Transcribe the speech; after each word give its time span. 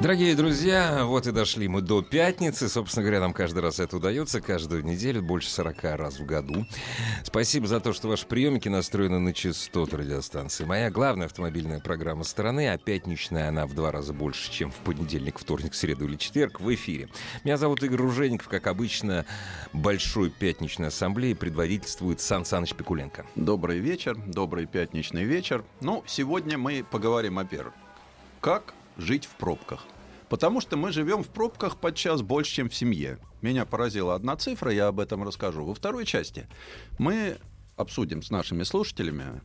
Дорогие 0.00 0.36
друзья, 0.36 1.04
вот 1.04 1.26
и 1.26 1.32
дошли 1.32 1.66
мы 1.66 1.80
до 1.80 2.02
пятницы. 2.02 2.68
Собственно 2.68 3.02
говоря, 3.02 3.18
нам 3.18 3.32
каждый 3.32 3.58
раз 3.58 3.80
это 3.80 3.96
удается, 3.96 4.40
каждую 4.40 4.84
неделю, 4.84 5.22
больше 5.22 5.50
40 5.50 5.82
раз 5.96 6.20
в 6.20 6.24
году. 6.24 6.66
Спасибо 7.24 7.66
за 7.66 7.80
то, 7.80 7.92
что 7.92 8.06
ваши 8.06 8.24
приемники 8.24 8.68
настроены 8.68 9.18
на 9.18 9.34
частоту 9.34 9.96
радиостанции. 9.96 10.64
Моя 10.64 10.92
главная 10.92 11.26
автомобильная 11.26 11.80
программа 11.80 12.22
страны, 12.22 12.68
а 12.68 12.78
пятничная 12.78 13.48
она 13.48 13.66
в 13.66 13.74
два 13.74 13.90
раза 13.90 14.12
больше, 14.12 14.52
чем 14.52 14.70
в 14.70 14.76
понедельник, 14.76 15.36
вторник, 15.36 15.74
среду 15.74 16.04
или 16.04 16.14
четверг 16.14 16.60
в 16.60 16.72
эфире. 16.72 17.08
Меня 17.42 17.56
зовут 17.56 17.82
Игорь 17.82 17.98
Ружеников, 17.98 18.46
как 18.46 18.68
обычно, 18.68 19.26
большой 19.72 20.30
пятничной 20.30 20.88
ассамблеи 20.88 21.32
предводительствует 21.32 22.20
Сан 22.20 22.44
Саныч 22.44 22.72
Пикуленко. 22.74 23.26
Добрый 23.34 23.80
вечер, 23.80 24.16
добрый 24.28 24.66
пятничный 24.66 25.24
вечер. 25.24 25.64
Ну, 25.80 26.04
сегодня 26.06 26.56
мы 26.56 26.84
поговорим 26.88 27.40
о 27.40 27.44
первом. 27.44 27.74
Как 28.40 28.74
жить 28.98 29.24
в 29.24 29.36
пробках. 29.36 29.86
Потому 30.28 30.60
что 30.60 30.76
мы 30.76 30.92
живем 30.92 31.22
в 31.22 31.28
пробках 31.28 31.78
подчас 31.78 32.20
больше, 32.20 32.52
чем 32.52 32.68
в 32.68 32.74
семье. 32.74 33.18
Меня 33.40 33.64
поразила 33.64 34.14
одна 34.14 34.36
цифра, 34.36 34.70
я 34.70 34.88
об 34.88 35.00
этом 35.00 35.22
расскажу. 35.22 35.64
Во 35.64 35.74
второй 35.74 36.04
части 36.04 36.46
мы 36.98 37.38
обсудим 37.76 38.22
с 38.22 38.30
нашими 38.30 38.64
слушателями, 38.64 39.40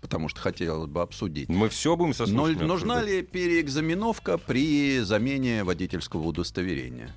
потому 0.00 0.28
что 0.28 0.40
хотелось 0.40 0.88
бы 0.88 1.00
обсудить. 1.00 1.48
Мы 1.48 1.68
все 1.68 1.96
будем 1.96 2.14
со 2.14 2.26
Но, 2.26 2.46
Нужна 2.48 3.02
ли 3.02 3.22
переэкзаменовка 3.22 4.38
при 4.38 5.00
замене 5.00 5.64
водительского 5.64 6.22
удостоверения? 6.22 7.14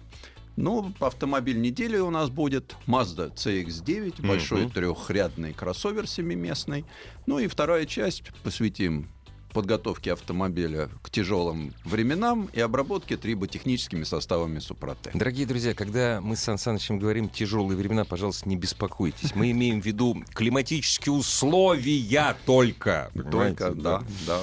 Ну, 0.56 0.94
автомобиль 1.02 1.60
недели 1.60 1.98
у 1.98 2.10
нас 2.10 2.30
будет 2.30 2.78
Mazda 2.88 3.34
CX-9, 3.36 4.22
uh-huh. 4.22 4.28
большой 4.28 4.70
трехрядный 4.70 5.52
кроссовер 5.54 6.08
семиместный. 6.08 6.86
Ну 7.26 7.40
и 7.40 7.48
вторая 7.48 7.86
часть 7.86 8.32
посвятим 8.42 9.10
подготовки 9.56 10.10
автомобиля 10.10 10.90
к 11.02 11.10
тяжелым 11.10 11.74
временам 11.86 12.50
и 12.52 12.60
обработки 12.60 13.16
триботехническими 13.16 14.04
составами 14.04 14.60
Супротек. 14.60 15.16
Дорогие 15.16 15.48
друзья, 15.48 15.74
когда 15.74 16.20
мы 16.22 16.36
с 16.36 16.42
Сан 16.42 16.58
Санычем 16.58 17.00
говорим 17.00 17.30
«тяжелые 17.30 17.78
времена», 17.78 18.04
пожалуйста, 18.04 18.50
не 18.50 18.58
беспокойтесь. 18.58 19.34
Мы 19.34 19.52
имеем 19.52 19.82
в 19.82 19.86
виду 19.86 20.22
климатические 20.34 21.14
условия 21.14 22.36
только. 22.46 23.10
Только, 23.32 23.72
да, 23.72 24.04
да. 24.28 24.42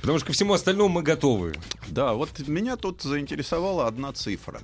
Потому 0.00 0.18
что 0.18 0.28
ко 0.28 0.32
всему 0.32 0.54
остальному 0.54 0.88
мы 0.88 1.02
готовы. 1.02 1.52
Да, 1.88 2.14
вот 2.14 2.30
меня 2.48 2.76
тут 2.76 3.02
заинтересовала 3.02 3.86
одна 3.86 4.14
цифра. 4.14 4.62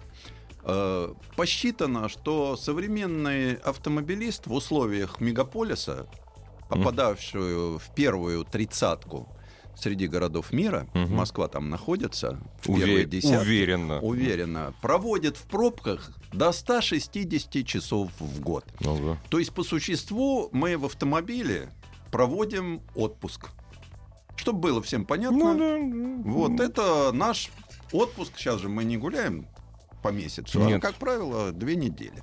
Э, 0.64 1.12
посчитано, 1.36 2.08
что 2.08 2.56
современный 2.56 3.56
автомобилист 3.56 4.46
в 4.46 4.54
условиях 4.54 5.20
мегаполиса, 5.20 6.06
попадавшую 6.70 7.78
в 7.78 7.94
первую 7.94 8.46
тридцатку 8.46 9.28
среди 9.76 10.06
городов 10.06 10.52
мира, 10.52 10.86
угу. 10.94 11.12
Москва 11.12 11.48
там 11.48 11.70
находится, 11.70 12.38
в 12.62 12.68
Уве- 12.68 13.04
десятки, 13.04 13.42
уверенно. 13.42 14.00
уверенно, 14.00 14.74
проводит 14.80 15.36
в 15.36 15.42
пробках 15.44 16.10
до 16.32 16.52
160 16.52 17.66
часов 17.66 18.10
в 18.18 18.40
год. 18.40 18.64
Ага. 18.80 19.18
То 19.28 19.38
есть, 19.38 19.52
по 19.52 19.62
существу, 19.62 20.48
мы 20.52 20.76
в 20.76 20.84
автомобиле 20.86 21.70
проводим 22.10 22.82
отпуск. 22.94 23.50
Чтобы 24.36 24.60
было 24.60 24.82
всем 24.82 25.04
понятно, 25.04 25.52
ну, 25.52 26.22
да. 26.24 26.30
вот 26.30 26.60
это 26.60 27.12
наш 27.12 27.50
отпуск. 27.92 28.32
Сейчас 28.36 28.60
же 28.60 28.68
мы 28.68 28.84
не 28.84 28.96
гуляем 28.96 29.46
по 30.02 30.08
месяцу, 30.08 30.62
а, 30.62 30.66
Нет. 30.66 30.78
а, 30.78 30.88
как 30.88 30.96
правило, 30.96 31.52
две 31.52 31.76
недели. 31.76 32.22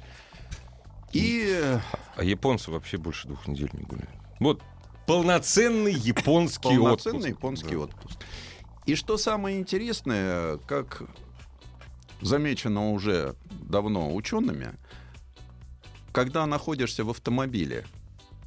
И... 1.13 1.61
А 2.15 2.23
японцы 2.23 2.71
вообще 2.71 2.97
больше 2.97 3.27
двух 3.27 3.47
недель 3.47 3.69
не 3.73 3.83
гуляют. 3.83 4.09
Вот 4.39 4.61
Полноценный 5.09 5.93
японский 5.93 6.77
Полноценный 6.77 6.91
отпуск. 6.91 7.03
Полноценный 7.05 7.29
японский 7.29 7.75
да. 7.75 7.79
отпуск. 7.79 8.19
И 8.85 8.93
что 8.93 9.17
самое 9.17 9.57
интересное, 9.57 10.57
как 10.67 11.01
замечено 12.21 12.91
уже 12.91 13.35
давно 13.49 14.13
учеными, 14.13 14.75
когда 16.11 16.45
находишься 16.45 17.03
в 17.03 17.09
автомобиле 17.09 17.87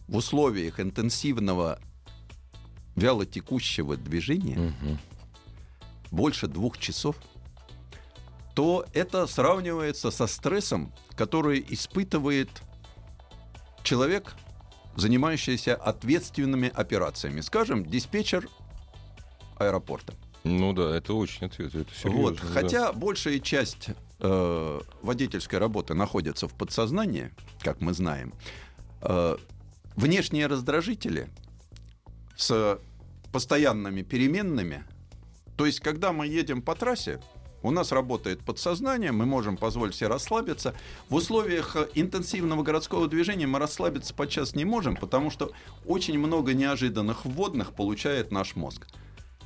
в 0.06 0.16
условиях 0.16 0.78
интенсивного 0.78 1.80
вялотекущего 2.94 3.96
движения 3.96 4.58
угу. 4.68 4.98
больше 6.12 6.46
двух 6.46 6.78
часов, 6.78 7.16
то 8.54 8.86
это 8.94 9.26
сравнивается 9.26 10.12
со 10.12 10.28
стрессом, 10.28 10.92
который 11.16 11.66
испытывает 11.70 12.62
человек, 13.82 14.36
занимающиеся 14.96 15.74
ответственными 15.74 16.68
операциями. 16.68 17.40
Скажем, 17.40 17.84
диспетчер 17.84 18.48
аэропорта. 19.58 20.14
Ну 20.44 20.72
да, 20.72 20.96
это 20.96 21.14
очень 21.14 21.46
ответственно. 21.46 21.82
Это 21.82 21.94
серьезно, 21.94 22.22
вот. 22.22 22.40
Да. 22.40 22.48
Хотя 22.48 22.92
большая 22.92 23.38
часть 23.38 23.90
э, 24.18 24.80
водительской 25.02 25.58
работы 25.58 25.94
находится 25.94 26.48
в 26.48 26.54
подсознании, 26.54 27.30
как 27.60 27.80
мы 27.80 27.92
знаем, 27.94 28.34
э, 29.02 29.36
внешние 29.94 30.46
раздражители 30.46 31.28
с 32.36 32.78
постоянными 33.30 34.02
переменными, 34.02 34.84
то 35.56 35.66
есть 35.66 35.80
когда 35.80 36.12
мы 36.12 36.26
едем 36.26 36.60
по 36.60 36.74
трассе, 36.74 37.20
у 37.62 37.70
нас 37.70 37.92
работает 37.92 38.40
подсознание, 38.40 39.12
мы 39.12 39.26
можем 39.26 39.56
позволить 39.56 39.94
себе 39.94 40.08
расслабиться. 40.08 40.74
В 41.08 41.14
условиях 41.14 41.76
э, 41.76 41.88
интенсивного 41.94 42.62
городского 42.62 43.08
движения 43.08 43.46
мы 43.46 43.58
расслабиться 43.58 44.14
подчас 44.14 44.54
не 44.54 44.64
можем, 44.64 44.96
потому 44.96 45.30
что 45.30 45.52
очень 45.86 46.18
много 46.18 46.54
неожиданных 46.54 47.24
вводных 47.24 47.72
получает 47.72 48.30
наш 48.30 48.56
мозг. 48.56 48.86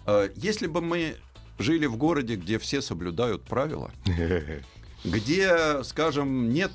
Э, 0.07 0.31
если 0.37 0.67
бы 0.67 0.81
мы 0.81 1.17
жили 1.59 1.87
в 1.87 1.97
городе, 1.97 2.37
где 2.37 2.59
все 2.59 2.83
соблюдают 2.83 3.43
правила, 3.43 3.91
где, 5.05 5.83
скажем, 5.85 6.51
нет 6.51 6.73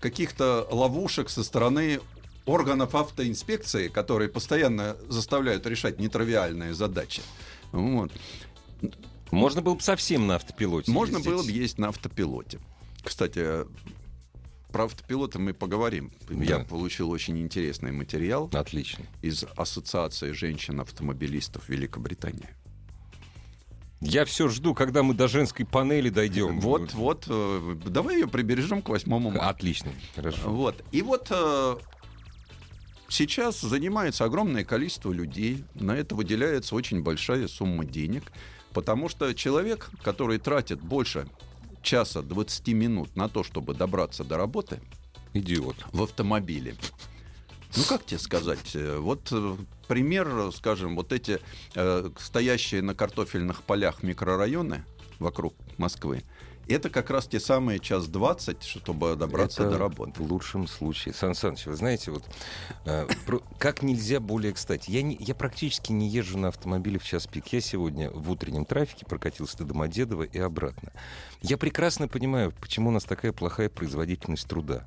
каких-то 0.00 0.68
ловушек 0.70 1.30
со 1.30 1.42
стороны 1.42 2.00
органов 2.46 2.94
автоинспекции, 2.94 3.88
которые 3.88 4.28
постоянно 4.28 4.96
заставляют 5.08 5.66
решать 5.66 5.98
нетривиальные 5.98 6.74
задачи. 6.74 7.22
Вот. 7.72 8.12
Можно 9.34 9.62
было 9.62 9.74
бы 9.74 9.80
совсем 9.80 10.26
на 10.26 10.36
автопилоте 10.36 10.90
Можно 10.90 11.16
ездить. 11.16 11.32
было 11.32 11.42
бы 11.42 11.50
есть 11.50 11.78
на 11.78 11.88
автопилоте. 11.88 12.60
Кстати, 13.02 13.66
про 14.72 14.84
автопилоты 14.84 15.38
мы 15.38 15.54
поговорим. 15.54 16.12
Да. 16.28 16.42
Я 16.42 16.58
получил 16.60 17.10
очень 17.10 17.38
интересный 17.38 17.92
материал. 17.92 18.50
Отлично. 18.52 19.04
Из 19.22 19.44
Ассоциации 19.56 20.32
женщин-автомобилистов 20.32 21.68
Великобритании. 21.68 22.48
Я 24.00 24.24
все 24.24 24.48
жду, 24.48 24.74
когда 24.74 25.02
мы 25.02 25.14
до 25.14 25.28
женской 25.28 25.64
панели 25.64 26.10
дойдем. 26.10 26.60
Вот, 26.60 26.92
вот. 26.92 27.24
Э, 27.28 27.76
давай 27.86 28.16
ее 28.16 28.28
прибережем 28.28 28.82
к 28.82 28.88
8 28.88 29.18
марта. 29.18 29.48
Отлично, 29.48 29.92
хорошо. 30.14 30.50
Вот. 30.50 30.84
И 30.92 31.00
вот 31.00 31.28
э, 31.30 31.76
сейчас 33.08 33.60
занимается 33.60 34.24
огромное 34.24 34.64
количество 34.64 35.10
людей. 35.10 35.64
На 35.74 35.92
это 35.96 36.14
выделяется 36.14 36.74
очень 36.74 37.02
большая 37.02 37.48
сумма 37.48 37.84
денег. 37.84 38.24
Потому 38.74 39.08
что 39.08 39.32
человек, 39.34 39.88
который 40.02 40.38
тратит 40.38 40.80
больше 40.80 41.26
часа 41.82 42.22
20 42.22 42.68
минут 42.68 43.16
на 43.16 43.28
то, 43.28 43.44
чтобы 43.44 43.72
добраться 43.72 44.24
до 44.24 44.36
работы, 44.36 44.80
идиот 45.32 45.76
в 45.92 46.02
автомобиле. 46.02 46.74
Ну, 47.76 47.82
как 47.88 48.04
тебе 48.04 48.18
сказать? 48.18 48.74
Э, 48.74 48.98
вот 48.98 49.28
э, 49.30 49.56
пример, 49.88 50.52
скажем, 50.52 50.96
вот 50.96 51.12
эти 51.12 51.40
э, 51.74 52.10
стоящие 52.18 52.82
на 52.82 52.94
картофельных 52.94 53.62
полях 53.62 54.02
микрорайоны 54.02 54.84
вокруг 55.18 55.54
Москвы, 55.76 56.22
это 56.68 56.90
как 56.90 57.10
раз 57.10 57.26
те 57.26 57.40
самые 57.40 57.78
час 57.78 58.06
двадцать, 58.08 58.64
чтобы 58.64 59.16
добраться 59.16 59.62
это 59.62 59.72
до 59.72 59.78
работы. 59.78 60.22
В 60.22 60.32
лучшем 60.32 60.66
случае. 60.66 61.14
Сан 61.14 61.34
Саныч, 61.34 61.66
вы 61.66 61.76
знаете, 61.76 62.10
вот 62.10 62.24
э, 62.86 63.06
про, 63.26 63.40
как 63.58 63.82
нельзя 63.82 64.20
более 64.20 64.52
кстати. 64.52 64.90
Я, 64.90 65.02
не, 65.02 65.16
я 65.20 65.34
практически 65.34 65.92
не 65.92 66.08
езжу 66.08 66.38
на 66.38 66.48
автомобиле 66.48 66.98
в 66.98 67.04
час 67.04 67.26
пик. 67.26 67.46
Я 67.48 67.60
сегодня 67.60 68.10
в 68.10 68.30
утреннем 68.30 68.64
трафике 68.64 69.06
прокатился 69.06 69.58
до 69.58 69.64
Домодедово 69.64 70.24
и 70.24 70.38
обратно. 70.38 70.92
Я 71.42 71.58
прекрасно 71.58 72.08
понимаю, 72.08 72.52
почему 72.60 72.90
у 72.90 72.92
нас 72.92 73.04
такая 73.04 73.32
плохая 73.32 73.68
производительность 73.68 74.48
труда. 74.48 74.84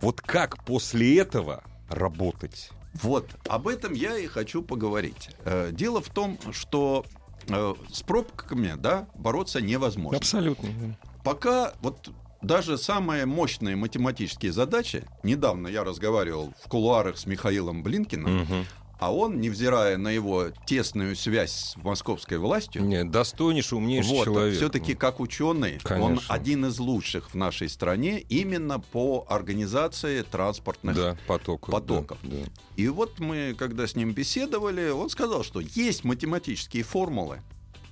Вот 0.00 0.20
как 0.20 0.64
после 0.64 1.18
этого 1.18 1.64
работать? 1.88 2.70
Вот, 2.94 3.28
об 3.48 3.68
этом 3.68 3.92
я 3.92 4.16
и 4.16 4.26
хочу 4.26 4.62
поговорить. 4.62 5.30
Э, 5.44 5.70
дело 5.72 6.00
в 6.00 6.08
том, 6.08 6.38
что 6.52 7.04
э, 7.48 7.74
с 7.92 8.02
пробками, 8.02 8.74
да, 8.76 9.06
бороться 9.14 9.60
невозможно. 9.60 10.16
Абсолютно 10.16 10.96
пока 11.26 11.74
вот 11.82 12.10
даже 12.40 12.78
самые 12.78 13.26
мощные 13.26 13.76
математические 13.76 14.52
задачи, 14.52 15.04
недавно 15.22 15.68
я 15.68 15.84
разговаривал 15.84 16.52
в 16.64 16.68
кулуарах 16.68 17.18
с 17.18 17.26
Михаилом 17.26 17.82
Блинкиным, 17.82 18.42
угу. 18.42 18.54
А 18.98 19.12
он, 19.12 19.42
невзирая 19.42 19.98
на 19.98 20.08
его 20.08 20.46
тесную 20.64 21.16
связь 21.16 21.52
с 21.52 21.76
московской 21.76 22.38
властью, 22.38 22.82
Нет, 22.82 23.10
достойнейший, 23.10 23.76
умнейший 23.76 24.10
вот, 24.10 24.24
человек. 24.24 24.56
все-таки 24.56 24.94
Ну, 24.94 24.98
как 24.98 25.20
ученый, 25.20 25.74
он 25.74 25.80
Конечно. 25.80 26.34
один 26.34 26.64
из 26.64 26.78
лучших 26.78 27.30
в 27.30 27.34
нашей 27.34 27.68
стране 27.68 28.20
именно 28.20 28.80
по 28.80 29.26
организации 29.28 30.22
транспортных 30.22 30.96
Да, 30.96 31.16
потоков. 31.26 31.70
потоков. 31.70 32.18
да, 32.22 32.36
да. 32.38 32.50
И 32.76 32.88
вот 32.88 33.18
мы, 33.18 33.54
когда 33.58 33.86
с 33.86 33.96
ним 33.96 34.12
беседовали, 34.12 34.88
он 34.88 35.10
сказал, 35.10 35.44
что 35.44 35.60
есть 35.60 36.04
математические 36.04 36.82
формулы, 36.82 37.42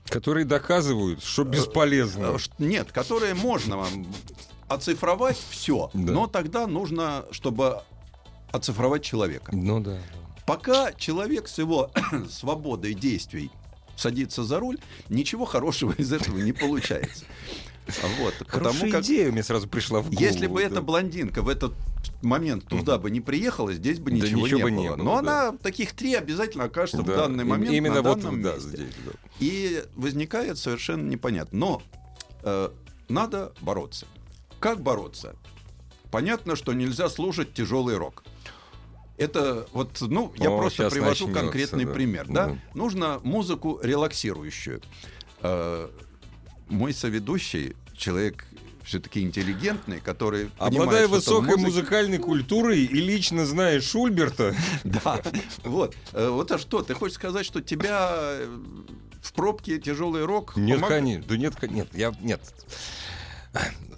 Которые 0.09 0.45
доказывают, 0.45 1.23
что 1.23 1.45
бесполезно. 1.45 2.35
э, 2.35 2.39
ш- 2.39 2.51
нет, 2.59 2.93
которые 2.93 3.35
можно 3.35 3.87
оцифровать 4.69 5.39
все, 5.51 5.91
Да. 5.95 6.13
но 6.13 6.27
тогда 6.27 6.67
нужно, 6.67 7.25
чтобы 7.31 7.83
оцифровать 8.53 9.03
человека. 9.03 9.51
Ну 9.55 9.81
да. 9.81 9.99
Пока 10.47 10.93
человек 10.93 11.49
с 11.49 11.59
его 11.59 11.91
свободой 12.31 12.95
действий 12.95 13.51
садится 13.97 14.45
за 14.45 14.59
руль, 14.61 14.79
ничего 15.09 15.45
хорошего 15.45 15.93
из 15.93 16.13
этого 16.13 16.39
не 16.39 16.53
получается. 16.53 17.25
Вот, 18.19 18.35
потому 18.51 18.91
как 18.91 19.03
идея 19.03 19.31
мне 19.31 19.43
сразу 19.43 19.69
пришла 19.69 20.01
в 20.01 20.05
голову. 20.11 20.21
если 20.23 20.47
бы 20.47 20.61
да. 20.61 20.67
эта 20.67 20.81
блондинка 20.81 21.43
в 21.43 21.49
этот 21.49 21.75
момент 22.23 22.67
туда 22.67 22.97
бы 22.99 23.11
не 23.11 23.21
приехала, 23.21 23.73
здесь 23.75 23.99
бы 23.99 24.11
Да 24.11 24.17
ничего, 24.17 24.47
ничего 24.47 24.59
не, 24.59 24.63
бы 24.65 24.71
было. 24.71 24.81
не 24.83 24.89
было, 24.91 24.97
Но 24.97 25.23
да. 25.23 25.49
она 25.49 25.59
таких 25.59 25.93
три 25.93 26.15
обязательно 26.15 26.65
окажется 26.65 27.03
в 27.03 27.07
Да, 27.07 27.17
данный 27.17 27.43
им- 27.43 27.49
момент 27.51 27.73
Именно 27.75 27.97
на 27.97 28.03
вот 28.03 28.21
данном 28.21 28.43
да, 28.43 28.55
месте. 28.55 28.69
здесь, 28.71 28.95
да. 29.05 29.13
И 29.41 29.85
возникает 29.97 30.57
совершенно 30.59 31.07
непонятно. 31.09 31.59
Но 31.59 31.83
э, 32.43 32.71
надо 33.09 33.53
бороться. 33.61 34.07
Как 34.61 34.81
бороться? 34.81 35.37
Понятно, 36.11 36.57
что 36.57 36.73
нельзя 36.73 37.09
слушать 37.11 37.53
тяжелый 37.53 37.97
рок. 37.99 38.25
Это 39.17 39.67
вот, 39.73 40.01
ну, 40.01 40.33
я 40.39 40.51
О, 40.51 40.59
просто 40.59 40.89
привожу 40.91 41.27
начнется, 41.27 41.41
конкретный 41.43 41.85
да. 41.85 41.93
пример. 41.93 42.27
Да? 42.29 42.47
Да. 42.49 42.59
Нужно 42.75 43.21
музыку 43.23 43.79
релаксирующую. 43.83 44.81
Э, 45.43 45.91
мой 46.69 46.93
соведущий, 46.93 47.75
человек 47.97 48.45
все-таки 48.85 49.23
интеллигентный, 49.23 49.99
который 50.01 50.51
Обладая 50.59 51.07
что-то 51.07 51.09
в 51.09 51.11
высокой 51.13 51.57
музыке. 51.57 51.65
музыкальной 51.67 52.19
культурой 52.19 52.85
и 52.85 53.01
лично 53.01 53.47
зная 53.47 53.81
Шульберта, 53.81 54.55
Да, 54.85 55.23
вот. 55.63 55.95
Э, 56.13 56.29
Вот 56.29 56.51
а 56.53 56.59
что, 56.59 56.83
ты 56.83 56.93
хочешь 56.95 57.15
сказать, 57.15 57.47
что 57.47 57.63
тебя 57.63 58.11
э, 58.15 58.59
в 59.23 59.33
пробке 59.33 59.79
тяжелый 59.79 60.25
рок 60.27 60.57
нет, 60.57 60.81
помог- 60.81 60.89
конечно, 60.89 61.25
да 61.29 61.37
нет, 61.39 61.55
нет, 61.71 61.89
я 61.95 62.13
нет. 62.21 62.43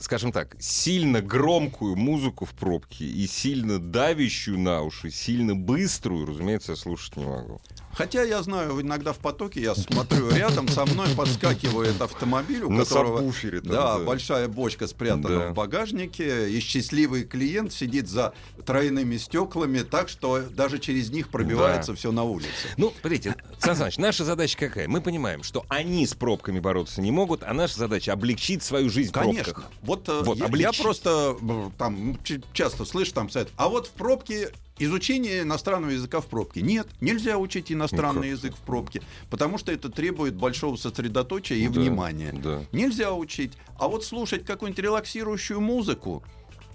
Скажем 0.06 0.30
так, 0.30 0.54
сильно 0.60 1.20
громкую 1.20 1.96
музыку 1.96 2.44
в 2.44 2.52
пробке 2.52 3.04
и 3.04 3.26
сильно 3.26 3.80
давящую 3.80 4.56
на 4.56 4.82
уши, 4.82 5.10
сильно 5.10 5.56
быструю, 5.56 6.26
разумеется, 6.26 6.72
я 6.72 6.76
слушать 6.76 7.16
не 7.16 7.24
могу. 7.24 7.60
Хотя 7.92 8.22
я 8.22 8.42
знаю, 8.42 8.78
иногда 8.82 9.14
в 9.14 9.18
потоке 9.18 9.62
я 9.62 9.74
смотрю 9.74 10.30
рядом, 10.30 10.68
со 10.68 10.84
мной 10.84 11.08
подскакивает 11.16 12.00
автомобиль, 12.00 12.62
у 12.62 12.70
На 12.70 12.84
которого 12.84 13.16
сабвуфере 13.16 13.60
там, 13.62 13.72
да, 13.72 13.98
да. 13.98 14.04
большая 14.04 14.48
бочка 14.48 14.86
спрятана 14.86 15.28
Да. 15.46 15.50
в 15.50 15.54
багажнике, 15.54 16.50
и 16.50 16.60
счастливый 16.60 17.24
клиент 17.24 17.72
сидит 17.72 18.06
за 18.06 18.34
тройными 18.66 19.16
стеклами, 19.16 19.78
так 19.78 20.10
что 20.10 20.40
даже 20.50 20.78
через 20.78 21.10
них 21.10 21.30
пробивается 21.30 21.94
все 21.94 22.12
на 22.12 22.22
улице. 22.24 22.50
Ну, 22.76 22.92
смотрите, 23.00 23.34
Сан 23.58 23.74
Саныч, 23.76 23.96
наша 23.96 24.24
задача 24.26 24.58
какая? 24.58 24.86
Мы 24.88 25.00
понимаем, 25.00 25.42
что 25.42 25.64
они 25.70 26.06
с 26.06 26.12
пробками 26.12 26.60
бороться 26.60 27.00
не 27.00 27.10
могут, 27.10 27.42
а 27.44 27.54
наша 27.54 27.78
задача 27.78 28.12
облегчить 28.12 28.62
свою 28.62 28.90
жизнь 28.90 29.10
Конечно. 29.10 29.54
пробках. 29.54 29.70
Вот, 29.80 29.95
э, 30.06 30.22
Вот, 30.24 30.38
я, 30.38 30.46
я 30.56 30.72
просто 30.72 31.36
э, 31.40 31.70
там 31.78 32.18
ч- 32.24 32.42
часто 32.52 32.84
слышу 32.84 33.12
там 33.14 33.30
совет. 33.30 33.48
А 33.56 33.68
вот 33.68 33.86
в 33.88 33.90
пробке 33.90 34.52
изучение 34.78 35.42
иностранного 35.42 35.90
языка 35.90 36.20
в 36.20 36.26
пробке. 36.26 36.60
Нет, 36.62 36.86
нельзя 37.00 37.38
учить 37.38 37.72
иностранный 37.72 38.28
Ну, 38.28 38.34
язык 38.34 38.54
в 38.54 38.60
пробке, 38.60 39.00
потому 39.30 39.56
что 39.58 39.72
это 39.72 39.88
требует 39.88 40.34
большого 40.34 40.76
сосредоточия 40.76 41.56
и 41.56 41.68
Да, 41.68 41.80
внимания. 41.80 42.32
да. 42.32 42.62
Нельзя 42.72 43.12
учить. 43.12 43.52
А 43.78 43.88
вот 43.88 44.04
слушать 44.04 44.44
какую-нибудь 44.44 44.82
релаксирующую 44.84 45.60
музыку 45.60 46.22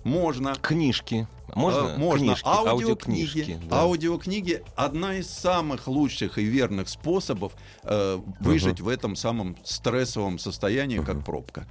можно. 0.04 0.56
Книжки. 0.56 1.28
Можно? 1.54 1.90
Э, 1.90 1.98
можно. 1.98 2.26
Книжки, 2.28 2.48
Аудиокниги. 2.48 3.20
аудиокнижки, 3.30 3.60
да. 3.70 3.80
Аудиокниги 3.82 4.64
одна 4.76 5.18
из 5.18 5.30
самых 5.30 5.88
лучших 5.88 6.38
и 6.40 6.44
верных 6.44 6.90
способов 6.90 7.54
э, 7.84 8.20
выжить 8.40 8.80
в 8.82 8.88
этом 8.88 9.16
самом 9.16 9.56
стрессовом 9.64 10.40
состоянии, 10.40 10.98
как 11.04 11.24
пробка. 11.24 11.68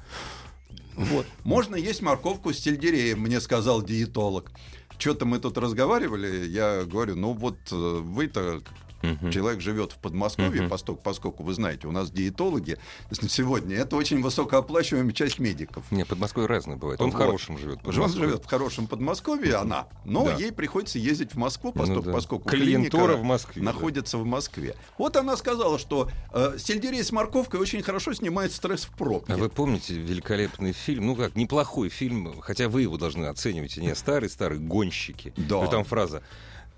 Вот. 0.97 1.27
Можно 1.45 1.77
есть 1.77 2.03
морковку 2.03 2.53
с 2.53 2.59
сельдереем, 2.59 3.21
мне 3.21 3.41
сказал 3.41 3.83
диетолог. 3.83 4.51
Что-то 4.99 5.25
мы 5.25 5.39
тут 5.39 5.57
разговаривали, 5.57 6.47
я 6.49 6.85
говорю, 6.85 7.17
ну 7.17 7.33
вот 7.33 7.57
э, 7.73 7.75
вы-то 7.75 8.63
Мгм. 9.03 9.31
Человек 9.31 9.61
живет 9.61 9.93
в 9.93 9.97
Подмосковье, 9.99 10.63
Мгм. 10.63 10.71
поскольку, 10.71 11.01
поскольку 11.03 11.43
вы 11.43 11.55
знаете, 11.55 11.87
у 11.89 11.93
нас 11.93 12.11
диетологи 12.11 12.79
сегодня 13.11 13.77
это 13.77 13.97
очень 13.97 14.23
высокооплачиваемая 14.23 15.13
часть 15.13 15.39
медиков. 15.39 15.85
Не, 15.91 16.05
Подмосковье 16.05 16.49
разное 16.49 16.77
бывает. 16.77 17.01
Он 17.01 17.11
в 17.11 17.15
Вот. 17.15 17.19
хорошем 17.23 17.59
живет. 17.59 17.79
Он 17.87 17.93
живет 18.13 18.45
в 18.45 18.47
хорошем 18.49 18.87
Подмосковье, 18.87 19.55
она, 19.57 19.87
но 20.05 20.25
Да. 20.27 20.35
ей 20.37 20.53
приходится 20.53 20.99
ездить 20.99 21.33
в 21.33 21.39
Москву, 21.39 21.73
Ну 21.75 21.81
поскольку, 21.81 22.03
да. 22.03 22.13
поскольку 22.13 22.49
Клиентура 22.49 23.17
в 23.17 23.23
Москве, 23.25 23.63
да. 23.63 23.73
находится 23.73 24.19
в 24.19 24.25
Москве. 24.25 24.77
Вот 24.99 25.17
она 25.17 25.37
сказала, 25.37 25.79
что 25.79 26.11
э, 26.33 26.57
сельдерей 26.59 27.03
с 27.03 27.13
морковкой 27.13 27.61
очень 27.61 27.83
хорошо 27.83 28.13
снимает 28.13 28.53
стресс 28.53 28.85
в 28.85 28.91
пробке. 28.91 29.33
А 29.33 29.37
вы 29.37 29.49
помните 29.49 29.95
великолепный 29.95 30.73
фильм, 30.73 31.07
ну 31.07 31.17
как, 31.17 31.37
неплохой 31.37 31.89
фильм, 31.89 32.41
хотя 32.41 32.69
вы 32.69 32.83
его 32.83 32.97
должны 32.99 33.27
оценивать, 33.27 33.77
не 33.77 33.95
старый-старый, 33.95 34.59
«Гонщики». 34.59 35.33
Да. 35.37 35.65
И 35.65 35.71
там 35.71 35.85
фраза, 35.85 36.23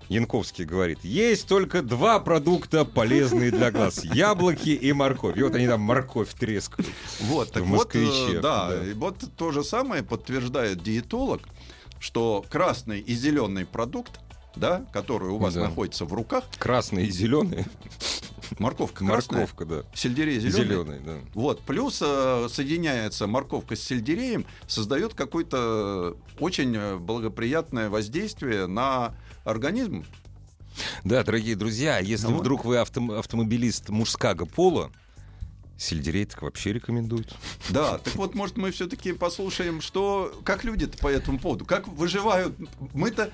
Янковский 0.09 0.65
говорит, 0.65 0.99
есть 1.03 1.47
только 1.47 1.81
два 1.81 2.19
продукта, 2.19 2.85
полезные 2.85 3.51
для 3.51 3.71
глаз. 3.71 4.03
Яблоки 4.03 4.69
и 4.69 4.91
морковь. 4.93 5.37
И 5.37 5.41
вот 5.43 5.55
они 5.55 5.67
там 5.67 5.81
морковь 5.81 6.33
трескают. 6.33 6.89
Вот, 7.21 7.51
так 7.51 7.63
вот, 7.63 7.95
э, 7.95 8.39
да, 8.41 8.69
да. 8.69 8.85
и 8.85 8.93
вот 8.93 9.17
то 9.37 9.51
же 9.51 9.63
самое 9.63 10.03
подтверждает 10.03 10.81
диетолог, 10.83 11.41
что 11.99 12.43
красный 12.49 12.99
и 12.99 13.13
зеленый 13.15 13.65
продукт, 13.65 14.19
да, 14.55 14.85
который 14.93 15.29
у 15.29 15.37
вас 15.37 15.53
Да. 15.55 15.61
находится 15.61 16.05
в 16.05 16.13
руках, 16.13 16.43
Красные 16.59 17.07
и 17.07 17.11
зеленые. 17.11 17.65
морковка 18.59 19.03
красная, 19.05 19.39
Морковка, 19.41 19.65
да. 19.65 19.83
сельдерей 19.95 20.39
зеленый. 20.39 20.63
Зеленый, 20.65 20.99
да. 20.99 21.13
Вот, 21.33 21.61
плюс 21.61 21.99
э, 22.05 22.47
соединяется 22.51 23.25
морковка 23.25 23.75
с 23.75 23.79
сельдереем, 23.81 24.45
создает 24.67 25.13
какое-то 25.15 26.15
очень 26.39 26.75
э, 26.75 26.97
благоприятное 26.97 27.89
воздействие 27.89 28.67
на 28.67 29.15
организм. 29.43 30.05
Да, 31.03 31.23
дорогие 31.23 31.55
друзья, 31.55 31.99
если 31.99 32.27
Ну. 32.27 32.37
вдруг 32.39 32.65
вы 32.65 32.77
автом- 32.77 33.11
автомобилист 33.11 33.89
мужского 33.89 34.45
пола, 34.45 34.91
сельдерей 35.77 36.25
так 36.25 36.41
вообще 36.41 36.73
рекомендуют. 36.73 37.35
Да, 37.69 37.97
так 37.99 38.15
вот, 38.15 38.33
может, 38.35 38.57
мы 38.57 38.71
все-таки 38.71 39.13
послушаем, 39.13 39.81
что 39.81 40.39
как 40.43 40.63
люди-то 40.63 40.97
по 40.97 41.07
этому 41.09 41.39
поводу, 41.39 41.65
как 41.65 41.87
выживают. 41.87 42.55
Мы-то 42.93 43.31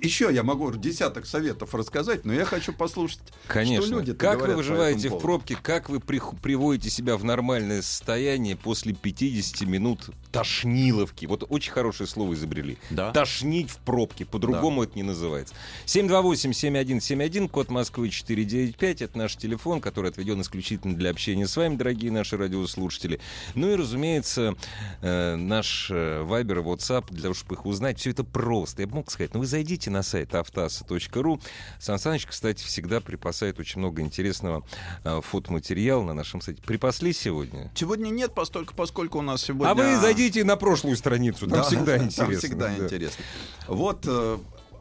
еще 0.00 0.30
я 0.32 0.42
могу 0.42 0.70
десяток 0.72 1.26
советов 1.26 1.74
рассказать, 1.74 2.24
но 2.24 2.32
я 2.32 2.44
хочу 2.44 2.72
послушать, 2.72 3.20
Конечно. 3.46 3.86
что 3.86 3.96
люди 3.96 4.14
как 4.14 4.40
вы 4.40 4.54
выживаете 4.56 5.08
в 5.08 5.18
пробке, 5.18 5.56
как 5.60 5.88
вы 5.88 5.98
прих- 5.98 6.38
приводите 6.40 6.90
себя 6.90 7.16
в 7.16 7.24
нормальное 7.24 7.82
состояние 7.82 8.56
после 8.56 8.92
50 8.94 9.66
минут 9.66 10.10
тошниловки. 10.32 11.26
Вот 11.26 11.44
очень 11.48 11.72
хорошее 11.72 12.08
слово 12.08 12.34
изобрели. 12.34 12.78
Да. 12.90 13.12
Тошнить 13.12 13.70
в 13.70 13.78
пробке. 13.78 14.24
По-другому 14.24 14.84
это 14.84 14.92
не 14.96 15.02
называется. 15.02 15.54
728-7171, 15.86 17.48
код 17.48 17.70
Москвы 17.70 18.08
495. 18.10 19.02
Это 19.02 19.18
наш 19.18 19.36
телефон, 19.36 19.80
который 19.80 20.10
отведен 20.10 20.40
исключительно 20.40 20.94
для 20.94 21.10
общения 21.10 21.46
с 21.46 21.56
вами, 21.56 21.76
дорогие 21.76 22.10
наши 22.10 22.36
радиослушатели. 22.36 23.20
Ну 23.54 23.70
и, 23.72 23.76
разумеется, 23.76 24.54
э, 25.02 25.36
наш 25.36 25.90
э, 25.90 26.22
Вайбер 26.22 26.60
и 26.60 26.62
WhatsApp, 26.62 27.06
для 27.10 27.22
того, 27.22 27.34
чтобы 27.34 27.54
их 27.56 27.66
узнать. 27.66 27.98
Все 27.98 28.10
это 28.10 28.24
просто. 28.24 28.82
Я 28.82 28.88
бы 28.88 28.96
мог 28.96 29.10
сказать, 29.10 29.34
ну 29.34 29.40
вы 29.40 29.46
зайдите 29.46 29.89
на 29.90 30.02
сайт 30.02 30.34
автоаса.ру. 30.34 31.40
Сан 31.78 31.98
Саныч, 31.98 32.26
кстати, 32.26 32.64
всегда 32.64 33.00
припасает 33.00 33.58
очень 33.58 33.80
много 33.80 34.02
интересного 34.02 34.64
э, 35.04 35.20
фотоматериала 35.22 36.02
на 36.04 36.14
нашем 36.14 36.40
сайте. 36.40 36.62
Припасли 36.62 37.12
сегодня? 37.12 37.70
Сегодня 37.74 38.10
нет, 38.10 38.34
постольку, 38.34 38.74
поскольку 38.74 39.18
у 39.18 39.22
нас 39.22 39.42
сегодня... 39.42 39.70
А 39.70 39.74
вы 39.74 39.96
зайдите 40.00 40.44
на 40.44 40.56
прошлую 40.56 40.96
страницу, 40.96 41.40
там 41.40 41.58
Да, 41.58 41.62
всегда 41.64 41.96
там 41.96 42.06
интересно. 42.06 42.38
всегда 42.38 42.68
да. 42.68 42.84
интересно. 42.84 43.24
Вот 43.66 44.04
э, 44.06 44.38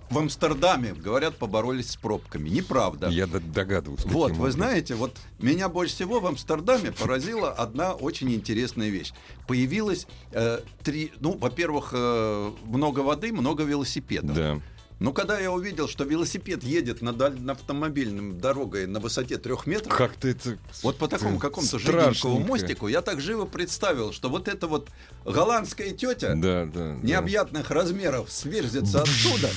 в 0.09 0.17
Амстердаме, 0.17 0.93
говорят, 0.93 1.37
поборолись 1.37 1.91
с 1.91 1.95
пробками. 1.95 2.49
Неправда. 2.49 3.09
Я 3.09 3.27
догадываюсь. 3.27 4.03
Вот, 4.05 4.31
вы 4.31 4.37
образом. 4.37 4.51
знаете, 4.51 4.95
вот 4.95 5.15
меня 5.39 5.69
больше 5.69 5.93
всего 5.95 6.19
в 6.19 6.25
Амстердаме 6.25 6.91
поразила 6.91 7.51
одна 7.51 7.93
очень 7.93 8.33
интересная 8.33 8.89
вещь. 8.89 9.13
Появилось 9.47 10.07
э, 10.31 10.61
три, 10.83 11.11
ну, 11.19 11.37
во-первых, 11.37 11.91
э, 11.93 12.51
много 12.65 13.01
воды, 13.01 13.31
много 13.31 13.63
велосипедов. 13.63 14.35
Да. 14.35 14.59
Но 14.99 15.13
когда 15.13 15.39
я 15.39 15.51
увидел, 15.51 15.87
что 15.87 16.03
велосипед 16.03 16.63
едет 16.63 17.01
на, 17.01 17.11
автомобильной 17.51 18.33
дорогой 18.33 18.85
на 18.85 18.99
высоте 18.99 19.37
трех 19.37 19.65
метров, 19.65 19.95
Как-то 19.95 20.27
это... 20.27 20.57
вот 20.83 20.97
по 20.97 21.07
такому 21.07 21.39
какому-то 21.39 21.79
жиденькому 21.79 22.39
мостику, 22.39 22.87
я 22.87 23.01
так 23.01 23.21
живо 23.21 23.45
представил, 23.45 24.11
что 24.11 24.29
вот 24.29 24.49
эта 24.49 24.67
вот 24.67 24.89
голландская 25.23 25.91
тетя 25.91 26.33
Да, 26.35 26.65
да. 26.65 26.71
да. 26.73 26.95
необъятных 27.01 27.71
размеров 27.71 28.29
сверзится 28.29 29.01
оттуда. 29.01 29.49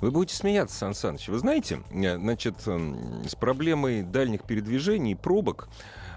Вы 0.00 0.10
будете 0.10 0.36
смеяться, 0.36 0.76
Сан 0.76 0.94
Саныч. 0.94 1.28
Вы 1.28 1.38
знаете, 1.38 1.80
э, 1.90 2.16
значит, 2.18 2.56
эм, 2.66 3.22
с 3.26 3.34
проблемой 3.36 4.02
дальних 4.02 4.42
передвижений 4.42 5.12
и 5.12 5.14
пробок 5.14 5.68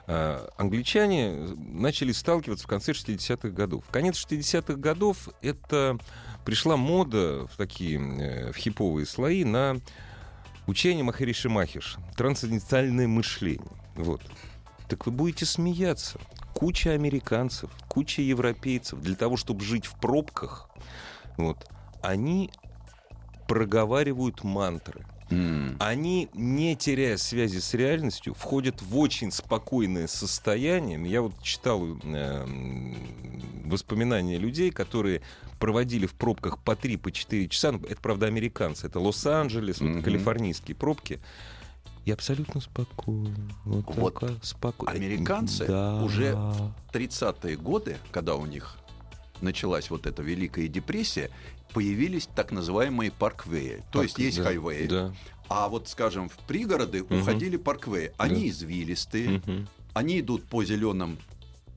э, 0.08 0.50
англичане 0.58 1.56
начали 1.56 2.12
сталкиваться 2.12 2.66
в 2.66 2.68
конце 2.68 2.94
60-х 2.94 3.50
годов. 3.50 3.84
Конец 3.92 4.16
60-х 4.26 4.74
годов 4.74 5.30
это 5.42 5.98
пришла 6.48 6.78
мода 6.78 7.46
в 7.46 7.58
такие 7.58 8.00
э, 8.00 8.52
в 8.54 8.56
хиповые 8.56 9.06
слои 9.06 9.44
на 9.44 9.82
учение 10.66 11.04
Махариши 11.04 11.50
Махиш, 11.50 11.98
трансцендентальное 12.16 13.06
мышление. 13.06 13.68
Вот. 13.96 14.22
Так 14.88 15.08
вы 15.08 15.12
будете 15.12 15.46
смеяться. 15.46 16.18
Куча 16.54 16.92
американцев, 16.92 17.70
куча 17.90 18.22
европейцев 18.22 19.02
для 19.02 19.18
того, 19.18 19.36
чтобы 19.36 19.62
жить 19.62 19.88
в 19.88 20.00
пробках, 20.00 20.70
вот, 21.36 21.70
они 22.02 22.50
проговаривают 23.50 24.46
мантры. 24.46 25.06
М. 25.30 25.76
Они, 25.80 26.30
не 26.34 26.76
теряя 26.76 27.18
связи 27.18 27.60
с 27.60 27.74
реальностью, 27.74 28.34
входят 28.34 28.82
в 28.82 28.98
очень 28.98 29.32
спокойное 29.32 30.08
состояние. 30.08 31.00
Я 31.10 31.22
вот 31.22 31.34
читал 31.42 31.86
э, 32.04 32.94
воспоминания 33.66 34.38
людей, 34.38 34.72
которые 34.72 35.22
проводили 35.60 36.06
в 36.06 36.14
пробках 36.14 36.60
по 36.60 36.72
3-4 36.72 36.98
по 36.98 37.12
часа. 37.50 37.72
Ну, 37.74 37.80
Это, 37.90 38.00
правда, 38.02 38.28
американцы. 38.28 38.88
Это 38.88 39.00
Лос-Анджелес, 39.00 39.80
вот 39.82 39.90
Мгм. 39.90 40.04
калифорнийские 40.04 40.76
пробки. 40.76 41.20
И 42.06 42.12
абсолютно 42.12 42.62
спокойно. 42.62 43.36
Вот, 43.66 43.84
Вот 43.96 44.14
такая 44.14 44.36
споко- 44.42 44.88
американцы 44.88 45.66
Да. 45.68 46.02
уже 46.04 46.36
в 46.36 46.72
30-е 46.94 47.58
годы, 47.58 47.98
когда 48.12 48.36
у 48.36 48.46
них 48.46 48.78
началась 49.42 49.90
вот 49.90 50.08
эта 50.08 50.24
Великая 50.24 50.68
депрессия, 50.70 51.30
появились 51.74 52.28
так 52.36 52.52
называемые 52.52 53.12
парквеи. 53.12 53.84
То 53.92 54.04
есть 54.04 54.18
есть 54.18 54.38
да, 54.38 54.44
хайвеи, 54.44 54.88
Да. 54.88 55.14
а 55.50 55.70
вот, 55.70 55.88
скажем, 55.88 56.30
в 56.30 56.38
пригороды 56.48 57.04
Мгм. 57.04 57.22
уходили 57.22 57.58
парквеи. 57.58 58.12
Они 58.18 58.50
извилистые, 58.50 59.30
Мгм. 59.46 59.68
они 59.94 60.20
идут 60.20 60.44
по 60.46 60.64
зеленым 60.64 61.18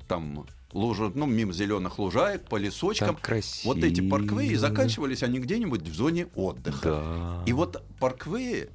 там 0.09 0.47
лужу, 0.73 1.11
ну, 1.15 1.27
мимо 1.27 1.53
зеленых 1.53 1.99
лужаек, 1.99 2.43
по 2.45 2.57
лесочкам. 2.57 3.17
Вот 3.65 3.79
эти 3.79 4.01
парквеи 4.09 4.55
заканчивались 4.55 5.23
они 5.23 5.39
где-нибудь 5.41 5.83
в 5.83 5.95
зоне 5.95 6.27
отдыха. 6.35 6.89
Да. 6.89 7.43
И 7.47 7.53
вот 7.53 7.83
парквеи 7.99 8.71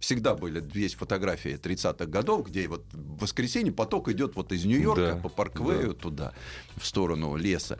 всегда 0.00 0.34
были, 0.34 0.64
есть 0.74 0.96
фотографии 0.96 1.56
30-х 1.56 2.06
годов, 2.06 2.48
где 2.48 2.66
вот 2.66 2.84
в 2.92 3.20
воскресенье 3.20 3.72
поток 3.72 4.08
идет 4.08 4.34
вот 4.34 4.50
из 4.50 4.64
Нью-Йорка 4.64 5.12
Да, 5.14 5.16
по 5.16 5.28
парквею 5.28 5.94
туда, 5.94 6.32
в 6.76 6.84
сторону 6.84 7.36
леса. 7.36 7.78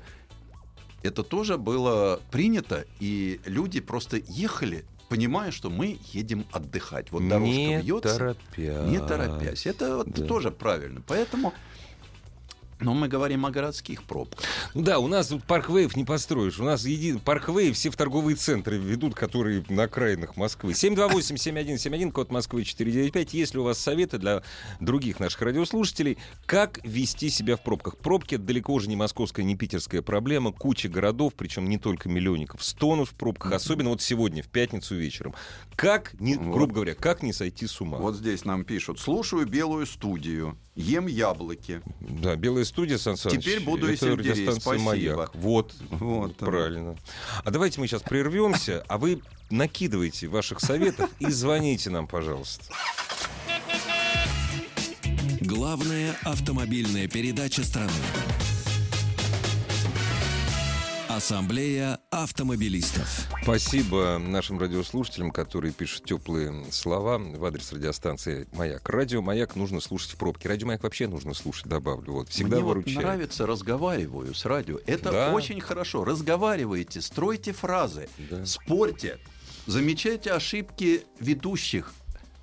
Это 1.02 1.22
тоже 1.22 1.58
было 1.58 2.20
принято, 2.30 2.84
и 3.00 3.40
люди 3.44 3.80
просто 3.80 4.18
ехали, 4.28 4.84
понимая, 5.08 5.50
что 5.50 5.68
мы 5.68 5.98
едем 6.12 6.46
отдыхать. 6.52 7.10
Вот 7.10 7.26
дорожка 7.28 7.46
не 7.54 7.78
бьется, 7.82 8.16
торопясь. 8.18 8.88
не 8.90 8.98
торопясь. 9.00 9.66
Это 9.66 9.96
вот 9.98 10.08
Да. 10.10 10.24
тоже 10.26 10.50
правильно. 10.50 11.02
Поэтому, 11.06 11.52
но 12.82 12.94
мы 12.94 13.08
говорим 13.08 13.46
о 13.46 13.50
городских 13.50 14.02
пробках. 14.02 14.44
Да, 14.74 14.98
у 14.98 15.08
нас 15.08 15.28
тут 15.28 15.44
парквеев 15.44 15.96
не 15.96 16.04
построишь. 16.04 16.58
У 16.58 16.64
нас 16.64 16.84
един... 16.84 17.20
парквеи 17.20 17.72
все 17.72 17.90
в 17.90 17.96
торговые 17.96 18.36
центры 18.36 18.76
ведут, 18.76 19.14
которые 19.14 19.64
на 19.68 19.84
окраинах 19.84 20.36
Москвы. 20.36 20.72
728-7171, 20.72 22.10
код 22.12 22.30
Москвы 22.30 22.64
495. 22.64 23.34
Если 23.34 23.58
у 23.58 23.64
вас 23.64 23.78
советы 23.78 24.18
для 24.18 24.42
других 24.80 25.20
наших 25.20 25.42
радиослушателей, 25.42 26.18
как 26.46 26.80
вести 26.84 27.30
себя 27.30 27.56
в 27.56 27.62
пробках? 27.62 27.96
Пробки— 27.96 28.34
это 28.36 28.44
далеко 28.44 28.74
уже 28.74 28.88
не 28.88 28.96
московская, 28.96 29.42
не 29.42 29.56
питерская 29.56 30.02
проблема. 30.02 30.52
Куча 30.52 30.88
городов, 30.88 31.34
причем 31.36 31.68
не 31.68 31.78
только 31.78 32.08
миллионников, 32.08 32.64
стонут 32.64 33.08
в 33.08 33.14
пробках. 33.14 33.52
Особенно 33.52 33.90
вот 33.90 34.02
сегодня, 34.02 34.42
в 34.42 34.48
пятницу 34.48 34.94
вечером. 34.94 35.34
Как, 35.76 36.18
не, 36.20 36.36
Вот. 36.36 36.52
грубо 36.52 36.74
говоря, 36.74 36.94
как 36.94 37.22
не 37.22 37.32
сойти 37.32 37.66
с 37.66 37.80
ума? 37.80 37.98
Вот 37.98 38.16
здесь 38.16 38.44
нам 38.44 38.64
пишут. 38.64 38.98
Слушаю 38.98 39.46
белую 39.46 39.86
студию, 39.86 40.58
ем 40.74 41.06
яблоки. 41.06 41.82
Да, 42.00 42.36
белая 42.36 42.64
студия, 42.72 42.98
Сан 42.98 43.16
Саныч, 43.16 43.40
Теперь 43.44 43.60
буду 43.60 43.92
и 43.92 43.96
сельдерей. 43.96 44.30
радиостанция 44.32 44.60
Спасибо. 44.60 44.84
«Маяк». 44.84 45.34
Вот, 45.34 45.74
Вот, 45.90 46.36
правильно. 46.36 46.96
А 47.44 47.50
давайте 47.50 47.80
мы 47.80 47.86
сейчас 47.86 48.02
прервемся, 48.02 48.84
а 48.88 48.98
вы 48.98 49.20
накидывайте 49.50 50.26
ваших 50.28 50.60
советов 50.60 51.10
и 51.18 51.26
звоните 51.30 51.90
нам, 51.90 52.06
пожалуйста. 52.06 52.64
Главная 55.40 56.16
автомобильная 56.24 57.08
передача 57.08 57.62
страны. 57.64 57.90
Ассамблея 61.16 61.98
автомобилистов. 62.10 63.28
Спасибо 63.42 64.16
нашим 64.18 64.58
радиослушателям, 64.58 65.30
которые 65.30 65.70
пишут 65.70 66.06
теплые 66.06 66.64
слова 66.72 67.18
в 67.18 67.44
адрес 67.44 67.70
радиостанции 67.70 68.48
«Маяк». 68.54 68.88
Радио 68.88 69.20
«Маяк» 69.20 69.54
нужно 69.54 69.80
слушать 69.80 70.12
в 70.12 70.16
пробке. 70.16 70.48
Радио 70.48 70.66
«Маяк» 70.66 70.82
вообще 70.82 71.06
нужно 71.08 71.34
слушать, 71.34 71.66
добавлю. 71.66 72.12
Вот, 72.14 72.30
всегда 72.30 72.56
Мне 72.56 72.64
вот 72.64 72.86
нравится 72.86 73.44
разговариваю 73.46 74.34
с 74.34 74.46
радио. 74.46 74.78
Это 74.86 75.12
Да. 75.12 75.32
очень 75.34 75.60
хорошо. 75.60 76.02
Разговаривайте, 76.04 77.02
стройте 77.02 77.52
фразы, 77.52 78.08
Да. 78.30 78.46
спорьте, 78.46 79.18
замечайте 79.66 80.32
ошибки 80.32 81.02
ведущих. 81.20 81.92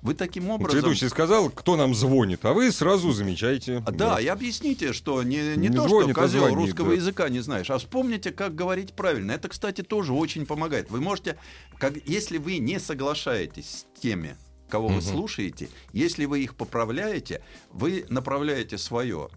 Вы 0.02 0.14
таким 0.14 0.50
образом... 0.50 0.78
Ведущий 0.78 1.08
сказал, 1.08 1.50
кто 1.50 1.76
нам 1.76 1.94
звонит, 1.94 2.44
а 2.44 2.52
вы 2.52 2.72
сразу 2.72 3.12
замечаете. 3.12 3.82
А, 3.86 3.90
Да, 3.92 4.20
и 4.20 4.26
объясните, 4.26 4.92
что 4.92 5.22
не, 5.22 5.56
не, 5.56 5.68
Не 5.68 5.76
то, 5.76 5.88
звонит, 5.88 6.12
что 6.12 6.20
а 6.20 6.24
козел 6.24 6.40
звонит, 6.40 6.56
русского 6.56 6.88
да. 6.88 6.94
языка 6.94 7.28
не 7.28 7.40
знаешь, 7.40 7.70
а 7.70 7.78
вспомните, 7.78 8.30
как 8.32 8.54
говорить 8.54 8.94
правильно. 8.94 9.32
Это, 9.32 9.48
кстати, 9.48 9.82
тоже 9.82 10.12
очень 10.12 10.46
помогает. 10.46 10.90
Вы 10.90 11.00
можете, 11.00 11.36
как, 11.78 11.94
если 12.06 12.38
вы 12.38 12.58
не 12.58 12.80
соглашаетесь 12.80 13.84
с 13.94 14.00
теми, 14.00 14.36
кого 14.68 14.88
вы 14.88 14.94
Мгм. 14.94 15.02
слушаете, 15.02 15.68
если 15.92 16.24
вы 16.24 16.40
их 16.40 16.54
поправляете, 16.54 17.42
вы 17.72 18.06
направляете 18.08 18.78
свое 18.78 19.28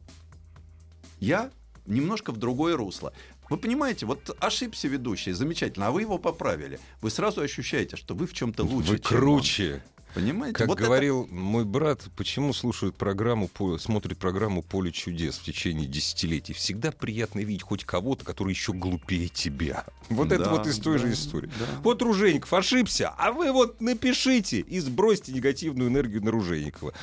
я 1.24 1.52
немножко 1.86 2.32
в 2.32 2.38
другое 2.38 2.76
русло. 2.76 3.14
Вы 3.50 3.58
понимаете, 3.58 4.06
вот 4.06 4.36
ошибся 4.40 4.88
ведущий, 4.88 5.32
замечательно, 5.32 5.88
а 5.88 5.92
вы 5.92 6.02
его 6.02 6.18
поправили. 6.18 6.80
Вы 7.02 7.10
сразу 7.10 7.42
ощущаете, 7.42 7.96
что 7.96 8.14
вы 8.14 8.28
в 8.28 8.34
чем-то 8.34 8.64
лучше. 8.64 8.92
Вы 8.92 8.98
круче. 8.98 9.84
Понимаете? 10.14 10.56
Как 10.58 10.68
Вот 10.68 10.78
это- 10.78 10.86
говорил 10.88 11.28
мой 11.32 11.66
брат, 11.66 12.02
почему 12.16 12.54
слушают 12.54 12.96
программу, 12.96 13.50
смотрят 13.80 14.18
программу 14.18 14.62
«Поле 14.62 14.92
чудес» 14.92 15.38
в 15.38 15.44
течение 15.44 15.88
десятилетий? 15.88 16.54
Всегда 16.54 16.92
приятно 16.92 17.40
видеть 17.40 17.64
хоть 17.64 17.84
кого-то, 17.84 18.24
который 18.24 18.52
еще 18.52 18.74
глупее 18.74 19.28
тебя. 19.28 19.86
Вот 20.10 20.32
это 20.32 20.44
Да, 20.46 20.50
вот 20.52 20.68
из 20.68 20.78
той 20.78 21.00
да, 21.00 21.08
же 21.08 21.14
истории. 21.14 21.50
да. 21.60 21.66
Вот 21.84 22.02
Ружейников 22.02 22.54
ошибся, 22.54 23.10
а 23.18 23.32
вы 23.32 23.52
вот 23.52 23.82
напишите 23.82 24.60
и 24.60 24.80
сбросьте 24.80 25.32
негативную 25.32 25.90
энергию 25.90 26.24
на 26.24 26.32
Ружейникова. 26.32 26.94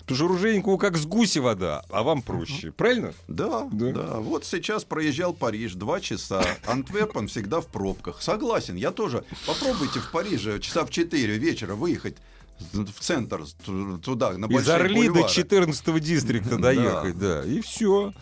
Потому 0.00 0.16
что 0.16 0.28
Ружейникову 0.28 0.78
как 0.78 0.96
с 0.96 1.04
гуси 1.04 1.38
вода, 1.38 1.84
а 1.90 2.02
вам 2.02 2.22
проще. 2.22 2.72
Правильно? 2.72 3.12
Да, 3.28 3.68
Да. 3.70 3.92
да, 3.92 4.20
Вот 4.20 4.46
сейчас 4.46 4.82
проезжал 4.84 5.34
Париж 5.34 5.74
два 5.74 6.00
часа. 6.00 6.42
Антверпен 6.66 7.28
всегда 7.28 7.60
в 7.60 7.66
пробках. 7.66 8.22
Согласен, 8.22 8.76
я 8.76 8.90
тоже. 8.90 9.24
Попробуйте 9.46 10.00
в 10.00 10.10
Париже 10.10 10.60
часа 10.60 10.86
в 10.86 10.90
4 10.90 11.36
вечера 11.36 11.74
выехать 11.74 12.16
в 12.72 13.00
центр, 13.00 13.44
ту- 13.64 13.98
туда, 13.98 14.36
на 14.36 14.46
Из 14.46 14.68
Орли 14.68 15.06
до 15.08 15.12
бульвары. 15.14 15.32
14 15.32 16.00
дистрикта 16.00 16.56
Да. 16.56 16.56
доехать, 16.58 17.18
да. 17.18 17.44
И 17.44 17.60
все. 17.60 18.12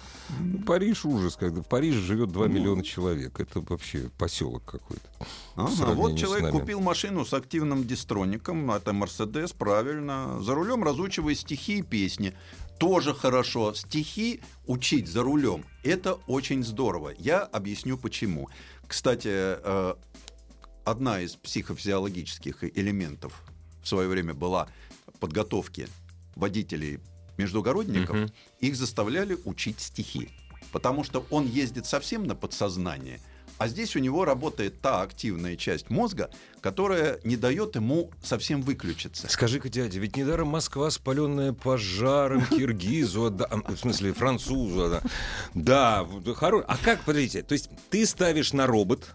Париж 0.67 1.05
ужас, 1.05 1.37
когда 1.37 1.63
в 1.63 1.69
Париже 1.69 2.01
живет 2.01 2.33
2 2.33 2.49
миллиона 2.49 2.83
человек. 2.83 3.39
Это 3.41 3.61
вообще 3.61 4.11
поселок 4.19 4.65
какой-то. 4.65 5.09
Ага, 5.55 5.93
вот 5.95 6.19
человек 6.19 6.51
купил 6.51 6.81
машину 6.81 7.25
с 7.25 7.33
активным 7.33 7.87
дистроником, 7.87 8.71
это 8.71 8.93
Мерседес, 8.93 9.53
правильно. 9.53 10.43
За 10.43 10.55
рулем 10.55 10.83
разучивая 10.85 11.35
стихи 11.35 11.79
и 11.79 11.83
песни. 11.83 12.35
Тоже 12.79 13.15
хорошо. 13.15 13.73
Стихи 13.75 14.41
учить 14.67 15.09
за 15.09 15.23
рулем– 15.23 15.65
это 15.83 16.15
очень 16.27 16.63
здорово. 16.63 17.13
Я 17.19 17.41
объясню 17.41 17.97
почему. 17.97 18.51
Кстати, 18.87 19.29
э, 19.33 19.95
одна 20.85 21.21
из 21.21 21.37
психофизиологических 21.37 22.65
элементов 22.77 23.43
в 23.87 23.89
свое 23.89 24.09
время 24.09 24.35
была 24.35 24.67
подготовки 25.21 25.87
водителей 26.35 26.99
междугородников. 27.39 28.17
Мгм. 28.17 28.33
Их 28.59 28.75
заставляли 28.75 29.39
учить 29.45 29.81
стихи. 29.81 30.29
Потому 30.73 31.05
что 31.05 31.25
он 31.31 31.47
ездит 31.47 31.87
совсем 31.87 32.25
на 32.27 32.35
подсознание, 32.35 33.21
а 33.59 33.69
здесь 33.69 33.95
у 33.95 34.01
него 34.01 34.25
работает 34.25 34.81
та 34.81 35.03
активная 35.03 35.55
часть 35.57 35.89
мозга, 35.89 36.31
которая 36.61 37.21
не 37.23 37.37
дает 37.37 37.77
ему 37.77 38.11
совсем 38.25 38.61
выключиться. 38.61 39.29
Скажи-ка, 39.31 39.69
дядя, 39.69 40.01
ведь 40.01 40.17
недаром 40.17 40.49
Москва, 40.49 40.91
спаленная 40.91 41.53
пожаром, 41.53 42.45
киргизу, 42.51 43.27
отда- 43.27 43.49
в 43.49 43.77
смысле 43.77 44.13
французу. 44.13 45.01
Да, 45.55 46.03
вот, 46.03 46.27
хоро- 46.27 46.65
а 46.67 46.77
как, 46.77 47.05
подождите, 47.05 47.43
то 47.45 47.53
есть 47.53 47.71
ты 47.89 48.05
ставишь 48.05 48.53
на 48.53 48.67
робот, 48.67 49.15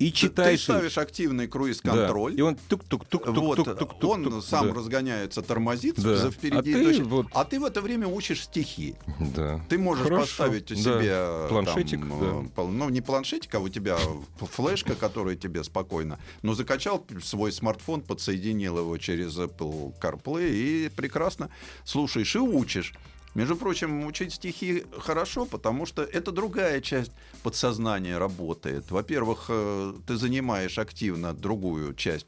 и 0.00 0.10
читаешь... 0.12 0.60
Ты 0.64 0.72
ставишь 0.72 0.96
активный 0.98 1.44
Да. 1.46 1.52
круиз-контроль. 1.52 2.34
И 2.36 2.40
он 2.42 2.56
тук-тук-тук-тук-тук-тук. 2.68 4.02
Вот, 4.02 4.26
он 4.26 4.42
сам 4.42 4.72
разгоняется, 4.72 5.42
тормозит 5.42 5.96
Да. 6.00 6.16
за 6.16 6.28
А 6.28 6.30
впереди. 6.30 6.72
ты 6.72 6.84
точно. 6.84 7.04
вот- 7.04 7.26
а 7.32 7.44
ты 7.44 7.60
в 7.60 7.64
это 7.64 7.82
время 7.82 8.08
учишь 8.08 8.44
стихи. 8.44 8.94
Да. 9.36 9.60
Ты 9.68 9.78
можешь 9.78 10.02
Хорошо. 10.04 10.22
поставить 10.22 10.68
Да. 10.68 10.74
себе 10.74 11.10
э, 11.12 11.46
Планшетик, 11.50 12.00
там, 12.00 12.48
да. 12.56 12.62
э, 12.62 12.66
ну 12.66 12.88
не 12.88 13.02
планшетик, 13.02 13.54
а 13.54 13.60
у 13.60 13.68
тебя 13.68 13.98
флешка, 14.38 14.94
которая 14.94 15.36
тебе 15.36 15.62
спокойно. 15.64 16.18
Но 16.42 16.54
закачал 16.54 17.06
свой 17.22 17.52
смартфон, 17.52 18.00
подсоединил 18.00 18.78
его 18.78 18.96
через 18.96 19.36
Apple 19.36 19.92
CarPlay 20.00 20.50
и 20.50 20.88
прекрасно 20.88 21.50
слушаешь 21.84 22.34
и 22.34 22.38
учишь. 22.38 22.94
Между 23.34 23.56
прочим, 23.56 24.06
учить 24.06 24.34
стихи 24.34 24.84
хорошо, 24.98 25.46
потому 25.46 25.86
что 25.86 26.02
это 26.02 26.32
другая 26.32 26.80
часть 26.80 27.12
подсознания 27.42 28.18
работает. 28.18 28.90
Во-первых, 28.90 29.46
э, 29.48 29.94
ты 30.06 30.16
занимаешь 30.16 30.78
активно 30.78 31.32
другую 31.32 31.94
часть 31.94 32.26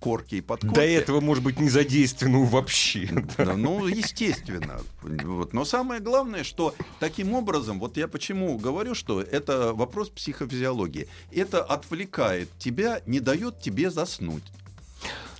корки 0.00 0.36
и 0.36 0.40
подкорки. 0.40 0.74
До 0.74 0.82
этого, 0.82 1.20
может 1.20 1.42
быть, 1.42 1.58
не 1.60 1.68
задействовано 1.68 2.44
вообще. 2.44 3.08
Да, 3.38 3.56
ну, 3.56 3.86
естественно. 3.86 4.80
Вот. 5.02 5.52
Но 5.52 5.64
самое 5.64 6.00
главное, 6.00 6.44
что 6.44 6.74
таким 7.00 7.34
образом, 7.34 7.78
вот 7.78 7.96
я 7.96 8.08
почему 8.08 8.58
говорю, 8.58 8.94
что 8.94 9.20
это 9.20 9.72
вопрос 9.72 10.08
психофизиологии. 10.10 11.08
Это 11.32 11.62
отвлекает 11.62 12.48
тебя, 12.58 13.00
не 13.06 13.20
дает 13.20 13.60
тебе 13.60 13.90
заснуть. 13.90 14.44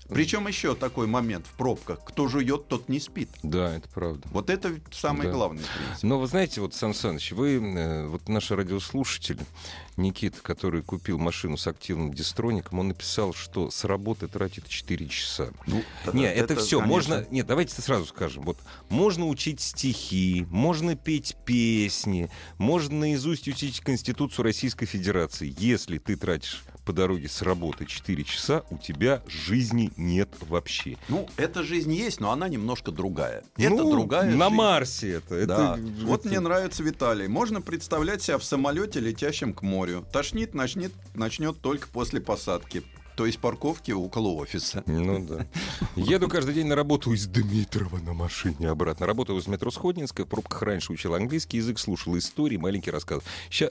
Причем 0.09 0.47
еще 0.49 0.75
такой 0.75 1.07
момент 1.07 1.47
в 1.47 1.53
пробках. 1.53 2.01
Кто 2.05 2.29
жует, 2.29 2.69
тот 2.69 2.89
не 2.89 3.01
спит. 3.01 3.29
Да, 3.43 3.75
это 3.77 3.89
правда. 3.89 4.29
Вот 4.33 4.51
это 4.51 4.79
самый 4.93 5.31
Да. 5.31 5.49
принцип. 5.49 6.03
Но 6.03 6.19
вы 6.19 6.27
знаете, 6.27 6.61
вот, 6.61 6.75
Сан 6.75 6.95
Саныч, 6.95 7.33
вы, 7.33 7.55
э, 7.57 8.07
вот 8.07 8.29
наш 8.29 8.51
радиослушатель 8.51 9.39
Никита, 9.97 10.41
который 10.43 10.83
купил 10.83 11.19
машину 11.19 11.57
с 11.57 11.67
активным 11.67 12.13
дистроником, 12.13 12.79
он 12.81 12.89
написал, 12.89 13.33
что 13.33 13.71
с 13.71 13.85
работы 13.85 14.29
тратит 14.29 14.69
4 14.69 15.09
часа. 15.09 15.51
Ну, 15.67 15.83
Не, 16.13 16.33
это, 16.33 16.55
все. 16.57 16.81
конечно, 16.81 16.87
Можно. 16.87 17.27
Нет, 17.31 17.47
давайте 17.47 17.81
сразу 17.81 18.07
скажем. 18.07 18.43
Вот 18.45 18.59
можно 18.89 19.27
учить 19.27 19.61
стихи, 19.61 20.47
можно 20.51 20.97
петь 20.97 21.37
песни, 21.45 22.31
можно 22.59 22.95
наизусть 23.01 23.49
учить 23.49 23.81
Конституцию 23.81 24.45
Российской 24.45 24.87
Федерации. 24.87 25.55
Если 25.59 25.99
ты 25.99 26.17
тратишь 26.17 26.63
по 26.87 26.93
дороге 26.93 27.29
с 27.29 27.43
работы 27.43 27.85
4 27.85 28.25
часа, 28.25 28.63
у 28.71 28.79
тебя 28.79 29.23
жизни 29.27 29.91
нет 29.97 30.29
вообще. 30.49 30.97
Ну, 31.09 31.29
эта 31.37 31.65
жизнь 31.65 31.93
есть, 31.93 32.21
но 32.21 32.31
она 32.31 32.49
немножко 32.49 32.93
другая. 32.93 33.43
Это 33.59 33.71
Ну, 33.71 33.91
другая 33.91 34.25
На 34.31 34.47
жизнь. 34.47 34.57
Марсе 34.57 35.11
это. 35.15 35.47
Да. 35.47 35.75
это 35.77 35.83
Вот 36.07 36.21
это- 36.21 36.29
мне 36.29 36.41
нравится 36.41 36.85
Виталий. 36.85 37.27
Можно 37.27 37.61
представлять 37.61 38.23
себя 38.23 38.39
в 38.39 38.45
самолете, 38.45 39.01
летящем 39.01 39.53
к 39.53 39.63
морю. 39.63 40.07
Тошнит 40.13 40.55
начнет, 40.55 40.93
начнет 41.15 41.61
только 41.61 41.89
после 41.89 42.21
посадки. 42.21 42.85
То 43.17 43.27
есть 43.27 43.39
парковки 43.41 43.93
около 43.93 44.29
офиса. 44.35 44.85
Ну 44.87 45.25
да. 45.27 45.47
Еду 45.97 46.29
каждый 46.29 46.55
день 46.55 46.67
на 46.67 46.77
работу 46.77 47.13
из 47.15 47.27
Дмитрова 47.27 47.97
на 47.97 48.13
машине 48.13 48.69
обратно. 48.69 49.07
Работал 49.07 49.39
из 49.39 49.47
метро 49.49 49.71
Сходнинская, 49.71 50.25
в 50.27 50.29
пробках 50.29 50.63
раньше 50.63 50.93
учил 50.93 51.15
английский 51.15 51.57
язык, 51.57 51.79
слушал 51.79 52.17
истории, 52.17 52.59
маленький 52.59 52.91
рассказ. 52.93 53.23
Сейчас... 53.51 53.71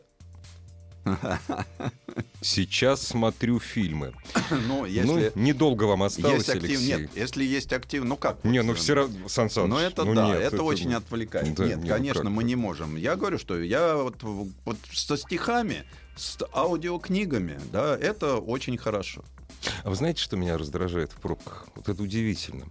Сейчас 2.41 3.01
смотрю 3.01 3.59
фильмы. 3.59 4.13
Ну, 4.67 4.85
если 4.85 5.31
Ну, 5.35 5.41
недолго 5.41 5.83
вам 5.83 6.03
есть 6.03 6.17
осталось, 6.17 6.49
актив... 6.49 6.63
Алексей. 6.63 6.87
Нет, 6.87 7.09
если 7.15 7.43
есть 7.43 7.73
актив... 7.73 8.03
Ну 8.03 8.17
как? 8.17 8.43
Не, 8.43 8.61
ну 8.61 8.73
э, 8.73 8.75
все 8.75 8.93
равно, 8.95 9.27
Сан 9.27 9.49
Саныч, 9.49 9.69
Ну 9.69 9.79
это 9.79 10.03
ну 10.03 10.13
да, 10.13 10.27
нет, 10.27 10.53
это, 10.53 10.63
очень 10.63 10.93
отвлекает. 10.93 11.53
Да, 11.55 11.65
Нет, 11.65 11.77
не, 11.77 11.83
ну 11.83 11.89
конечно, 11.89 12.23
как 12.23 12.31
мы 12.31 12.43
не 12.43 12.55
можем. 12.55 12.95
Я 12.95 13.15
говорю, 13.15 13.39
что 13.39 13.59
я 13.59 13.97
вот, 13.97 14.21
вот 14.21 14.77
со 14.93 15.17
стихами, 15.17 15.83
с 16.15 16.37
аудиокнигами, 16.53 17.59
да, 17.71 17.97
это 17.97 18.37
очень 18.37 18.77
хорошо. 18.77 19.23
А 19.83 19.89
вы 19.89 19.95
знаете, 19.95 20.21
что 20.21 20.37
меня 20.37 20.57
раздражает 20.57 21.11
в 21.11 21.15
пробках? 21.15 21.67
Вот 21.75 21.89
это 21.89 22.01
удивительно. 22.01 22.65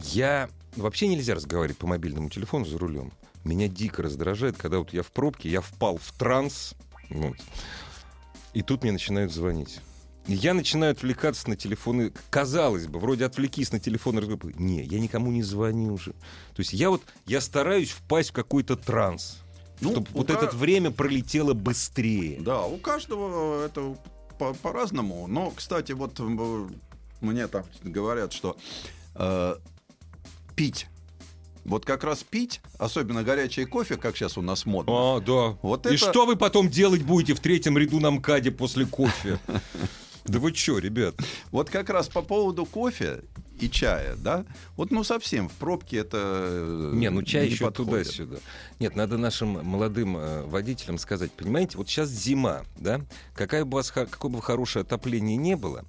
Я... 0.00 0.48
Вообще 0.76 1.06
нельзя 1.06 1.34
разговаривать 1.34 1.78
по 1.78 1.86
мобильному 1.86 2.30
телефону 2.30 2.64
за 2.64 2.78
рулем. 2.78 3.12
Меня 3.44 3.68
дико 3.68 4.02
раздражает, 4.02 4.56
когда 4.56 4.78
вот 4.78 4.92
я 4.92 5.02
в 5.02 5.10
пробке, 5.10 5.50
я 5.50 5.60
впал 5.60 5.98
в 5.98 6.12
транс, 6.12 6.74
вот, 7.12 7.36
и 8.54 8.62
тут 8.62 8.82
мне 8.82 8.92
начинают 8.92 9.32
звонить. 9.32 9.80
И 10.28 10.34
я 10.34 10.54
начинаю 10.54 10.92
отвлекаться 10.92 11.48
на 11.50 11.56
телефоны. 11.56 12.12
Казалось 12.30 12.86
бы, 12.86 13.00
вроде 13.00 13.24
отвлекись 13.24 13.72
на 13.72 13.80
телефон. 13.80 14.18
разговор. 14.18 14.52
Не, 14.56 14.84
я 14.84 15.00
никому 15.00 15.32
не 15.32 15.42
звоню 15.42 15.94
уже. 15.94 16.12
То 16.12 16.58
есть 16.60 16.72
я 16.72 16.90
вот, 16.90 17.02
я 17.26 17.40
стараюсь 17.40 17.90
впасть 17.90 18.30
в 18.30 18.32
какой-то 18.32 18.76
транс. 18.76 19.38
Ну, 19.80 19.90
чтобы 19.90 20.06
вот 20.12 20.28
ка- 20.28 20.34
это 20.34 20.56
время 20.56 20.92
пролетело 20.92 21.54
быстрее. 21.54 22.40
Да, 22.40 22.64
у 22.66 22.76
каждого 22.76 23.64
это 23.66 23.96
по- 24.38 24.54
по-разному. 24.54 25.26
Но, 25.26 25.50
кстати, 25.50 25.90
вот 25.90 26.20
э, 26.20 26.68
мне 27.20 27.48
там 27.48 27.64
говорят, 27.82 28.32
что 28.32 28.56
э, 29.16 29.56
пить. 30.54 30.86
Вот 31.64 31.84
как 31.84 32.02
раз 32.04 32.22
пить, 32.24 32.60
особенно 32.78 33.22
горячий 33.22 33.64
кофе, 33.64 33.96
как 33.96 34.16
сейчас 34.16 34.36
у 34.36 34.42
нас 34.42 34.66
модно. 34.66 34.92
А, 35.16 35.20
да. 35.20 35.56
Вот 35.62 35.86
И 35.86 35.90
это- 35.94 35.98
что 35.98 36.26
вы 36.26 36.36
потом 36.36 36.68
делать 36.68 37.02
будете 37.02 37.34
в 37.34 37.40
третьем 37.40 37.78
ряду 37.78 38.00
на 38.00 38.10
МКАДе 38.10 38.50
после 38.50 38.86
кофе? 38.86 39.38
Да 40.24 40.38
вы 40.38 40.52
чё, 40.52 40.78
ребят? 40.78 41.16
Вот 41.50 41.68
как 41.68 41.90
раз 41.90 42.08
по 42.08 42.22
поводу 42.22 42.64
кофе 42.64 43.24
и 43.58 43.68
чая, 43.68 44.14
да? 44.14 44.44
Вот 44.76 44.92
ну 44.92 45.02
совсем 45.02 45.48
в 45.48 45.52
пробке 45.54 45.96
это 45.96 46.16
э, 46.22 46.90
Не, 46.94 47.10
ну 47.10 47.24
чай 47.24 47.48
еще 47.48 47.64
подходит. 47.64 48.04
туда-сюда. 48.06 48.36
Нет, 48.78 48.94
надо 48.94 49.18
нашим 49.18 49.66
молодым 49.66 50.16
э, 50.16 50.42
водителям 50.42 50.98
сказать, 50.98 51.32
понимаете, 51.32 51.76
вот 51.76 51.88
сейчас 51.88 52.08
зима, 52.08 52.62
да? 52.76 53.00
Какая 53.34 53.64
бы 53.64 53.72
у 53.72 53.76
вас, 53.78 53.90
какое 53.90 54.30
бы 54.30 54.40
хорошее 54.40 54.82
отопление 54.84 55.36
не 55.36 55.56
было, 55.56 55.84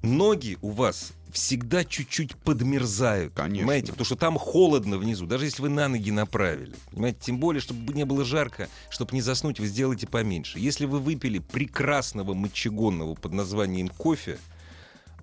ноги 0.00 0.56
у 0.62 0.70
вас 0.70 1.12
всегда 1.36 1.84
чуть-чуть 1.84 2.34
подмерзают. 2.36 3.34
Конечно. 3.34 3.58
Понимаете? 3.58 3.92
Потому 3.92 4.06
что 4.06 4.16
там 4.16 4.38
холодно 4.38 4.96
внизу, 4.96 5.26
даже 5.26 5.44
если 5.44 5.60
вы 5.62 5.68
на 5.68 5.86
ноги 5.88 6.10
направили. 6.10 6.74
Понимаете? 6.90 7.18
Тем 7.20 7.38
более, 7.38 7.60
чтобы 7.60 7.92
не 7.92 8.04
было 8.04 8.24
жарко, 8.24 8.68
чтобы 8.88 9.12
не 9.12 9.20
заснуть, 9.20 9.60
вы 9.60 9.66
сделаете 9.66 10.06
поменьше. 10.06 10.58
Если 10.58 10.86
вы 10.86 10.98
выпили 10.98 11.38
прекрасного 11.38 12.32
мочегонного 12.32 13.14
под 13.14 13.34
названием 13.34 13.88
кофе, 13.88 14.38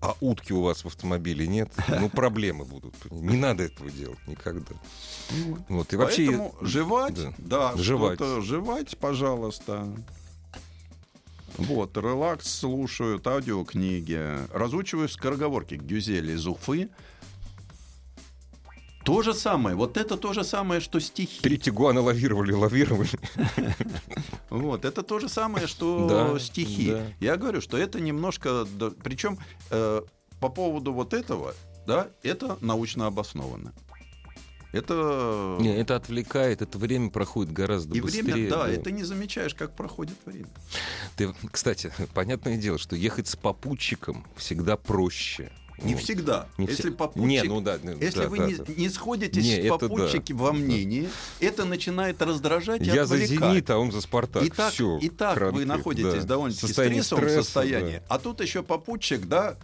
а 0.01 0.15
утки 0.19 0.53
у 0.53 0.61
вас 0.61 0.83
в 0.83 0.87
автомобиле 0.87 1.47
нет, 1.47 1.71
ну 1.87 2.09
проблемы 2.09 2.65
будут. 2.65 2.93
Не 3.09 3.37
надо 3.37 3.63
этого 3.63 3.89
делать 3.89 4.19
никогда. 4.27 4.75
Вот, 5.67 5.91
и 5.93 5.95
вообще... 5.95 6.27
Поэтому 6.27 6.55
жевать, 6.61 7.15
Да. 7.15 7.33
да, 7.37 7.73
Жевать. 7.77 8.19
жевать, 8.43 8.97
пожалуйста. 8.99 9.87
Вот, 11.57 11.95
релакс 11.97 12.59
слушают, 12.59 13.27
аудиокниги. 13.27 14.39
Разучиваю 14.51 15.07
скороговорки 15.07 15.75
Гюзели 15.75 16.33
из 16.33 16.47
Уфы. 16.47 16.89
То 19.05 19.21
же 19.21 19.33
самое, 19.33 19.75
вот 19.75 19.97
это 19.97 20.15
то 20.15 20.31
же 20.31 20.45
самое, 20.45 20.79
что 20.79 20.99
стихи. 20.99 21.41
Три 21.41 21.57
тигуана 21.57 22.01
лавировали, 22.01 22.53
лавировали. 22.53 23.09
Вот, 24.49 24.85
это 24.85 25.03
то 25.03 25.19
же 25.19 25.27
самое, 25.27 25.67
что 25.67 26.39
стихи. 26.39 26.95
Я 27.19 27.35
говорю, 27.35 27.59
что 27.59 27.77
это 27.77 27.99
немножко... 27.99 28.65
Причем 29.03 29.37
по 29.69 30.49
поводу 30.49 30.93
вот 30.93 31.13
этого, 31.13 31.53
да, 31.85 32.07
это 32.23 32.57
научно 32.61 33.07
обосновано. 33.07 33.73
Это... 34.73 35.57
Не, 35.59 35.77
это 35.77 35.95
отвлекает, 35.95 36.63
это 36.63 36.79
время 36.79 37.11
проходит 37.11 37.53
гораздо 37.53 37.95
И 37.95 38.01
быстрее. 38.01 38.23
время, 38.23 38.49
да, 38.49 38.67
это 38.67 38.89
не 38.89 39.03
замечаешь, 39.03 39.53
как 39.53 39.75
проходит 39.75 40.17
время. 40.25 40.47
Ты, 41.15 41.33
кстати, 41.51 41.93
понятное 42.13 42.57
дело, 42.57 42.79
что 42.79 42.95
ехать 42.95 43.27
с 43.27 43.35
попутчиком 43.35 44.25
всегда 44.35 44.75
проще. 44.75 45.51
Не 45.81 45.95
Вот. 45.95 46.03
всегда. 46.03 46.47
Не 46.57 46.67
если 46.67 46.89
все- 46.89 46.91
попутчик, 46.91 47.27
Не, 47.27 47.43
ну 47.43 47.61
да, 47.61 47.77
ну, 47.81 47.97
если 47.99 48.19
да, 48.21 48.29
вы 48.29 48.37
да, 48.37 48.47
не, 48.47 48.55
да. 48.55 48.63
не 48.75 48.89
сходитесь 48.89 49.43
Не, 49.43 49.55
с 49.55 49.57
это 49.59 49.69
да. 49.79 49.87
попутчики 49.89 50.31
во 50.33 50.53
мнении, 50.53 51.09
это 51.39 51.65
начинает 51.65 52.21
раздражать 52.21 52.81
и 52.81 52.85
Я 52.85 53.05
за 53.05 53.15
отвлекать. 53.15 53.49
«Зенит», 53.51 53.69
а 53.69 53.77
он 53.77 53.91
за 53.91 54.01
«Спартак». 54.01 54.43
И 54.43 54.49
так, 54.49 54.71
Всё, 54.73 54.97
и 54.99 55.09
так 55.09 55.35
кранты, 55.35 55.55
вы 55.59 55.65
находитесь 55.65 56.21
да. 56.23 56.27
довольно-таки 56.29 56.67
Состояние 56.67 57.01
стрессовом 57.03 57.23
стресса, 57.23 57.43
состоянии. 57.43 57.97
да. 57.97 58.03
А 58.09 58.19
тут 58.19 58.41
еще 58.41 58.63
попутчик, 58.63 59.25
да, 59.27 59.57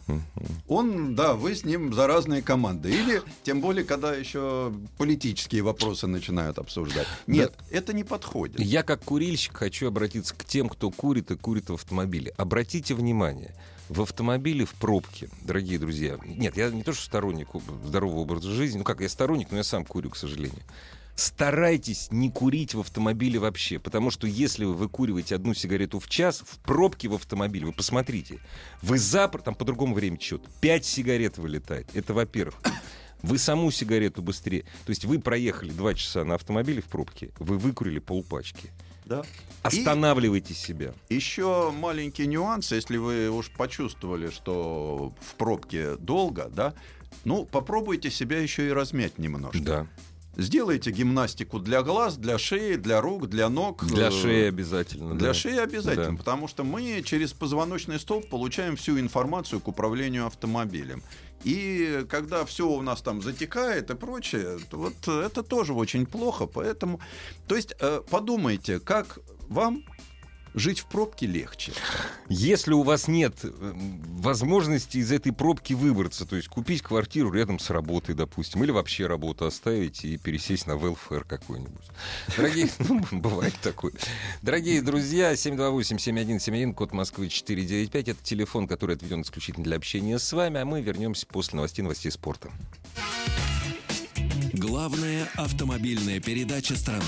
он, 0.67 1.15
да, 1.15 1.33
вы 1.35 1.55
с 1.55 1.63
ним 1.63 1.93
за 1.93 2.07
разные 2.07 2.41
команды. 2.41 2.89
Или, 2.89 3.21
тем 3.43 3.61
более, 3.61 3.83
когда 3.85 4.13
еще 4.15 4.73
политические 4.97 5.61
вопросы 5.61 6.07
начинают 6.07 6.57
обсуждать. 6.59 7.07
Нет, 7.27 7.53
это 7.69 7.93
не 7.93 8.03
подходит. 8.03 8.59
Я 8.59 8.83
как 8.83 9.03
курильщик 9.03 9.55
хочу 9.57 9.87
обратиться 9.87 10.33
к 10.35 10.43
тем, 10.45 10.69
кто 10.69 10.89
курит 10.91 11.31
и 11.31 11.35
курит 11.37 11.69
в 11.69 11.73
автомобиле. 11.73 12.33
Обратите 12.37 12.93
внимание, 12.93 13.53
в 13.89 14.01
автомобиле 14.01 14.65
в 14.65 14.73
пробке, 14.75 15.29
дорогие 15.41 15.79
друзья. 15.79 16.17
Нет, 16.23 16.55
я 16.55 16.69
не 16.69 16.83
то, 16.83 16.93
что 16.93 17.03
сторонник 17.03 17.49
здорового 17.83 18.19
образа 18.19 18.49
жизни. 18.51 18.77
Ну 18.77 18.83
как, 18.83 19.01
я 19.01 19.09
сторонник, 19.09 19.51
но 19.51 19.57
я 19.57 19.63
сам 19.63 19.83
курю, 19.83 20.11
к 20.11 20.15
сожалению. 20.15 20.61
Старайтесь 21.15 22.07
не 22.11 22.31
курить 22.31 22.75
в 22.75 22.79
автомобиле 22.79 23.39
вообще, 23.39 23.77
потому 23.77 24.09
что 24.09 24.25
если 24.25 24.63
вы 24.63 24.73
выкуриваете 24.73 25.35
одну 25.35 25.53
сигарету 25.53 25.99
в 25.99 26.07
час, 26.07 26.41
в 26.45 26.59
пробке 26.59 27.09
в 27.09 27.15
автомобиле, 27.15 27.65
вы 27.65 27.73
посмотрите, 27.73 28.39
вы 28.81 28.97
запр, 28.99 29.41
там 29.41 29.53
по 29.53 29.65
другому 29.65 29.95
времени 29.95 30.21
счет, 30.21 30.41
5 30.61 30.85
сигарет 30.85 31.37
вылетает. 31.37 31.89
Это 31.93 32.13
во-первых. 32.13 32.55
Вы 33.21 33.37
саму 33.37 33.69
сигарету 33.69 34.21
быстрее. 34.21 34.61
То 34.85 34.91
есть 34.91 35.03
вы 35.03 35.19
проехали 35.19 35.71
2 35.71 35.93
часа 35.95 36.23
на 36.23 36.35
автомобиле 36.35 36.81
в 36.81 36.85
пробке, 36.85 37.31
вы 37.39 37.57
выкурили 37.57 37.99
полпачки. 37.99 38.69
Да. 39.09 39.23
Останавливайте 39.63 40.53
себя. 40.53 40.93
Еще 41.09 41.71
маленький 41.71 42.27
нюанс, 42.27 42.71
если 42.71 42.97
вы 42.97 43.29
уж 43.29 43.49
почувствовали, 43.51 44.29
что 44.29 45.13
в 45.19 45.35
пробке 45.35 45.95
долго, 45.97 46.49
да, 46.53 46.73
ну, 47.25 47.43
попробуйте 47.45 48.09
себя 48.11 48.39
еще 48.39 48.69
и 48.69 48.71
размять 48.71 49.17
немножко. 49.17 49.59
Да. 49.59 49.87
Сделайте 50.37 50.91
гимнастику 50.91 51.59
для 51.59 51.81
глаз, 51.81 52.15
для 52.15 52.37
шеи, 52.37 52.75
для 52.75 53.01
рук, 53.01 53.27
для 53.27 53.49
ног. 53.49 53.83
Для 53.85 54.07
Э, 54.07 54.11
шеи 54.11 54.47
обязательно. 54.47 55.15
Для 55.15 55.29
да. 55.29 55.33
шеи 55.33 55.57
обязательно, 55.57 56.11
Да. 56.11 56.17
потому 56.17 56.47
что 56.47 56.63
мы 56.63 57.01
через 57.03 57.33
позвоночный 57.33 57.99
столб 57.99 58.29
получаем 58.29 58.77
всю 58.77 58.97
информацию 58.99 59.59
к 59.59 59.67
управлению 59.67 60.27
автомобилем. 60.27 61.03
И 61.43 62.05
когда 62.09 62.43
все 62.45 62.67
у 62.67 62.81
нас 62.81 63.01
там 63.01 63.21
затекает 63.21 63.89
и 63.89 63.95
прочее, 63.95 64.59
вот 64.71 65.07
это 65.07 65.43
тоже 65.43 65.73
очень 65.73 66.05
плохо. 66.05 66.47
Поэтому, 66.47 66.99
то 67.47 67.55
есть 67.55 67.75
э, 67.79 68.01
подумайте, 68.09 68.79
как 68.79 69.19
вам 69.47 69.83
жить 70.53 70.79
в 70.79 70.85
пробке 70.85 71.27
легче. 71.27 71.73
Если 72.27 72.73
у 72.73 72.83
вас 72.83 73.07
нет 73.07 73.35
э, 73.43 73.49
возможности 74.19 74.97
из 74.97 75.11
этой 75.11 75.31
пробки 75.31 75.73
выбраться, 75.73 76.25
то 76.25 76.35
есть 76.35 76.47
купить 76.47 76.81
квартиру 76.81 77.31
рядом 77.31 77.59
с 77.59 77.69
работой, 77.69 78.15
допустим, 78.15 78.63
или 78.63 78.71
вообще 78.71 79.07
работу 79.07 79.45
оставить 79.45 80.03
и 80.05 80.17
пересесть 80.17 80.67
на 80.67 80.73
welfare 80.73 81.25
какой-нибудь. 81.27 81.85
Дорогие, 82.35 82.69
ну, 82.79 83.01
бывает 83.11 83.55
такое. 83.61 83.93
Дорогие 84.41 84.81
друзья, 84.81 85.33
728-7171, 85.33 86.73
код 86.73 86.91
Москвы 86.93 87.29
495, 87.29 88.09
это 88.09 88.23
телефон, 88.23 88.67
который 88.67 88.95
отведен 88.95 89.21
исключительно 89.21 89.63
для 89.63 89.77
общения 89.77 90.19
с 90.19 90.33
вами, 90.33 90.59
а 90.59 90.65
мы 90.65 90.81
вернемся 90.81 91.25
после 91.25 91.57
новостей, 91.57 91.83
новостей 91.83 92.11
спорта. 92.11 92.51
Главная 94.53 95.29
автомобильная 95.35 96.19
передача 96.19 96.75
страны. 96.75 97.05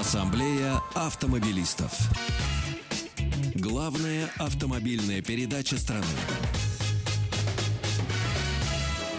Ассамблея 0.00 0.80
автомобилистов. 0.94 1.92
Главная 3.54 4.30
автомобильная 4.38 5.20
передача 5.20 5.76
страны. 5.76 6.06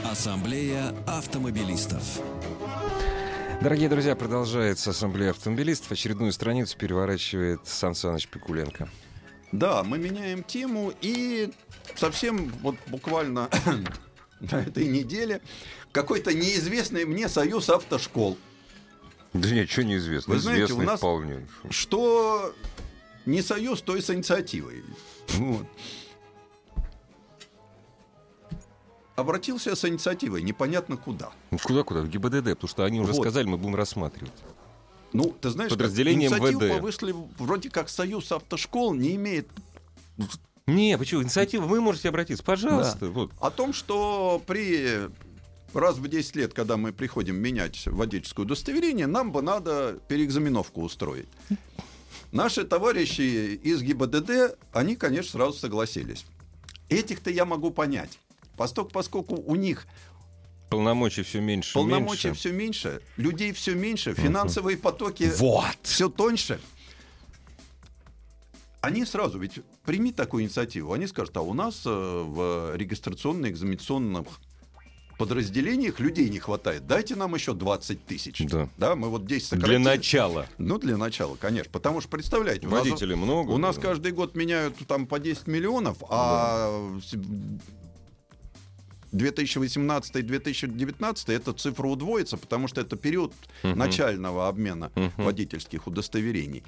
Ассамблея 0.04 0.96
автомобилистов. 1.06 2.02
Дорогие 3.62 3.90
друзья, 3.90 4.16
продолжается 4.16 4.90
ассамблея 4.90 5.30
автомобилистов. 5.30 5.92
Очередную 5.92 6.32
страницу 6.32 6.76
переворачивает 6.76 7.60
Сан 7.68 7.94
Саныч 7.94 8.28
Пикуленко. 8.28 8.90
Да, 9.52 9.84
мы 9.84 10.00
меняем 10.00 10.42
тему 10.42 10.94
и 11.02 11.52
совсем 11.96 12.52
вот 12.64 12.76
буквально 12.88 13.50
на 14.40 14.56
этой 14.56 14.88
неделе 14.88 15.42
какой-то 15.92 16.34
неизвестный 16.34 17.06
мне 17.06 17.30
союз 17.30 17.70
автошкол. 17.70 18.36
Да 19.34 19.50
нет, 19.50 19.70
что 19.70 19.84
неизвестно. 19.84 20.34
Вы 20.34 20.40
знаете, 20.40 20.64
Известный 20.66 20.84
у 20.84 20.88
нас- 20.88 21.00
вполне. 21.00 21.48
Что 21.70 22.54
не 23.26 23.42
союз, 23.42 23.82
то 23.82 23.96
и 23.96 24.02
с 24.02 24.10
инициативой. 24.10 24.84
Вот. 25.36 25.66
Обратился 29.16 29.76
с 29.76 29.86
инициативой, 29.88 30.42
непонятно 30.42 30.98
куда. 30.98 31.32
Ну, 31.52 31.58
Куда-куда? 31.64 32.02
В 32.02 32.08
ГИБДД, 32.10 32.52
потому 32.52 32.68
что 32.70 32.86
они 32.86 33.00
уже 33.00 33.12
Вот. 33.14 33.22
сказали, 33.22 33.46
мы 33.46 33.58
будем 33.58 33.76
рассматривать. 33.76 34.32
Ну, 35.14 35.26
ты 35.40 35.50
знаешь, 35.50 35.70
как 35.70 35.78
Подразделение 35.78 36.30
инициативу 36.30 36.62
МВД. 36.62 36.78
повысили 36.78 37.14
вроде 37.38 37.70
как 37.70 37.90
союз 37.90 38.32
автошкол 38.32 38.94
не 38.94 39.16
имеет 39.16 39.48
Не, 40.68 40.98
почему? 40.98 41.22
Инициатива, 41.24 41.66
вы 41.66 41.82
можете 41.82 42.08
обратиться, 42.10 42.44
пожалуйста. 42.44 43.10
Вот. 43.10 43.32
о 43.40 43.50
том, 43.52 43.74
что 43.74 44.42
при 44.48 45.10
раз 45.74 45.98
в 45.98 46.08
10 46.08 46.36
лет, 46.36 46.54
когда 46.54 46.78
мы 46.78 46.92
приходим 46.94 47.36
менять 47.36 47.86
водительское 47.88 48.46
удостоверение, 48.46 49.08
нам 49.08 49.32
бы 49.32 49.42
надо 49.42 50.00
переэкзаменовку 50.08 50.82
устроить. 50.82 51.28
Наши 52.32 52.64
товарищи 52.64 53.56
из 53.56 53.82
ГИБДД, 53.82 54.58
они, 54.74 54.96
конечно, 54.96 55.32
сразу 55.32 55.54
согласились. 55.58 56.26
Этих-то 56.90 57.30
я 57.30 57.46
могу 57.46 57.72
понять. 57.72 58.20
Поскольку, 58.58 58.92
поскольку 58.92 59.36
у 59.36 59.56
них 59.56 59.88
Полномочий 60.70 61.24
все 61.24 61.42
меньше 61.42 61.74
полномочий 61.74 62.28
меньше. 62.28 62.40
все 62.40 62.52
меньше, 62.54 63.02
людей 63.18 63.52
все 63.52 63.76
меньше, 63.76 64.14
финансовые 64.14 64.78
потоки 64.78 65.30
Вот. 65.36 65.78
все 65.84 66.08
тоньше. 66.10 66.62
Они 68.80 69.06
сразу, 69.06 69.38
ведь 69.38 69.60
прими 69.86 70.12
такую 70.14 70.44
инициативу, 70.44 70.94
они 70.94 71.08
скажут, 71.08 71.36
а 71.38 71.42
у 71.42 71.54
нас 71.54 71.84
э, 71.86 71.90
в 71.90 72.76
регистрационно-экзаменационных 72.76 74.28
подразделениях 75.26 76.00
людей 76.00 76.30
не 76.30 76.40
хватает, 76.40 76.88
дайте 76.88 77.16
нам 77.16 77.36
еще 77.36 77.54
20 77.54 78.06
тысяч. 78.06 78.42
Да. 78.78 78.96
мы 78.96 79.10
вот 79.10 79.26
10 79.28 79.50
Для 79.52 79.60
сократили. 79.60 79.78
начала. 79.84 80.48
Ну, 80.58 80.80
для 80.80 80.98
начала, 80.98 81.36
конечно. 81.36 81.70
Потому 81.72 82.02
что, 82.02 82.10
представляете, 82.10 82.66
у 82.68 82.72
нас- 82.72 82.80
Водителей 82.88 83.16
много. 83.16 83.52
у 83.52 83.58
нас 83.60 83.76
да. 83.76 83.82
каждый 83.84 84.12
год 84.14 84.36
меняют 84.36 84.76
там 84.88 85.06
по 85.06 85.20
10 85.20 85.46
миллионов, 85.48 85.98
а 86.10 86.98
с- 87.04 87.16
2018-2019 89.12 91.34
эта 91.34 91.54
цифра 91.54 91.88
удвоится, 91.88 92.38
потому 92.38 92.68
что 92.68 92.82
это 92.82 92.96
период 92.96 93.34
Мгм. 93.64 93.78
начального 93.78 94.48
обмена 94.48 94.92
Мгм. 94.96 95.12
водительских 95.18 95.88
удостоверений. 95.88 96.64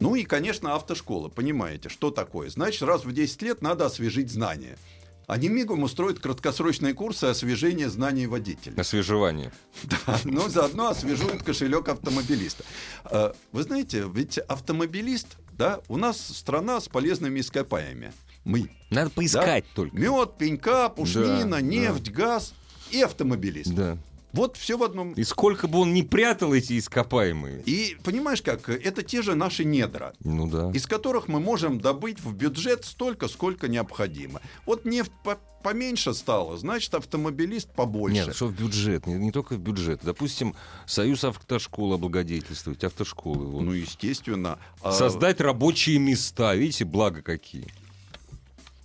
Ну 0.00 0.14
и, 0.16 0.24
конечно, 0.24 0.74
автошкола. 0.74 1.28
Понимаете, 1.28 1.88
что 1.88 2.10
такое? 2.10 2.50
Значит, 2.50 2.82
раз 2.82 3.04
в 3.04 3.12
10 3.12 3.42
лет 3.42 3.62
надо 3.62 3.86
освежить 3.86 4.30
знания. 4.30 4.76
Они 5.26 5.48
мигом 5.48 5.82
устроят 5.82 6.18
краткосрочные 6.18 6.94
курсы 6.94 7.24
освежения 7.24 7.88
знаний 7.88 8.26
водителя. 8.26 8.80
Освежевание. 8.80 9.52
Да, 10.06 10.18
но 10.24 10.48
заодно 10.48 10.88
освежует 10.88 11.42
кошелек 11.42 11.88
автомобилиста. 11.88 12.64
А, 13.04 13.34
Вы 13.52 13.62
знаете, 13.62 14.04
ведь 14.12 14.38
автомобилист, 14.38 15.36
да, 15.52 15.80
у 15.88 15.96
нас 15.96 16.20
страна 16.20 16.80
с 16.80 16.88
полезными 16.88 17.40
ископаемыми. 17.40 18.12
Мы. 18.44 18.70
Надо 18.90 19.10
поискать 19.10 19.64
только. 19.74 19.96
Мед, 19.96 20.36
пенька, 20.36 20.88
пушнина, 20.90 21.56
Да, 21.56 21.60
нефть, 21.60 22.10
газ 22.10 22.54
и 22.90 23.00
автомобилист. 23.00 23.72
Да. 23.74 23.98
Вот 24.34 24.56
все 24.56 24.76
в 24.76 24.82
одном. 24.82 25.12
И 25.12 25.22
сколько 25.22 25.68
бы 25.68 25.78
он 25.78 25.94
ни 25.94 26.02
прятал 26.02 26.52
эти 26.52 26.76
ископаемые. 26.76 27.62
И 27.66 27.96
понимаешь 28.02 28.42
как, 28.42 28.68
это 28.68 29.02
те 29.04 29.22
же 29.22 29.36
наши 29.36 29.64
недра. 29.64 30.12
Ну 30.24 30.48
да. 30.48 30.72
из 30.74 30.86
которых 30.88 31.28
мы 31.28 31.38
можем 31.38 31.80
добыть 31.80 32.18
в 32.20 32.34
бюджет 32.34 32.84
столько, 32.84 33.28
сколько 33.28 33.68
необходимо. 33.68 34.40
Вот 34.66 34.84
нефть 34.84 35.12
по- 35.22 35.38
поменьше 35.62 36.14
стала, 36.14 36.56
значит, 36.58 36.92
автомобилист 36.94 37.70
побольше. 37.72 38.26
Нет, 38.26 38.34
что 38.34 38.48
в 38.48 38.54
бюджет, 38.54 39.06
не, 39.06 39.14
не 39.14 39.30
только 39.30 39.52
в 39.54 39.60
бюджет. 39.60 40.00
Допустим, 40.02 40.56
Союз 40.84 41.22
автошкол 41.22 41.92
облагодетельствовать, 41.92 42.82
автошколы. 42.82 43.46
вот. 43.46 43.60
Ну, 43.62 43.70
естественно. 43.72 44.58
а, 44.82 44.90
Создать 44.90 45.40
рабочие 45.40 45.98
места. 46.00 46.56
Видите, 46.56 46.84
благо 46.84 47.22
какие. 47.22 47.68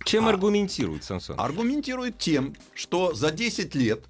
Чем 0.04 0.26
А- 0.26 0.30
аргументирует 0.30 1.04
Сан 1.04 1.20
Саныч? 1.20 1.40
аргументирует 1.40 2.18
тем, 2.18 2.54
что 2.72 3.12
за 3.14 3.30
10 3.30 3.74
лет 3.74 4.04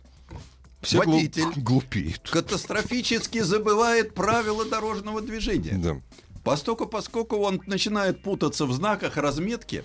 Все 0.80 0.98
водитель 0.98 1.52
глупеют. 1.56 2.28
катастрофически 2.30 3.40
забывает 3.40 4.14
правила 4.14 4.64
дорожного 4.64 5.20
движения. 5.20 5.74
Да. 5.74 6.00
Поскольку, 6.42 6.86
поскольку 6.86 7.36
он 7.36 7.60
начинает 7.66 8.22
путаться 8.22 8.64
в 8.64 8.72
знаках 8.72 9.18
разметки, 9.18 9.84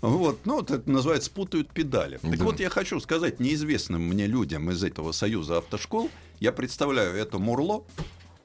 вот, 0.00 0.44
ну, 0.44 0.56
вот 0.56 0.70
это 0.70 0.90
называется 0.90 1.30
путают 1.30 1.72
педали. 1.72 2.18
Так 2.18 2.36
Да. 2.36 2.44
вот, 2.44 2.60
я 2.60 2.68
хочу 2.68 2.98
сказать 3.00 3.40
неизвестным 3.40 4.02
мне 4.02 4.26
людям 4.26 4.70
из 4.70 4.82
этого 4.82 5.12
союза 5.12 5.58
автошкол, 5.58 6.10
я 6.40 6.52
представляю 6.52 7.16
это 7.16 7.38
Мурло, 7.38 7.84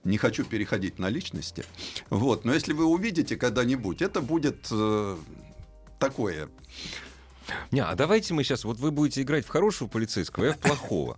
не 0.03 0.17
хочу 0.17 0.45
переходить 0.45 0.99
на 0.99 1.09
личности, 1.09 1.65
вот, 2.09 2.45
но 2.45 2.53
если 2.53 2.73
вы 2.73 2.85
увидите 2.85 3.35
когда-нибудь, 3.35 4.01
это 4.01 4.21
будет 4.21 4.67
э, 4.71 5.17
такое. 5.99 6.49
Не, 7.71 7.81
а 7.81 7.93
давайте 7.95 8.33
мы 8.33 8.43
сейчас, 8.43 8.63
вот 8.63 8.77
вы 8.77 8.91
будете 8.91 9.21
играть 9.21 9.45
в 9.45 9.49
хорошего 9.49 9.87
полицейского, 9.87 10.45
я 10.45 10.53
в 10.53 10.59
плохого. 10.59 11.17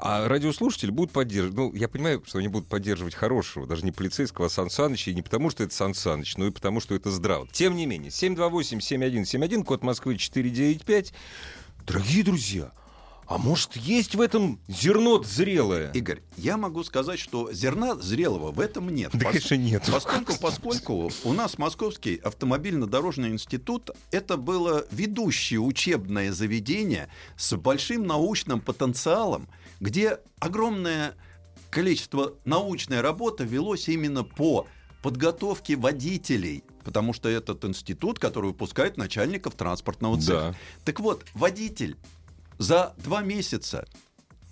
А 0.00 0.28
радиослушатели 0.28 0.90
будут 0.90 1.12
поддерживать, 1.12 1.56
ну, 1.56 1.72
я 1.74 1.88
понимаю, 1.88 2.22
что 2.26 2.38
они 2.38 2.48
будут 2.48 2.68
поддерживать 2.68 3.14
хорошего, 3.14 3.66
даже 3.66 3.84
не 3.84 3.92
полицейского, 3.92 4.46
а 4.46 4.50
Сан 4.50 4.70
Саныча, 4.70 5.10
и 5.10 5.14
не 5.14 5.22
потому, 5.22 5.50
что 5.50 5.64
это 5.64 5.74
Сан 5.74 5.94
Саныч, 5.94 6.36
но 6.36 6.46
и 6.46 6.50
потому, 6.50 6.80
что 6.80 6.94
это 6.94 7.10
здраво. 7.10 7.48
Тем 7.52 7.76
не 7.76 7.86
менее, 7.86 8.10
728-7171, 8.10 9.64
код 9.64 9.82
Москвы 9.82 10.16
495. 10.16 11.12
Дорогие 11.86 12.24
друзья, 12.24 12.72
а 13.26 13.38
может, 13.38 13.76
есть 13.76 14.14
в 14.14 14.20
этом 14.20 14.60
зерно 14.68 15.22
зрелое? 15.22 15.90
Игорь, 15.92 16.22
я 16.36 16.56
могу 16.56 16.84
сказать, 16.84 17.18
что 17.18 17.52
зерна 17.52 17.94
зрелого 17.96 18.52
в 18.52 18.60
этом 18.60 18.90
нет. 18.90 19.10
Да, 19.14 19.26
Пос- 19.26 19.30
конечно, 19.30 19.54
нет. 19.54 19.88
Поскольку, 19.90 20.34
поскольку 20.40 21.10
у 21.24 21.32
нас 21.32 21.56
Московский 21.58 22.16
автомобильно-дорожный 22.16 23.30
институт, 23.30 23.90
это 24.10 24.36
было 24.36 24.86
ведущее 24.90 25.60
учебное 25.60 26.32
заведение 26.32 27.08
с 27.36 27.56
большим 27.56 28.06
научным 28.06 28.60
потенциалом, 28.60 29.48
где 29.84 30.18
огромное 30.38 31.14
количество 31.68 32.34
научной 32.46 33.02
работы 33.02 33.44
велось 33.44 33.86
именно 33.88 34.24
по 34.24 34.66
подготовке 35.02 35.76
водителей, 35.76 36.64
потому 36.84 37.12
что 37.12 37.28
этот 37.28 37.66
институт, 37.66 38.18
который 38.18 38.46
выпускает 38.46 38.96
начальников 38.96 39.54
транспортного 39.54 40.18
цеха. 40.18 40.52
Да. 40.52 40.54
Так 40.86 41.00
вот, 41.00 41.26
водитель 41.34 41.98
за 42.56 42.94
два 42.96 43.20
месяца 43.20 43.86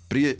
при 0.07 0.39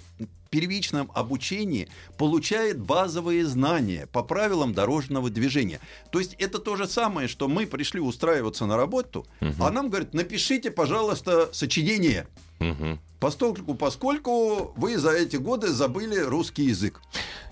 первичном 0.54 1.12
обучении 1.16 1.88
получает 2.16 2.80
базовые 2.80 3.44
знания 3.48 4.08
по 4.12 4.22
правилам 4.22 4.72
дорожного 4.76 5.32
движения. 5.32 5.80
То 6.12 6.20
есть 6.20 6.36
это 6.38 6.60
то 6.60 6.76
же 6.76 6.88
самое, 6.88 7.28
что 7.28 7.48
мы 7.48 7.66
пришли 7.66 8.00
устраиваться 8.00 8.68
на 8.68 8.78
работу, 8.78 9.26
а 9.60 9.72
нам 9.72 9.89
говорят, 9.89 10.13
напишите, 10.13 10.70
пожалуйста, 10.70 11.50
сочинение. 11.54 12.28
Мгм. 12.60 13.00
Поскольку, 13.20 13.74
поскольку 13.74 14.74
вы 14.76 15.00
за 15.00 15.10
эти 15.10 15.38
годы 15.38 15.70
забыли 15.70 16.20
русский 16.20 16.66
язык. 16.66 17.02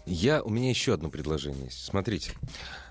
Я, 0.06 0.44
у 0.44 0.50
меня 0.50 0.70
еще 0.70 0.94
одно 0.94 1.10
предложение 1.10 1.66
есть. 1.66 1.84
Смотрите. 1.84 2.34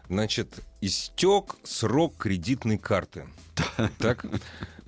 Значит, 0.09 0.61
истек 0.81 1.55
срок 1.63 2.17
кредитной 2.17 2.79
карты. 2.79 3.29
Так? 3.99 4.27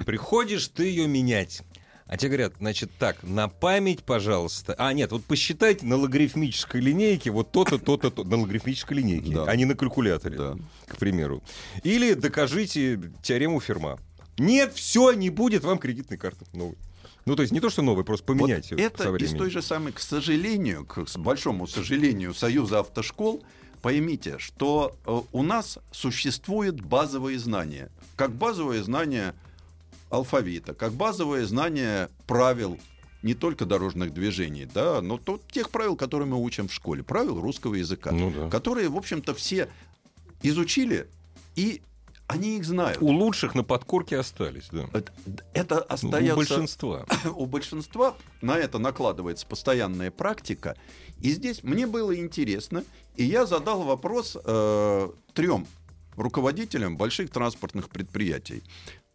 Приходишь 0.05 0.67
ты 0.67 0.87
ее 0.87 1.07
менять. 1.07 1.63
А 2.12 2.18
тебе 2.18 2.29
говорят, 2.29 2.53
значит, 2.59 2.90
так, 2.98 3.22
на 3.22 3.48
память, 3.48 4.05
пожалуйста. 4.05 4.75
А, 4.77 4.92
нет, 4.92 5.12
вот 5.12 5.25
посчитайте 5.25 5.87
на 5.87 5.96
логарифмической 5.96 6.79
линейке 6.79 7.31
вот 7.31 7.53
то-то, 7.53 7.79
то-то, 7.79 8.11
то 8.11 8.22
на 8.25 8.38
логарифмической 8.38 8.98
линейке, 8.98 9.33
Да. 9.33 9.44
а 9.46 9.57
не 9.57 9.64
на 9.64 9.75
калькуляторе, 9.75 10.37
Да. 10.37 10.57
к 10.88 10.98
примеру. 10.98 11.42
Или 11.85 12.12
докажите 12.12 13.01
теорему 13.22 13.61
Ферма. 13.61 13.98
Нет, 14.37 14.75
все, 14.75 15.12
не 15.14 15.31
будет 15.31 15.64
вам 15.64 15.79
кредитной 15.79 16.18
карты 16.18 16.44
новой. 16.53 16.77
Ну, 17.25 17.35
то 17.35 17.40
есть 17.40 17.53
не 17.55 17.61
то, 17.61 17.70
что 17.70 17.81
новой, 17.81 18.05
просто 18.05 18.27
поменять 18.27 18.70
Вот 18.70 18.79
ее 18.79 18.87
это 18.88 19.16
из 19.16 19.31
той 19.33 19.48
же 19.48 19.62
самой, 19.62 19.92
к 19.92 19.98
сожалению, 19.98 20.85
к 20.85 21.07
большому 21.16 21.66
сожалению, 21.66 22.35
Союза 22.35 22.81
автошкол, 22.81 23.42
поймите, 23.81 24.38
что 24.38 24.98
э, 25.07 25.18
у 25.33 25.42
нас 25.42 25.79
существуют 25.92 26.79
базовые 26.83 27.38
знания. 27.38 27.90
Как 28.16 28.35
базовые 28.35 28.83
знания 28.83 29.35
алфавита, 30.12 30.75
как 30.75 30.92
базовые 30.92 31.46
знания 31.46 32.11
правил 32.27 32.79
не 33.22 33.35
только 33.35 33.64
дорожных 33.64 34.12
движений, 34.12 34.66
да, 34.66 35.01
но 35.01 35.16
то, 35.16 35.40
тех 35.51 35.70
правил, 35.70 35.96
которые 35.96 36.29
мы 36.29 36.37
учим 36.42 36.68
в 36.68 36.75
школе, 36.75 37.03
правил 37.03 37.40
русского 37.40 37.75
языка, 37.75 38.11
Ну 38.12 38.31
да. 38.31 38.51
которые, 38.51 38.88
в 38.88 38.96
общем-то, 38.96 39.33
все 39.35 39.68
изучили, 40.42 41.09
и 41.57 41.83
они 42.27 42.57
их 42.57 42.64
знают. 42.64 43.01
У 43.01 43.09
лучших 43.09 43.55
на 43.55 43.62
подкорке 43.62 44.18
остались, 44.18 44.68
да. 44.72 44.88
Это, 44.92 45.12
это 45.55 45.79
остается 45.81 46.33
У 46.35 46.37
большинства. 46.37 47.07
у 47.37 47.46
большинства 47.46 48.16
на 48.40 48.59
это 48.59 48.79
накладывается 48.79 49.46
постоянная 49.46 50.11
практика. 50.11 50.77
И 51.20 51.31
здесь 51.31 51.62
мне 51.62 51.87
было 51.87 52.16
интересно, 52.18 52.85
и 53.16 53.25
я 53.25 53.46
задал 53.46 53.83
вопрос 53.85 54.37
э, 54.44 55.11
трем 55.33 55.66
руководителям 56.16 56.96
больших 56.96 57.31
транспортных 57.31 57.88
предприятий. 57.88 58.62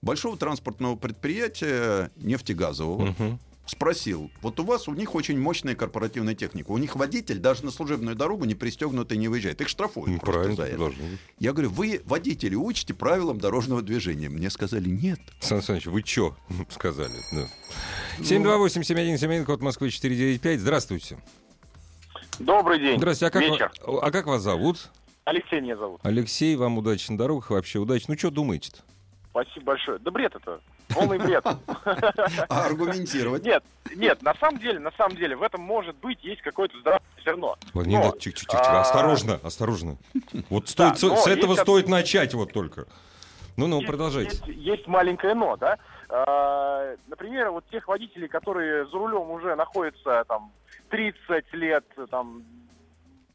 Большого 0.01 0.38
транспортного 0.38 0.95
предприятия 0.95 2.12
нефтегазового 2.17 3.05
Мгм. 3.17 3.39
спросил, 3.65 4.29
вот 4.43 4.60
у 4.60 4.63
вас 4.63 4.88
у 4.88 4.93
них 4.93 5.15
очень 5.15 5.39
мощная 5.39 5.73
корпоративная 5.73 6.36
техника, 6.36 6.69
у 6.69 6.77
них 6.77 6.95
водитель 6.95 7.39
даже 7.39 7.65
на 7.65 7.71
служебную 7.71 8.15
дорогу 8.15 8.45
не 8.45 8.53
пристегнутый 8.53 9.17
не 9.17 9.27
выезжает, 9.27 9.60
их 9.60 9.67
штрафуют 9.67 10.07
Ну, 10.10 10.19
просто 10.19 10.31
Правильно, 10.33 10.55
за 10.55 10.63
это. 10.67 10.77
должно 10.77 11.03
быть. 11.03 11.19
Я 11.39 11.51
говорю, 11.51 11.71
вы 11.71 12.01
водители 12.05 12.53
учите 12.53 12.93
правилам 12.93 13.39
дорожного 13.39 13.81
движения? 13.81 14.29
Мне 14.29 14.51
сказали, 14.51 14.88
нет. 14.88 15.19
Сан 15.39 15.63
Саныч, 15.63 15.88
вы 15.88 16.03
чё 16.03 16.38
сказали? 16.69 17.12
Да. 17.33 17.47
Ну. 18.19 18.23
728-7171, 18.23 19.45
код 19.45 19.62
Москвы 19.62 19.89
495. 19.89 20.60
Здравствуйте. 20.60 21.17
Добрый 22.38 22.79
день. 22.79 22.97
Здравствуйте. 22.99 23.25
А 23.36 23.41
как, 23.41 23.41
Вечер. 23.51 23.71
ва- 23.88 24.05
а 24.05 24.12
как 24.12 24.27
вас 24.27 24.43
зовут? 24.43 24.91
Алексей 25.25 25.60
меня 25.60 25.75
зовут. 25.75 25.99
Алексей, 26.03 26.55
вам 26.55 26.77
удачи 26.77 27.12
на 27.12 27.17
дорогах, 27.17 27.49
вообще 27.49 27.79
удачи. 27.79 28.05
Ну, 28.07 28.15
что 28.17 28.29
думаете-то? 28.29 28.79
Спасибо 29.43 29.65
большое. 29.67 30.00
Да 30.00 30.10
бред 30.10 30.36
это. 30.36 30.60
Полный 30.93 31.19
бред. 31.19 31.45
А 31.45 32.65
аргументировать? 32.65 33.43
Нет, 33.45 33.63
нет, 33.95 34.21
на 34.23 34.34
самом 34.36 34.60
деле, 34.60 34.80
на 34.80 34.91
самом 34.91 35.15
деле, 35.15 35.36
в 35.36 35.43
этом 35.43 35.62
может 35.62 35.95
быть 35.97 36.23
есть 36.23 36.41
какое-то 36.41 36.80
здравое 36.80 37.02
зерно. 37.23 37.56
Вот 37.76 37.86
не 37.86 37.97
Но, 37.97 38.06
надо, 38.06 38.17
тихо, 38.19 38.39
а, 38.54 38.82
осторожно, 38.82 39.39
осторожно. 39.43 39.97
Вот 40.50 40.69
стоит, 40.69 40.97
с- 40.97 41.28
этого 41.28 41.54
стоит 41.56 41.88
начать 41.88 42.34
вот 42.34 42.52
только. 42.52 42.86
Ну-ну, 43.58 43.78
есть- 43.78 43.88
продолжайте. 43.88 44.41
Есть, 44.52 44.88
маленькое 44.88 45.36
но, 45.36 45.56
да. 45.56 45.78
А, 46.10 46.95
например, 47.08 47.52
вот 47.52 47.65
тех 47.69 47.88
водителей, 47.88 48.28
которые 48.28 48.88
за 48.88 48.97
рулем 48.97 49.30
уже 49.30 49.56
находятся 49.56 50.23
там 50.28 50.52
30 50.89 51.54
лет, 51.54 51.86
там 52.10 52.41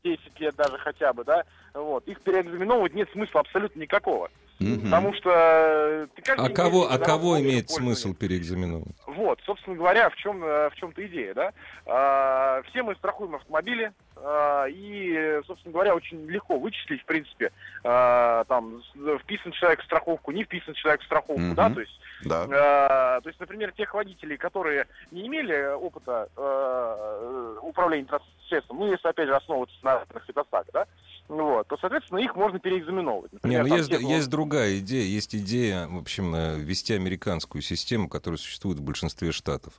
10 0.03 0.41
лет 0.41 0.57
даже 0.57 0.79
хотя 0.79 1.13
бы, 1.13 1.23
да, 1.23 1.45
вот, 1.75 2.09
их 2.09 2.21
переэкзаменовывать 2.23 2.95
нет 2.95 3.09
смысла 3.13 3.41
абсолютно 3.43 3.81
никакого. 3.81 4.31
Мгм. 4.63 4.85
Потому 4.85 5.15
что 5.15 5.31
э, 5.31 6.07
ты 6.15 6.33
А 6.33 6.49
кого, 6.49 6.89
а 6.89 6.99
на 6.99 7.05
кого 7.05 7.41
имеет 7.41 7.71
смысл 7.71 8.15
переэкзаменовать? 8.15 8.97
Вот, 9.07 9.41
собственно 9.45 9.77
говоря, 9.77 10.09
в 10.11 10.17
чем 10.17 10.41
в 10.41 10.73
чем-то 10.77 11.07
идея, 11.07 11.35
да? 11.35 11.53
А, 11.87 12.63
все 12.69 12.83
мы 12.83 12.95
страхуем 12.95 13.35
автомобили, 13.35 13.93
а, 14.17 14.67
и, 14.69 15.41
собственно 15.47 15.73
говоря, 15.73 15.95
очень 15.95 16.27
легко 16.27 16.59
вычислить, 16.59 17.03
в 17.03 17.07
принципе, 17.07 17.51
а, 17.85 18.45
там 18.45 18.83
вписан 19.21 19.53
человек 19.53 19.81
в 19.81 19.85
страховку, 19.85 20.31
не 20.31 20.45
вписан 20.45 20.75
человек 20.75 21.03
в 21.03 21.07
страховку, 21.07 21.41
Мгм. 21.41 21.55
да, 21.55 21.71
то 21.71 21.81
есть, 21.81 22.01
Да. 22.25 22.47
а, 22.51 23.21
то 23.21 23.29
есть, 23.29 23.41
например, 23.41 23.73
тех 23.73 23.93
водителей, 23.95 24.37
которые 24.37 24.87
не 25.11 25.27
имели 25.27 25.75
опыта 25.75 26.29
а, 26.37 27.59
управления 27.63 28.07
транспортным 28.07 28.49
средством, 28.49 28.79
ну, 28.79 28.93
если 28.93 29.09
опять 29.09 29.29
же 29.29 29.35
основываться 29.35 29.77
на 29.83 30.03
светофорах, 30.25 30.67
да, 30.73 30.87
вот, 31.33 31.67
то, 31.69 31.77
соответственно, 31.81 32.19
их 32.19 32.37
можно 32.37 32.59
переэкзаменовывать. 32.59 33.33
Не, 33.33 33.37
Например, 33.37 33.63
ну 33.63 33.69
там 33.69 33.79
есть, 33.79 33.91
те, 33.91 33.99
ну, 33.99 34.09
есть 34.09 34.29
другая 34.29 34.79
идея. 34.79 35.05
Есть 35.05 35.35
идея, 35.35 35.89
в 35.89 35.97
общем, 35.97 36.35
э, 36.35 36.59
ввести 36.59 36.93
американскую 36.93 37.63
систему, 37.63 38.09
которая 38.09 38.39
существует 38.39 38.79
в 38.79 38.83
большинстве 38.83 39.33
штатов. 39.33 39.73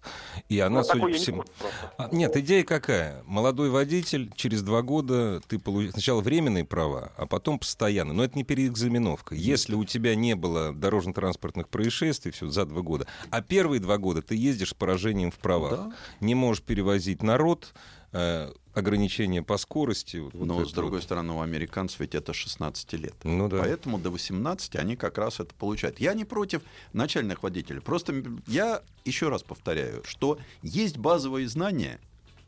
И 0.50 0.60
она, 0.60 0.80
ну, 0.80 0.84
судя 0.84 1.02
по 1.02 1.08
не 1.08 1.14
всему... 1.14 1.44
просто. 1.44 1.92
А, 1.98 2.10
нет, 2.12 2.36
идея 2.38 2.64
какая? 2.64 3.22
Молодой 3.26 3.70
водитель, 3.70 4.32
через 4.36 4.64
два 4.64 4.82
года 4.82 5.42
ты 5.48 5.60
получаешь 5.60 5.94
сначала 5.94 6.22
временные 6.22 6.66
права, 6.66 7.12
а 7.18 7.28
потом 7.28 7.60
постоянно. 7.60 8.14
Но 8.14 8.24
это 8.24 8.36
не 8.36 8.44
переэкзаменовка. 8.44 9.36
Если 9.36 9.76
у 9.76 9.86
тебя 9.86 10.16
не 10.16 10.36
было 10.36 10.74
дорожно-транспортных 10.74 11.70
происшествий 11.70 12.32
все 12.32 12.48
за 12.48 12.66
два 12.66 12.82
года, 12.82 13.06
а 13.30 13.42
первые 13.42 13.80
два 13.80 13.98
года 13.98 14.24
ты 14.24 14.36
ездишь 14.36 14.72
с 14.72 14.74
поражением 14.74 15.30
в 15.30 15.38
правах, 15.38 15.88
не 16.20 16.34
можешь 16.34 16.64
перевозить 16.64 17.22
народ, 17.22 17.74
э, 18.12 18.52
ограничения 18.74 19.42
по 19.44 19.58
скорости. 19.58 20.18
вот- 20.18 20.34
Но, 20.34 20.66
с 20.66 20.72
другой 20.74 21.00
вот. 21.00 21.04
стороны, 21.04 21.34
у 21.34 21.42
американцев 21.42 22.00
ведь 22.00 22.16
это 22.16 22.34
16 22.34 22.98
лет. 22.98 23.16
Ну 23.24 23.48
да. 23.48 23.60
Поэтому 23.60 23.98
до 24.00 24.10
18 24.10 24.76
они 24.76 24.96
как 24.96 25.18
раз 25.18 25.40
это 25.40 25.54
получают. 25.56 26.00
Я 26.00 26.14
не 26.14 26.26
против 26.26 26.62
начальных 26.94 27.44
водителей. 27.44 27.82
Просто 27.82 28.24
я 28.48 28.82
еще 29.06 29.30
раз 29.30 29.44
повторяю, 29.44 30.02
что 30.06 30.38
есть 30.62 30.98
базовые 30.98 31.48
знания, 31.48 32.00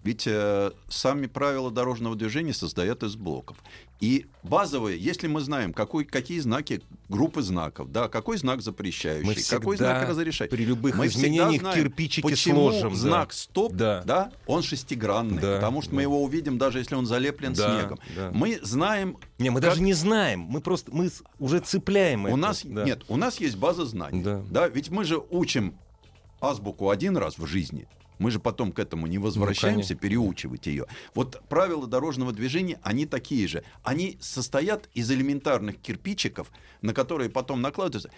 ведь 0.06 0.28
э, 0.28 0.72
сами 0.88 1.26
правила 1.26 1.72
дорожного 1.72 2.15
движения 2.15 2.54
создают 2.54 3.02
из 3.02 3.15
блоков. 3.15 3.58
И 4.00 4.28
базовые, 4.44 5.00
если 5.00 5.28
мы 5.28 5.41
знаем, 5.41 5.74
какой, 5.74 6.06
какие 6.06 6.39
знаки, 6.39 6.82
группы 7.10 7.41
знаков, 7.41 7.91
да, 7.91 8.08
какой 8.08 8.38
знак 8.38 8.62
запрещающий, 8.62 9.26
Мы 9.26 9.36
какой 9.50 9.78
знак 9.78 10.08
разрешающий. 10.08 10.56
при 10.56 10.63
любых 10.65 10.96
мы 10.98 11.08
изменениях 11.08 11.62
знаем, 11.62 11.76
кирпичики 11.84 12.22
почему 12.22 12.70
сложим, 12.72 12.89
да. 12.91 12.96
знак 13.00 13.34
стоп, 13.34 13.74
Да. 13.74 14.04
да. 14.06 14.32
он 14.46 14.62
шестигранный, 14.62 15.41
Да, 15.41 15.56
потому 15.56 15.82
что 15.82 15.91
да. 15.91 15.96
мы 15.96 16.02
его 16.04 16.22
увидим, 16.22 16.58
даже 16.60 16.80
если 16.80 16.94
он 16.94 17.06
залеплен 17.08 17.54
Да, 17.54 17.80
снегом. 17.80 18.00
да. 18.15 18.32
Мы 18.34 18.60
знаем 18.62 19.18
Не, 19.39 19.50
мы 19.50 19.60
как- 19.62 19.70
даже 19.72 19.82
не 19.82 19.94
знаем. 19.94 20.41
Мы 20.41 20.62
просто 20.62 20.91
мы 20.94 21.10
уже 21.39 21.60
цепляем 21.62 22.26
у 22.26 22.28
это. 22.28 22.36
нас 22.38 22.62
Да. 22.63 22.84
нет, 22.84 23.04
у 23.08 23.18
нас 23.18 23.39
есть 23.39 23.56
база 23.56 23.86
знаний. 23.86 24.22
Да. 24.24 24.68
ведь 24.68 24.89
мы 24.91 25.04
же 25.06 25.20
учим 25.32 25.74
азбуку 26.41 26.89
один 26.89 27.17
раз 27.17 27.38
в 27.38 27.45
жизни. 27.45 27.88
Мы 28.19 28.32
же 28.32 28.39
потом 28.39 28.71
к 28.71 28.80
этому 28.80 29.08
не 29.08 29.17
возвращаемся, 29.17 29.89
конечно. 29.89 29.95
переучивать 29.95 30.67
ее. 30.67 30.86
Вот 31.13 31.41
правила 31.50 31.86
дорожного 31.88 32.32
движения, 32.32 32.80
они 32.82 33.06
такие 33.06 33.48
же. 33.48 33.63
Они 33.84 34.17
состоят 34.21 34.89
из 34.93 35.12
элементарных 35.12 35.78
кирпичиков, 35.82 36.50
на 36.82 36.93
которые 36.93 37.30
потом 37.30 37.62
накладываются. 37.62 38.10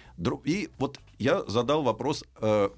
И 0.43 0.69
вот 0.77 0.99
я 1.17 1.43
задал 1.47 1.83
вопрос 1.83 2.23
э, 2.39 2.69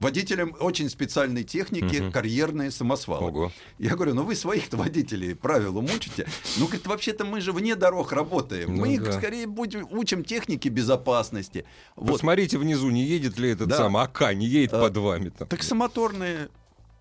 водителям 0.00 0.54
очень 0.60 0.88
специальной 0.90 1.44
техники 1.44 1.96
Мгм. 2.02 2.12
карьерные 2.12 2.70
самосвалы. 2.70 3.28
Ого. 3.28 3.52
Я 3.78 3.94
говорю, 3.94 4.14
ну 4.14 4.22
вы 4.24 4.34
своих-то 4.34 4.76
водителей 4.76 5.34
правилам 5.34 5.84
учите. 5.86 6.26
Ну, 6.58 6.66
говорит, 6.66 6.86
вообще-то 6.86 7.24
мы 7.24 7.40
же 7.40 7.52
вне 7.52 7.74
дорог 7.74 8.12
работаем. 8.12 8.74
Ну 8.74 8.82
мы 8.82 8.94
их 8.94 9.04
да. 9.04 9.12
скорее 9.12 9.46
будем, 9.46 9.86
учим 9.90 10.24
технике 10.24 10.68
безопасности. 10.68 11.64
Вот. 11.96 12.12
Посмотрите 12.12 12.58
внизу, 12.58 12.90
не 12.90 13.04
едет 13.04 13.38
ли 13.38 13.50
этот 13.50 13.68
Да. 13.68 13.76
сам 13.78 13.96
АК, 13.96 14.34
не 14.34 14.46
едет 14.46 14.74
А, 14.74 14.80
под 14.82 14.96
вами 14.96 15.28
там. 15.30 15.48
Таксомоторные 15.48 16.48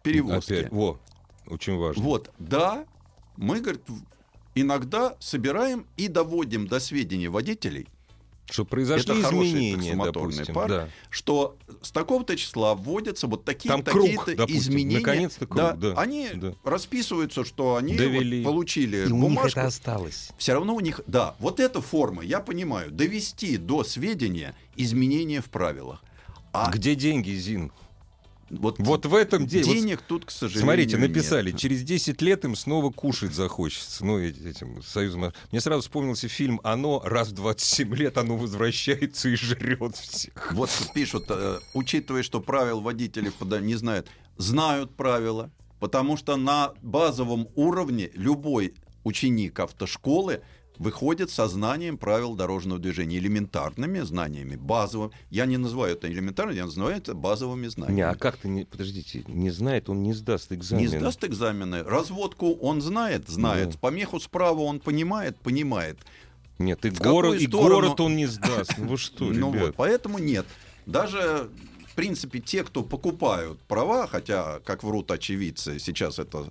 перевозки. 0.03 0.53
Опять, 0.53 0.71
во, 0.71 0.99
очень 1.47 1.77
важно. 1.77 2.03
Вот, 2.03 2.31
да, 2.39 2.85
мы, 3.37 3.59
говорит, 3.59 3.81
иногда 4.55 5.15
собираем 5.19 5.87
и 5.97 6.07
доводим 6.07 6.67
до 6.67 6.79
сведения 6.79 7.29
водителей, 7.29 7.87
Что 8.49 8.65
произошли 8.65 9.19
Это 9.19 9.21
изменения, 9.29 9.95
допустим. 9.95 10.53
парк. 10.53 10.69
да. 10.69 10.89
что 11.09 11.57
с 11.81 11.91
такого-то 11.91 12.35
числа 12.35 12.75
вводятся 12.75 13.27
вот 13.27 13.45
такие 13.45 13.69
Там 13.69 13.81
круг, 13.83 14.01
такие-то 14.25 14.35
допустим, 14.35 14.59
изменения. 14.61 14.99
наконец-то 14.99 15.47
круг, 15.47 15.77
да, 15.79 15.93
они 15.97 16.29
да. 16.33 16.53
расписываются, 16.63 17.45
что 17.45 17.77
они 17.77 17.95
Довели. 17.95 18.43
вот 18.43 18.51
получили 18.51 18.97
И 18.97 19.01
у 19.03 19.05
них 19.05 19.21
бумажку. 19.21 19.59
это 19.59 19.67
осталось. 19.67 20.29
Все 20.37 20.53
равно 20.53 20.75
у 20.75 20.79
них, 20.81 21.01
да, 21.07 21.35
вот 21.39 21.59
эта 21.59 21.81
форма, 21.81 22.21
я 22.23 22.41
понимаю, 22.41 22.91
довести 22.91 23.57
до 23.57 23.83
сведения 23.83 24.55
изменения 24.75 25.41
в 25.41 25.45
правилах. 25.45 26.03
А 26.51 26.69
Где 26.69 26.93
деньги, 26.95 27.31
Зин? 27.31 27.71
Вот, 28.49 28.75
Вот 28.79 29.05
в 29.05 29.15
этом 29.15 29.47
деле. 29.47 29.65
вот 29.65 29.73
денег 29.73 30.01
тут, 30.01 30.25
к 30.25 30.31
сожалению, 30.31 30.63
Смотрите, 30.65 30.97
нет. 30.97 31.09
написали, 31.09 31.51
через 31.51 31.83
10 31.83 32.21
лет 32.21 32.45
им 32.45 32.55
снова 32.55 32.91
кушать 32.91 33.33
захочется. 33.33 34.05
Ну, 34.05 34.19
этим 34.19 34.81
союзом. 34.83 35.31
Мне 35.51 35.61
сразу 35.61 35.81
вспомнился 35.81 36.27
фильм 36.27 36.59
«Оно». 36.63 37.01
Раз 37.03 37.29
в 37.29 37.33
27 37.33 37.95
лет 37.95 38.17
оно 38.17 38.37
возвращается 38.37 39.29
и 39.29 39.35
жрет 39.35 39.95
всех. 39.95 40.53
Вот 40.53 40.69
пишут, 40.93 41.25
э, 41.29 41.59
учитывая, 41.73 42.23
что 42.23 42.41
правил 42.41 42.81
водители 42.81 43.31
не 43.61 43.75
знают, 43.75 44.07
знают 44.37 44.95
правила, 44.95 45.51
потому 45.79 46.17
что 46.17 46.35
на 46.37 46.73
базовом 46.81 47.47
уровне 47.55 48.11
любой 48.13 48.73
ученик 49.03 49.59
автошколы 49.59 50.41
выходит 50.83 51.31
со 51.31 51.47
знанием 51.47 51.97
правил 51.97 52.35
дорожного 52.35 52.79
движения, 52.79 53.17
элементарными 53.17 54.01
знаниями, 54.01 54.55
базовым. 54.55 55.11
Я 55.29 55.45
не 55.45 55.57
называю 55.57 55.93
это 55.93 56.11
элементарным, 56.11 56.55
я 56.55 56.65
называю 56.65 56.97
это 56.97 57.15
базовыми 57.15 57.67
знаниями. 57.67 57.95
Не, 57.95 58.01
а 58.03 58.15
как 58.15 58.37
ты, 58.37 58.49
не, 58.49 58.65
подождите, 58.65 59.23
не 59.27 59.49
знает, 59.49 59.89
он 59.89 60.03
не 60.03 60.13
сдаст 60.13 60.51
экзамен. 60.51 60.83
Не 60.83 60.87
сдаст 60.87 61.23
экзамены. 61.23 61.83
Разводку 61.83 62.53
он 62.55 62.81
знает, 62.81 63.27
знает. 63.29 63.71
Да. 63.71 63.77
Помеху 63.79 64.19
справа 64.19 64.61
он 64.61 64.79
понимает, 64.79 65.37
понимает. 65.37 65.97
Нет, 66.59 66.85
и, 66.85 66.89
город, 66.89 67.35
и 67.41 67.47
сторону? 67.47 67.75
город 67.75 68.01
он 68.01 68.15
не 68.15 68.27
сдаст. 68.27 68.77
Ну 68.77 68.87
вы 68.89 68.97
что, 68.97 69.25
Ну 69.31 69.51
ребят? 69.51 69.67
вот, 69.67 69.75
поэтому 69.75 70.19
нет. 70.19 70.45
Даже, 70.85 71.49
в 71.87 71.95
принципе, 71.95 72.39
те, 72.39 72.63
кто 72.63 72.83
покупают 72.83 73.59
права, 73.61 74.05
хотя, 74.07 74.59
как 74.65 74.83
врут 74.83 75.09
очевидцы, 75.11 75.79
сейчас 75.79 76.19
это 76.19 76.49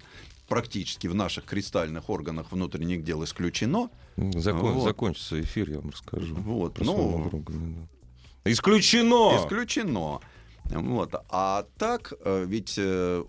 практически 0.53 1.07
в 1.07 1.15
наших 1.15 1.47
кристальных 1.47 2.11
органах 2.11 2.53
внутренних 2.53 3.05
дел 3.05 3.25
исключено. 3.25 3.89
Закон- 4.17 4.75
Вот. 4.75 4.85
Закончится 4.85 5.41
эфир, 5.41 5.71
я 5.71 5.79
вам 5.79 5.89
расскажу. 5.89 6.35
Вот, 6.35 6.75
Про 6.75 6.85
ну, 6.85 7.29
друга, 7.31 7.53
да. 7.55 8.51
Исключено! 8.53 9.39
Исключено. 9.39 10.21
Вот. 10.65 11.15
А 11.31 11.65
так, 11.79 12.13
э, 12.23 12.45
ведь 12.47 12.75
э, 12.77 13.25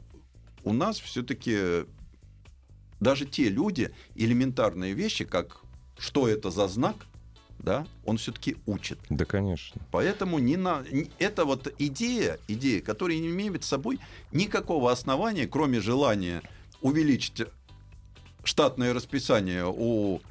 у 0.65 0.73
нас 0.73 0.99
все-таки 0.99 1.85
даже 2.99 3.25
те 3.25 3.47
люди, 3.47 3.91
элементарные 4.15 4.93
вещи, 4.93 5.23
как 5.23 5.61
что 5.97 6.27
это 6.27 6.51
за 6.51 6.67
знак, 6.67 7.05
да, 7.59 7.87
он 8.03 8.17
все-таки 8.17 8.57
учит. 8.65 8.99
Да, 9.09 9.23
конечно. 9.23 9.81
Поэтому 9.91 10.39
не 10.39 10.57
на... 10.57 10.83
это 11.19 11.45
вот 11.45 11.73
идея, 11.79 12.37
идея, 12.49 12.81
которая 12.81 13.17
не 13.17 13.29
имеет 13.29 13.63
с 13.63 13.67
собой 13.67 13.99
никакого 14.33 14.91
основания, 14.91 15.47
кроме 15.47 15.79
желания 15.79 16.41
увеличить 16.83 17.47
штатное 18.43 18.93
расписание 18.93 19.65
у 19.65 20.21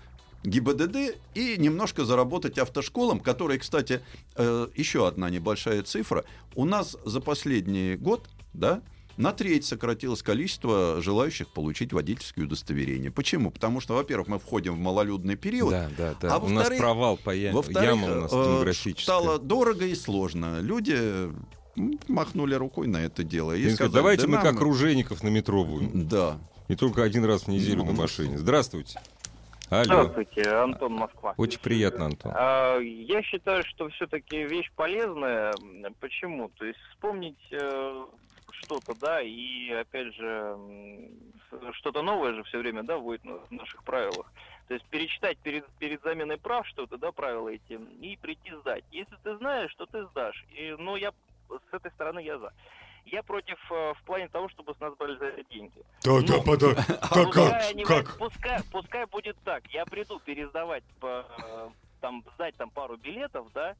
ГИБДД 0.44 1.16
и 1.34 1.56
немножко 1.56 2.04
заработать 2.04 2.58
автошколам, 2.58 3.20
которые, 3.20 3.58
кстати, 3.58 4.02
э, 4.36 4.68
еще 4.74 5.08
одна 5.08 5.30
небольшая 5.30 5.82
цифра. 5.82 6.24
У 6.54 6.64
нас 6.64 6.96
за 7.04 7.20
последний 7.20 7.96
год, 7.96 8.28
да, 8.52 8.82
на 9.16 9.32
треть 9.32 9.64
сократилось 9.64 10.22
количество 10.22 11.00
желающих 11.00 11.48
получить 11.48 11.92
водительское 11.92 12.44
удостоверение. 12.44 13.10
Почему? 13.10 13.50
Потому 13.50 13.80
что, 13.80 13.94
во-первых, 13.94 14.28
мы 14.28 14.38
входим 14.38 14.74
в 14.74 14.78
малолюдный 14.78 15.36
период, 15.36 15.70
Да, 15.70 15.90
да, 15.96 16.14
да. 16.20 16.34
А 16.34 16.38
у 16.38 16.48
нас 16.48 16.68
провал 16.68 17.16
по 17.16 17.30
я... 17.34 17.50
яма 17.50 18.06
у 18.06 18.20
нас 18.22 18.32
э, 18.32 18.44
демографическая. 18.44 19.02
стало 19.02 19.38
дорого 19.38 19.86
и 19.86 19.94
сложно. 19.94 20.60
Люди 20.60 21.30
махнули 22.08 22.54
рукой 22.54 22.86
на 22.86 22.98
это 22.98 23.22
дело. 23.24 23.52
И 23.52 23.68
сказали, 23.70 23.92
давайте 23.94 24.22
«Да 24.22 24.28
мы 24.28 24.34
нам- 24.34 24.42
как 24.44 24.60
ружейников 24.60 25.22
на 25.22 25.28
метро 25.28 25.64
будем. 25.64 26.08
Да. 26.08 26.38
И 26.68 26.76
только 26.76 27.02
один 27.02 27.24
раз 27.24 27.44
в 27.44 27.48
неделю 27.48 27.78
Ну, 27.84 27.86
на 27.86 27.92
машине. 27.92 28.38
Здравствуйте. 28.38 29.00
Алло. 29.70 29.84
Здравствуйте, 29.84 30.42
Антон 30.50 30.92
Москва. 30.92 31.34
Очень 31.38 31.60
приятно, 31.60 32.06
Антон. 32.06 32.32
А, 32.34 32.78
Я 32.78 33.22
считаю, 33.22 33.64
что 33.64 33.88
все-таки 33.88 34.44
вещь 34.44 34.70
полезная. 34.76 35.54
Почему? 35.98 36.50
То 36.50 36.66
есть 36.66 36.78
вспомнить 36.90 37.38
э, 37.50 38.04
что-то, 38.50 38.94
да, 39.00 39.22
и 39.22 39.70
опять 39.70 40.14
же 40.14 40.56
что-то 41.72 42.02
новое 42.02 42.34
же 42.34 42.42
все 42.44 42.58
время, 42.58 42.82
да, 42.82 42.96
на- 42.98 43.00
в 43.02 43.50
наших 43.50 43.82
правилах. 43.84 44.30
То 44.68 44.74
есть 44.74 44.86
перечитать 44.86 45.38
перед, 45.38 45.66
перед 45.78 46.02
заменой 46.02 46.36
прав 46.38 46.66
что-то, 46.68 46.96
да, 46.98 47.10
правила 47.12 47.48
эти, 47.48 47.78
и 48.00 48.16
прийти 48.20 48.52
сдать. 48.60 48.84
Если 48.92 49.16
ты 49.22 49.36
знаешь, 49.38 49.70
что 49.72 49.86
ты 49.86 50.06
сдашь. 50.08 50.44
И, 50.54 50.74
ну, 50.78 50.96
я 50.96 51.12
с 51.70 51.74
этой 51.74 51.90
стороны 51.92 52.20
я 52.20 52.38
за. 52.38 52.52
Я 53.04 53.22
против 53.22 53.58
э, 53.70 53.94
в 53.94 54.02
плане 54.04 54.28
того, 54.28 54.48
чтобы 54.48 54.74
с 54.74 54.80
нас 54.80 54.94
брали 54.96 55.16
за 55.18 55.26
это 55.26 55.44
деньги. 55.50 55.82
Да, 56.04 56.20
да, 56.20 56.56
да, 56.56 56.84
А 57.00 57.24
Пускай 57.24 57.70
они 57.70 57.84
вот- 57.84 58.18
Пускай, 58.18 58.60
пускай 58.70 59.06
будет 59.06 59.36
так. 59.44 59.66
Я 59.68 59.84
приду 59.84 60.20
пересдавать, 60.20 60.84
по, 61.00 61.26
э, 61.38 61.70
там, 62.00 62.24
сдать 62.34 62.56
там 62.56 62.70
пару 62.70 62.96
билетов, 62.96 63.48
да, 63.54 63.74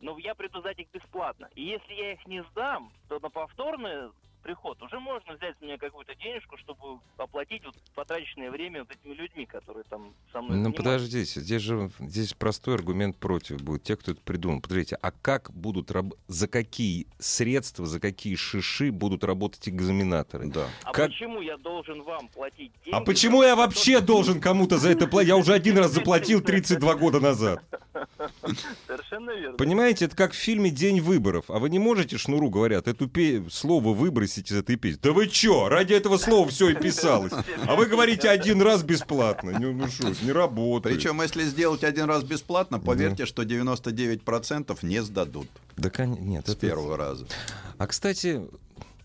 но 0.00 0.16
я 0.18 0.34
приду 0.34 0.60
сдать 0.60 0.78
их 0.78 0.88
бесплатно. 0.92 1.48
И 1.54 1.62
если 1.64 1.92
я 1.92 2.12
их 2.12 2.26
не 2.26 2.42
сдам, 2.50 2.92
то 3.08 3.18
на 3.18 3.30
повторный 3.30 4.10
приход 4.42 4.80
уже 4.82 4.98
можно 5.00 5.34
взять 5.34 5.60
меня 5.60 5.78
какую-то 5.78 6.14
денежку, 6.16 6.56
чтобы 6.58 7.00
оплатить 7.16 7.64
вот 7.64 7.74
потраченное 7.94 8.50
время 8.50 8.80
вот 8.80 8.90
этими 8.90 9.14
людьми, 9.14 9.46
которые 9.46 9.84
там 9.84 10.12
со 10.32 10.38
мной 10.40 10.58
Ну 10.58 10.64
занимаются. 10.64 10.82
подождите, 10.82 11.40
здесь 11.40 11.62
же 11.62 11.90
здесь 12.00 12.34
простой 12.34 12.74
аргумент 12.74 13.16
против 13.16 13.62
будет. 13.62 13.82
Те, 13.84 13.96
кто 13.96 14.12
это 14.12 14.20
придумал. 14.20 14.60
Подождите, 14.60 14.96
а 15.00 15.10
как 15.12 15.50
будут 15.52 15.90
раб- 15.90 16.14
за 16.28 16.48
какие 16.48 17.06
средства, 17.18 17.86
за 17.86 18.00
какие 18.00 18.34
шиши 18.36 18.90
будут 18.90 19.24
работать 19.24 19.68
экзаменаторы? 19.68 20.48
Да. 20.48 20.68
А 20.82 20.92
как- 20.92 21.10
почему 21.10 21.40
я 21.40 21.56
должен 21.56 22.02
вам 22.02 22.28
платить 22.28 22.72
деньги? 22.84 22.96
А 22.96 23.00
почему 23.00 23.42
я 23.42 23.54
вообще 23.56 24.00
должен 24.00 24.40
кому-то 24.40 24.78
за 24.78 24.90
это 24.90 25.06
платить? 25.06 25.28
Я 25.28 25.36
уже 25.36 25.52
один 25.54 25.78
раз 25.78 25.92
заплатил 25.92 26.40
32 26.42 26.94
года 26.96 27.20
назад. 27.20 27.62
Совершенно 29.12 29.38
верно. 29.38 29.56
Понимаете, 29.58 30.06
это 30.06 30.16
как 30.16 30.32
в 30.32 30.36
фильме 30.36 30.70
«День 30.70 31.00
выборов». 31.02 31.44
А 31.48 31.58
вы 31.58 31.68
не 31.68 31.78
можете, 31.78 32.16
шнуру 32.16 32.48
говорят, 32.48 32.88
эту 32.88 33.08
пе- 33.08 33.44
слово 33.50 33.92
выбросить 33.92 34.50
из 34.50 34.56
этой 34.56 34.76
песни? 34.76 35.00
Да 35.02 35.12
вы 35.12 35.26
чё? 35.28 35.68
Ради 35.68 35.92
этого 35.92 36.16
слова 36.16 36.48
все 36.48 36.70
и 36.70 36.74
писалось. 36.74 37.32
А 37.66 37.74
вы 37.74 37.86
говорите 37.86 38.30
один 38.30 38.62
раз 38.62 38.82
бесплатно. 38.82 39.58
Ну 39.60 39.72
ну 39.72 39.88
что, 39.88 40.08
не 40.22 40.32
работает. 40.32 40.96
Причем, 40.96 41.20
если 41.20 41.42
сделать 41.44 41.84
один 41.84 42.06
раз 42.06 42.24
бесплатно, 42.24 42.78
поверьте, 42.80 43.26
что 43.26 43.42
99% 43.42 44.78
не 44.82 45.02
сдадут 45.02 45.48
Да, 45.76 45.90
нет, 46.06 46.46
с 46.48 46.52
это- 46.52 46.60
первого 46.60 46.96
раза. 46.96 47.26
А, 47.76 47.86
кстати, 47.86 48.40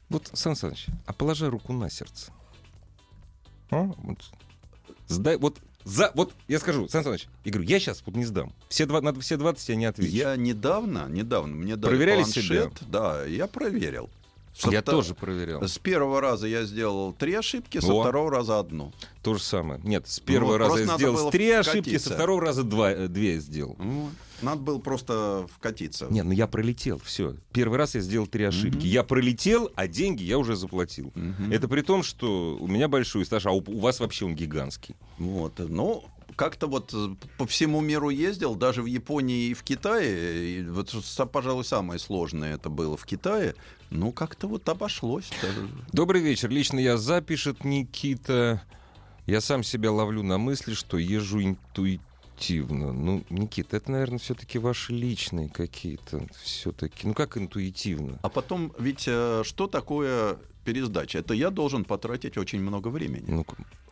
вот, 0.10 0.30
Сан 0.34 0.56
Саныч, 0.56 0.86
а 1.06 1.12
положи 1.14 1.50
руку 1.50 1.74
на 1.74 1.90
сердце. 1.90 2.32
А? 3.72 3.84
Вот, 3.98 4.20
сдай, 5.08 5.36
вот, 5.38 5.58
за, 5.88 6.12
вот 6.16 6.34
я 6.48 6.60
скажу, 6.60 6.88
Сан 6.90 7.04
Саныч, 7.04 7.28
я 7.46 7.52
говорю, 7.52 7.70
я 7.70 7.80
сейчас 7.80 8.04
вот 8.06 8.16
не 8.16 8.26
сдам. 8.26 8.52
Все, 8.68 8.86
два, 8.86 9.00
на 9.02 9.18
все 9.20 9.38
20 9.38 9.70
я 9.70 9.76
не 9.76 9.86
отвечу. 9.86 10.14
Я 10.14 10.36
недавно, 10.36 11.08
недавно, 11.08 11.56
мне 11.56 11.76
дали 11.78 11.92
Проверяли 11.92 12.24
планшет, 12.24 12.44
себя? 12.44 12.70
да, 12.90 13.26
я 13.26 13.48
проверил. 13.48 14.10
Со 14.54 14.72
Я 14.72 14.82
тоже 14.82 15.14
проверял. 15.14 15.62
С 15.62 15.78
первого 15.78 16.20
раза 16.20 16.48
я 16.48 16.64
сделал 16.64 17.14
три 17.14 17.36
ошибки, 17.36 17.80
со 17.80 17.94
О. 17.94 18.02
второго 18.02 18.32
раза 18.32 18.60
одну. 18.60 18.92
То 19.22 19.36
же 19.36 19.42
самое. 19.44 19.80
Нет, 19.84 20.08
с 20.08 20.20
первого 20.20 20.54
вот, 20.54 20.58
раза 20.58 20.80
я 20.80 20.96
сделал 20.98 21.32
три 21.32 21.52
ошибки, 21.52 21.98
со 22.00 22.14
второго 22.14 22.42
раза 22.42 22.64
два, 22.64 22.92
э, 22.92 23.08
две 23.08 23.40
сделал. 23.40 23.76
Вот. 23.78 24.12
Надо 24.42 24.62
было 24.62 24.80
просто 24.80 25.48
вкатиться. 25.52 26.08
Не, 26.10 26.24
ну 26.24 26.32
я 26.32 26.48
пролетел, 26.48 27.00
все. 27.04 27.36
Первый 27.52 27.78
раз 27.78 27.96
я 27.96 28.02
сделал 28.02 28.28
три 28.28 28.44
ошибки. 28.44 28.78
Мгм. 28.78 28.86
Я 28.86 29.04
пролетел, 29.04 29.72
а 29.76 29.88
деньги 29.88 30.24
я 30.24 30.38
уже 30.38 30.56
заплатил. 30.56 31.12
Мгм. 31.16 31.52
Это 31.52 31.68
при 31.68 31.82
том, 31.82 32.04
что 32.04 32.58
у 32.60 32.68
меня 32.68 32.88
большой 32.88 33.26
стаж, 33.26 33.46
а 33.46 33.52
у, 33.52 33.64
у 33.66 33.80
вас 33.80 34.00
вообще 34.00 34.26
он 34.26 34.36
гигантский. 34.36 34.96
Вот, 35.18 35.60
ну, 35.60 36.04
как-то 36.36 36.68
вот 36.68 36.94
э, 36.94 37.16
по 37.38 37.48
всему 37.48 37.82
миру 37.82 38.10
ездил, 38.10 38.56
даже 38.56 38.84
в 38.84 38.86
Японии 38.86 39.50
и 39.50 39.54
в 39.54 39.64
Китае. 39.64 40.60
И 40.60 40.64
вот, 40.64 40.94
пожалуй, 41.32 41.66
самое 41.66 42.00
сложное 42.00 42.56
это 42.56 42.70
было 42.70 42.96
в 42.96 43.06
Китае. 43.06 43.56
Ну, 43.90 44.12
как-то 44.12 44.48
вот 44.48 44.68
обошлось. 44.70 45.30
даже. 45.42 45.68
Добрый 45.92 46.22
вечер. 46.22 46.50
Лично 46.50 46.80
я 46.80 46.98
за, 46.98 47.22
пишет 47.22 47.64
Никита. 47.64 48.62
Я 49.26 49.42
сам 49.42 49.64
себя 49.64 49.92
ловлю 49.92 50.24
на 50.24 50.38
мысли, 50.38 50.74
что 50.74 50.98
езжу 50.98 51.42
интуитивно. 51.42 52.07
Ну, 52.94 53.24
Никита, 53.30 53.78
это, 53.78 53.92
наверное, 53.92 54.20
все-таки 54.20 54.60
ваши 54.60 54.94
личные 54.94 55.50
какие-то. 55.50 56.28
Все-таки. 56.44 57.08
Ну, 57.08 57.14
как 57.14 57.38
интуитивно? 57.38 58.20
А 58.22 58.30
потом, 58.30 58.74
ведь 58.80 59.06
э, 59.08 59.42
что 59.44 59.68
такое 59.68 60.38
пересдача? 60.64 61.20
Это 61.20 61.34
я 61.34 61.50
должен 61.50 61.84
потратить 61.86 62.38
очень 62.38 62.62
много 62.62 62.90
времени. 62.90 63.26
Ну, 63.28 63.46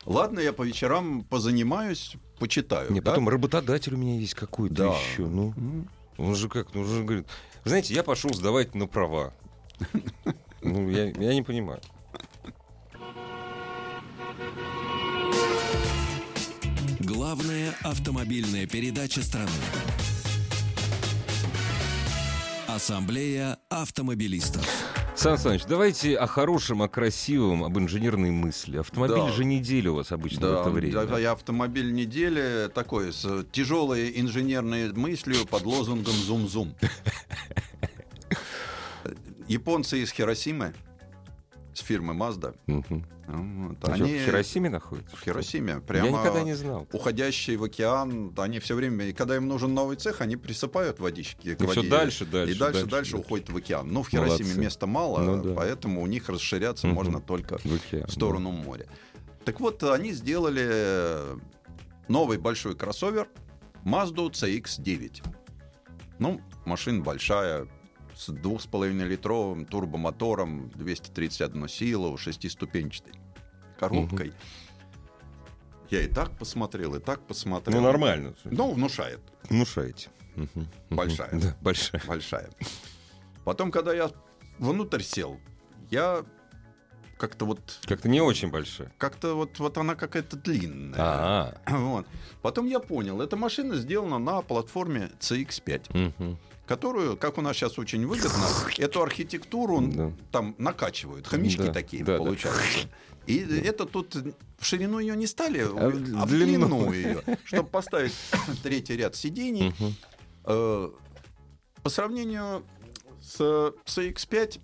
Ладно, 0.06 0.40
я 0.40 0.54
по 0.54 0.62
вечерам 0.64 1.24
позанимаюсь, 1.24 2.16
почитаю. 2.38 2.92
не, 2.92 3.02
да? 3.02 3.12
потом 3.12 3.28
работодатель 3.28 3.96
у 3.96 3.98
меня 3.98 4.20
есть 4.20 4.36
какой-то 4.36 4.76
Да. 4.76 4.96
еще. 4.96 5.26
Ну, 5.26 5.54
он 6.18 6.36
же 6.36 6.48
как? 6.48 6.74
Ну, 6.76 6.82
он 6.82 6.88
же 6.88 7.04
говорит, 7.04 7.26
«Вы 7.64 7.70
знаете, 7.70 7.94
я 7.94 8.04
пошел 8.04 8.32
сдавать 8.34 8.76
на 8.76 8.88
права. 8.88 9.34
Ну, 10.62 10.90
я, 10.90 11.06
я 11.12 11.34
не 11.36 11.44
понимаю. 11.44 11.80
Главная 17.26 17.74
автомобильная 17.82 18.68
передача 18.68 19.24
страны. 19.24 19.50
Ассамблея 22.68 23.58
автомобилистов. 23.68 24.64
Сан 25.16 25.40
Саныч, 25.40 25.64
давайте 25.64 26.16
о 26.18 26.28
хорошем, 26.28 26.84
о 26.84 26.88
красивом, 26.88 27.64
об 27.64 27.80
инженерной 27.80 28.30
мысли. 28.30 28.78
Автомобиль 28.78 29.16
Да. 29.16 29.32
же 29.32 29.44
неделя 29.44 29.90
у 29.90 29.96
вас 29.96 30.12
обычно 30.12 30.38
в 30.38 30.52
Да, 30.52 30.62
это 30.62 30.70
время. 30.70 31.06
да, 31.08 31.18
я 31.18 31.32
автомобиль 31.32 31.96
недели 31.96 32.70
такой 32.72 33.12
с 33.12 33.44
тяжелой 33.52 34.22
инженерной 34.22 34.94
мыслью 34.94 35.48
под 35.48 35.64
лозунгом 35.64 36.14
«Зум-зум». 36.14 36.76
Японцы 39.48 40.04
из 40.04 40.12
Хиросимы 40.12 40.76
с 41.76 41.82
фирмы 41.82 42.14
Mazda. 42.14 42.56
Мгм. 42.68 43.06
Вот, 43.28 43.78
А 43.82 43.96
что, 43.96 44.04
Они 44.06 44.14
в 44.14 44.26
Хиросиме 44.26 44.70
находится? 44.70 45.16
в 45.16 45.22
Хиросиме. 45.22 45.74
Я 45.74 45.80
Прямо 45.80 46.10
никогда 46.10 46.44
не 46.44 46.54
знал. 46.56 46.88
уходящие 46.94 47.58
в 47.58 47.64
океан, 47.64 48.34
они 48.38 48.60
все 48.60 48.76
время, 48.76 49.06
и 49.08 49.14
когда 49.14 49.36
им 49.36 49.48
нужен 49.48 49.74
новый 49.74 49.98
цех, 49.98 50.22
они 50.22 50.38
присыпают 50.38 51.00
водички. 51.00 51.56
к 51.56 51.62
И 51.62 51.66
все 51.68 51.76
воде, 51.82 51.90
дальше, 51.90 52.26
дальше. 52.26 52.54
и 52.54 52.58
дальше, 52.58 52.86
дальше, 52.86 53.18
уходит 53.18 53.50
в 53.50 53.58
океан. 53.58 53.88
Ну, 53.92 54.04
в 54.04 54.10
Хиросиме 54.10 54.44
Молодцы. 54.46 54.60
места 54.60 54.88
мало, 54.88 55.20
Ну 55.22 55.44
да. 55.44 55.54
поэтому 55.56 56.02
у 56.02 56.08
них 56.08 56.30
расширяться 56.30 56.88
Мгм. 56.88 56.96
можно 56.96 57.20
только 57.20 57.58
В 57.58 57.66
океан, 57.66 58.08
в 58.08 58.12
сторону 58.12 58.52
моря. 58.52 58.86
Так 59.44 59.60
вот, 59.60 59.84
они 59.84 60.12
сделали 60.14 61.20
новый 62.08 62.38
большой 62.38 62.76
кроссовер 62.76 63.28
Mazda 63.84 64.32
CX-9. 64.32 65.24
Ну, 66.20 66.40
машина 66.66 67.04
большая, 67.04 67.68
с 68.16 68.30
2,5-литровым 68.30 69.66
турбомотором, 69.66 70.70
231 70.76 71.68
силу, 71.68 72.18
шестиступенчатой 72.18 73.14
коробкой. 73.80 74.34
Я 75.90 76.02
и 76.02 76.08
так 76.08 76.32
посмотрел, 76.38 76.96
и 76.96 77.00
так 77.00 77.22
посмотрел. 77.28 77.78
Ну, 77.80 77.84
нормально. 77.86 78.34
Ну, 78.46 78.72
внушает. 78.72 79.20
Внушаете. 79.50 80.10
Большая. 80.90 81.30
Да, 81.40 81.56
большая. 81.62 82.02
большая. 82.08 82.50
Потом, 83.44 83.72
когда 83.72 83.94
я 83.94 84.10
внутрь 84.58 85.02
сел, 85.02 85.40
я 85.92 86.26
как-то 87.18 87.46
вот 87.46 87.80
Как-то 87.86 88.10
не 88.10 88.20
очень 88.20 88.50
большая. 88.50 88.92
как-то 88.98 89.36
вот, 89.36 89.60
вот 89.60 89.78
она 89.78 89.96
какая-то 89.96 90.36
длинная. 90.36 91.00
А, 91.00 91.58
Вот. 91.70 92.08
Потом 92.42 92.66
я 92.66 92.80
понял, 92.80 93.22
эта 93.22 93.38
машина 93.38 93.76
сделана 93.76 94.18
на 94.20 94.42
платформе 94.42 95.12
CX5, 95.20 96.14
Мгм. 96.18 96.38
Которую, 96.66 97.18
как 97.18 97.38
у 97.38 97.42
нас 97.42 97.56
сейчас 97.56 97.78
очень 97.78 98.06
выгодно, 98.08 98.46
эту 98.78 99.02
архитектуру 99.04 99.82
Да. 99.82 100.12
там 100.32 100.56
накачивают, 100.58 101.28
хомячки 101.28 101.64
Да, 101.68 101.74
такие 101.74 102.04
да, 102.04 102.14
да. 102.14 102.18
получаются. 102.20 102.90
И 103.28 103.40
это 103.40 103.86
тут 103.86 104.16
в 104.16 104.66
ширину 104.66 105.00
ее 105.00 105.16
не 105.16 105.28
стали, 105.28 105.60
А 105.60 105.68
а 105.68 105.90
в 105.90 106.30
длину. 106.30 106.68
длину 106.68 106.92
ее, 106.94 107.24
чтобы 107.44 107.70
поставить 107.70 108.14
третий 108.64 108.96
ряд 108.98 109.16
сидений. 109.16 109.74
Э, 110.44 110.90
По 111.84 111.90
сравнению 111.90 112.64
с 113.22 113.40
CX5 113.86 114.60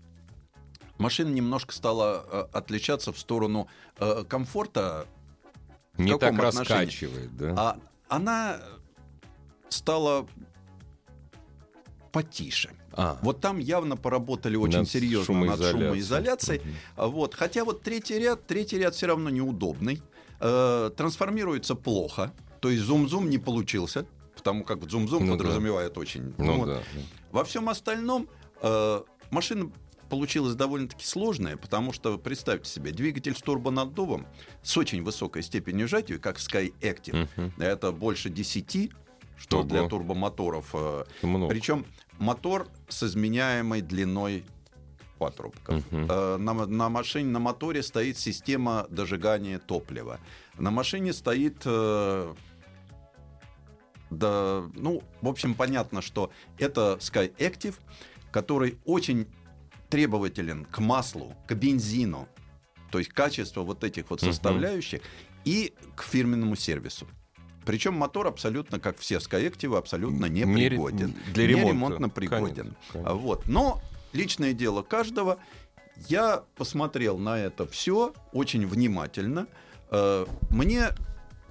машина 1.00 1.30
немножко 1.30 1.74
стала 1.74 2.26
э, 2.32 2.46
отличаться 2.58 3.12
в 3.12 3.18
сторону 3.20 3.68
э, 3.98 4.24
комфорта, 4.30 5.08
Не 5.98 6.18
так 6.18 6.34
отношении? 6.34 6.60
раскачивает, 6.60 7.36
да? 7.38 7.54
а 7.58 7.80
она 8.08 8.60
стала 9.70 10.28
потише. 12.12 12.72
А, 12.94 13.18
Вот 13.22 13.40
там 13.42 13.58
явно 13.60 13.96
поработали 13.98 14.56
очень 14.58 14.80
над 14.80 14.90
серьезно 14.90 15.20
над 15.20 15.26
шумоизоляцией. 15.26 15.84
шумоизоляцией. 15.86 16.60
Мгм. 16.62 16.76
А 16.98 17.08
Вот. 17.08 17.36
Хотя 17.36 17.64
вот 17.64 17.82
третий 17.82 18.20
ряд, 18.20 18.46
третий 18.46 18.78
ряд 18.78 18.96
все 18.96 19.08
равно 19.08 19.30
неудобный. 19.30 20.02
Э, 20.40 20.90
трансформируется 20.98 21.76
плохо. 21.76 22.34
То 22.60 22.70
есть 22.70 22.84
зум-зум 22.84 23.30
не 23.30 23.38
получился. 23.38 24.06
Потому 24.36 24.64
как 24.64 24.90
зум-зум 24.90 25.26
Ну 25.26 25.34
да. 25.34 25.38
подразумевает 25.38 25.98
очень. 25.98 26.34
Ну 26.38 26.58
вот. 26.60 26.66
да. 26.68 26.76
да. 26.76 27.02
Во 27.32 27.44
всем 27.44 27.70
остальном 27.70 28.28
э, 28.62 29.02
машина 29.30 29.72
получилась 30.10 30.56
довольно-таки 30.56 31.06
сложная, 31.06 31.56
потому 31.56 31.94
что, 31.94 32.18
представьте 32.18 32.70
себе, 32.70 32.92
двигатель 32.92 33.34
с 33.34 33.42
турбонаддувом 33.42 34.26
с 34.62 34.76
очень 34.76 35.04
высокой 35.04 35.42
степенью 35.42 35.88
сжатия, 35.88 36.18
как 36.18 36.38
Sky 36.38 36.74
Active, 36.82 37.30
Мгм. 37.38 37.54
это 37.60 37.94
больше 37.94 38.30
10, 38.30 38.92
что 39.42 39.60
Ого. 39.60 39.68
для 39.68 39.88
турбомоторов. 39.88 40.70
э, 40.74 41.04
Много. 41.24 41.50
Причем 41.50 41.86
мотор 42.20 42.68
с 42.88 43.02
изменяемой 43.04 43.82
длиной 43.82 44.46
патрубков. 45.18 45.84
Э, 45.92 46.38
На, 46.38 46.54
на 46.54 46.90
машине, 46.90 47.30
на 47.32 47.40
моторе 47.40 47.82
стоит 47.82 48.18
система 48.18 48.86
дожигания 48.90 49.58
топлива. 49.60 50.20
На 50.58 50.70
машине 50.70 51.12
стоит... 51.14 51.62
э, 51.66 52.36
да, 54.12 54.64
ну, 54.76 55.02
в 55.22 55.28
общем, 55.28 55.56
понятно, 55.56 56.02
что 56.02 56.32
это 56.60 56.98
Sky 57.00 57.34
Active, 57.38 57.76
который 58.32 58.78
очень 58.86 59.26
требователен 59.90 60.66
к 60.66 60.80
маслу, 60.80 61.34
к 61.48 61.54
бензину, 61.56 62.28
то 62.92 63.00
есть 63.00 63.12
качество 63.12 63.62
вот 63.62 63.84
этих 63.84 64.10
вот 64.10 64.22
составляющих, 64.22 65.02
и 65.46 65.74
к 65.96 66.04
фирменному 66.04 66.56
сервису. 66.56 67.08
Причем 67.66 67.94
мотор 67.94 68.28
абсолютно, 68.28 68.80
как 68.80 68.98
все 68.98 69.18
Active, 69.18 69.78
абсолютно 69.78 70.26
Не 70.26 70.42
непригоден. 70.42 71.14
для 71.34 71.48
ремонта. 71.48 71.68
Неремонтно 71.68 72.10
пригоден. 72.10 72.56
Конечно, 72.56 72.76
конечно. 72.92 73.12
А 73.12 73.14
Вот. 73.16 73.48
Но 73.48 73.82
личное 74.14 74.54
дело 74.54 74.82
каждого. 74.82 75.38
Я 76.08 76.44
посмотрел 76.56 77.18
на 77.18 77.38
это 77.38 77.68
все 77.68 78.14
очень 78.34 78.66
внимательно. 78.66 79.48
Э, 79.92 80.26
Мне, 80.50 80.88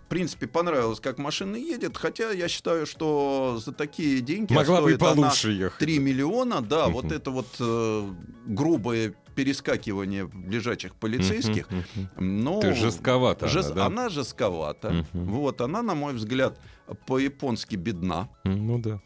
в 0.05 0.09
принципе, 0.09 0.49
понравилось, 0.49 0.99
как 0.99 1.19
машина 1.19 1.55
едет, 1.57 1.97
хотя 1.97 2.33
я 2.33 2.49
считаю, 2.49 2.87
что 2.87 3.61
за 3.65 3.71
такие 3.73 4.21
деньги 4.21 4.53
Могла 4.53 4.81
бы 4.81 4.89
стоит 4.89 5.03
она 5.03 5.15
получше 5.15 5.53
ехать. 5.53 5.79
3 5.79 5.99
миллиона, 6.01 6.61
да, 6.61 6.89
вот 6.89 7.13
это 7.13 7.31
вот 7.31 7.47
э, 7.61 8.13
грубое 8.47 9.15
перескакивание 9.45 10.31
лежачих 10.49 10.95
полицейских, 10.95 11.71
мгм. 11.71 12.09
ну, 12.45 12.63
есть 12.63 12.79
жестковата 12.81 13.47
она, 13.47 13.55
жест- 13.55 13.75
да? 13.75 13.87
она 13.87 14.09
жестковата. 14.11 15.07
Вот, 15.15 15.61
она, 15.63 15.83
на 15.83 15.95
мой 15.95 16.13
взгляд, 16.13 16.59
по-японски 17.07 17.77
бедна. 17.77 18.29
Ну 18.45 18.79
да. 18.79 19.01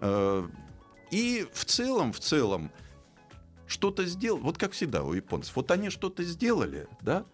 Э, 0.00 0.46
И 1.10 1.46
в 1.54 1.64
целом, 1.64 2.12
в 2.12 2.18
целом, 2.18 2.70
что-то 3.66 4.04
сделал, 4.04 4.40
вот 4.40 4.58
как 4.58 4.72
всегда 4.72 5.02
у 5.02 5.14
японцев, 5.14 5.56
вот 5.56 5.70
они 5.70 5.88
что-то 5.90 6.22
сделали, 6.22 6.86
да, 7.00 7.24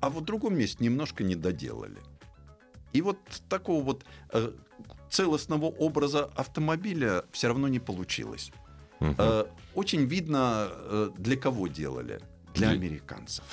а 0.00 0.10
в 0.10 0.20
другом 0.20 0.56
месте 0.56 0.84
немножко 0.84 1.24
не 1.24 1.34
доделали. 1.34 1.98
И 2.92 3.02
вот 3.02 3.18
такого 3.48 3.82
вот 3.82 4.04
э, 4.32 4.52
целостного 5.10 5.64
образа 5.66 6.26
автомобиля 6.36 7.24
все 7.32 7.48
равно 7.48 7.66
не 7.68 7.80
получилось. 7.80 8.52
Мгм. 9.00 9.14
Э, 9.18 9.44
Очень 9.74 10.06
видно, 10.06 10.68
э, 10.70 11.10
для 11.16 11.36
кого 11.36 11.68
делали. 11.68 12.20
Для 12.54 12.70
американцев, 12.70 13.44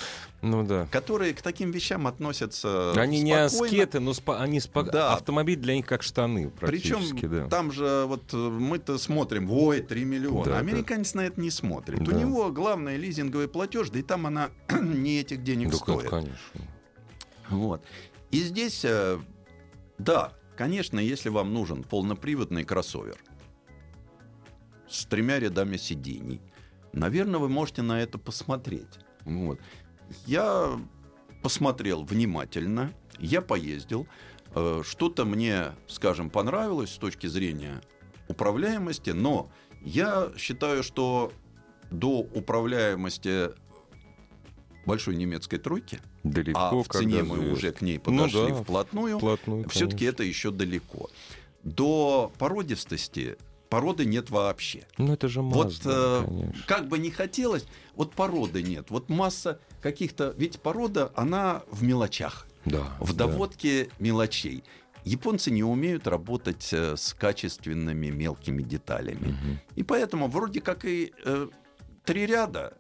Ну 0.41 0.64
да. 0.66 0.88
которые 0.89 1.34
к 1.36 1.41
таким 1.43 1.70
вещам 1.70 2.08
относятся 2.08 2.93
Они 3.00 3.22
не 3.22 3.48
спокойно. 3.50 3.66
аскеты, 3.76 4.00
но 4.00 4.12
спа- 4.12 4.39
они 4.41 4.58
спа- 4.60 4.89
Да. 4.89 5.14
автомобиль 5.14 5.58
для 5.60 5.76
них 5.76 5.86
как 5.86 6.02
штаны 6.02 6.50
Причем 6.60 7.02
да. 7.30 7.48
там 7.48 7.72
же 7.72 8.06
вот 8.08 8.34
э, 8.34 8.38
мы-то 8.38 8.98
смотрим, 8.98 9.52
ой, 9.52 9.82
3 9.82 10.06
миллиона. 10.06 10.46
Да, 10.46 10.58
Американец 10.58 11.14
на 11.14 11.22
это 11.22 11.39
не 11.39 11.52
смотрит. 11.52 12.04
Да. 12.04 12.16
У 12.16 12.20
него 12.20 12.50
главное 12.52 12.96
лизинговый 12.98 13.48
платеж, 13.48 13.89
да 13.91 14.00
и 14.00 14.02
там 14.02 14.26
она 14.26 14.50
не 14.82 15.20
этих 15.20 15.43
денег 15.43 15.70
Да, 15.72 15.78
стоит. 15.78 16.10
конечно. 16.10 16.62
Вот. 17.50 17.84
И 18.32 18.39
здесь, 18.39 18.84
э, 18.86 19.20
да, 20.00 20.32
конечно, 20.58 21.00
если 21.00 21.30
вам 21.30 21.54
нужен 21.54 21.84
полноприводный 21.84 22.64
кроссовер 22.64 23.18
с 24.96 25.06
тремя 25.06 25.39
рядами 25.39 25.78
сидений, 25.78 26.41
наверное, 26.93 27.39
вы 27.39 27.50
можете 27.50 27.82
на 27.82 28.02
это 28.02 28.18
посмотреть. 28.18 29.00
Вот. 29.26 29.60
Я 30.26 30.80
посмотрел 31.41 32.04
внимательно, 32.04 32.93
я 33.20 33.41
поездил, 33.41 34.08
э, 34.54 34.82
что-то 34.86 35.26
мне, 35.26 35.72
скажем, 35.88 36.30
понравилось 36.30 36.91
с 36.91 36.98
точки 36.98 37.28
зрения 37.28 37.82
управляемости, 38.28 39.12
но 39.12 39.52
я 39.82 40.32
считаю, 40.38 40.84
что 40.84 41.32
до 41.91 42.20
управляемости 42.20 43.50
большой 44.86 45.16
немецкой 45.16 45.58
тройки, 45.58 46.00
Далеко, 46.24 46.60
а 46.60 46.84
в 46.84 46.88
цене 46.88 47.24
мы 47.24 47.38
живешь. 47.38 47.58
уже 47.58 47.72
к 47.72 47.82
ней 47.82 47.98
Ну 47.98 48.04
подошли 48.04 48.52
да, 48.52 48.56
вплотную, 48.56 49.18
Вплотную, 49.18 49.70
все-таки 49.70 50.06
это 50.06 50.24
еще 50.24 50.52
далеко. 50.52 51.10
До 51.64 52.32
породистости 52.38 53.38
породы 53.76 54.05
нет 54.05 54.30
вообще. 54.30 54.86
Ну 54.97 55.11
это 55.11 55.28
же 55.28 55.41
Вот 55.41 55.67
Mazda, 55.67 56.23
э, 56.23 56.26
конечно. 56.26 56.63
как 56.65 56.88
бы 56.88 56.97
не 56.97 57.11
хотелось, 57.11 57.65
вот 57.95 58.13
породы 58.13 58.63
нет. 58.63 58.89
Вот 58.89 59.09
масса 59.09 59.59
каких-то... 59.82 60.34
Ведь 60.38 60.61
порода, 60.61 61.11
она 61.15 61.63
в 61.69 61.84
мелочах, 61.84 62.47
Да, 62.63 62.95
в 63.01 63.13
да. 63.13 63.28
доводке 63.28 63.89
мелочей. 63.99 64.63
Японцы 65.03 65.51
не 65.51 65.61
умеют 65.63 66.07
работать 66.07 66.69
э, 66.71 66.95
с 66.95 67.13
качественными 67.13 68.07
мелкими 68.11 68.63
деталями. 68.63 69.28
Мгм. 69.28 69.59
И 69.76 69.84
поэтому 69.84 70.30
вроде 70.30 70.61
как 70.61 70.86
и 70.86 71.11
э, 71.26 71.49
три 72.05 72.26
ряда, 72.26 72.78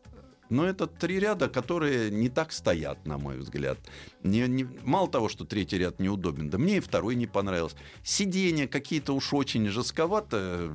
но 0.49 0.65
это 0.65 0.87
три 0.87 1.19
ряда, 1.19 1.49
которые 1.49 2.11
не 2.11 2.29
так 2.29 2.51
стоят, 2.51 3.05
на 3.05 3.17
мой 3.17 3.37
взгляд. 3.37 3.77
Не, 4.23 4.47
не- 4.47 4.67
мало 4.83 5.09
того, 5.09 5.29
что 5.29 5.45
третий 5.45 5.77
ряд 5.77 5.99
неудобен, 5.99 6.49
да 6.49 6.57
мне 6.57 6.77
и 6.77 6.81
второй 6.81 7.15
не 7.15 7.27
понравился. 7.27 7.75
Сиденья 8.03 8.67
какие-то 8.67 9.13
уж 9.13 9.33
очень 9.33 9.67
жестковато. 9.67 10.71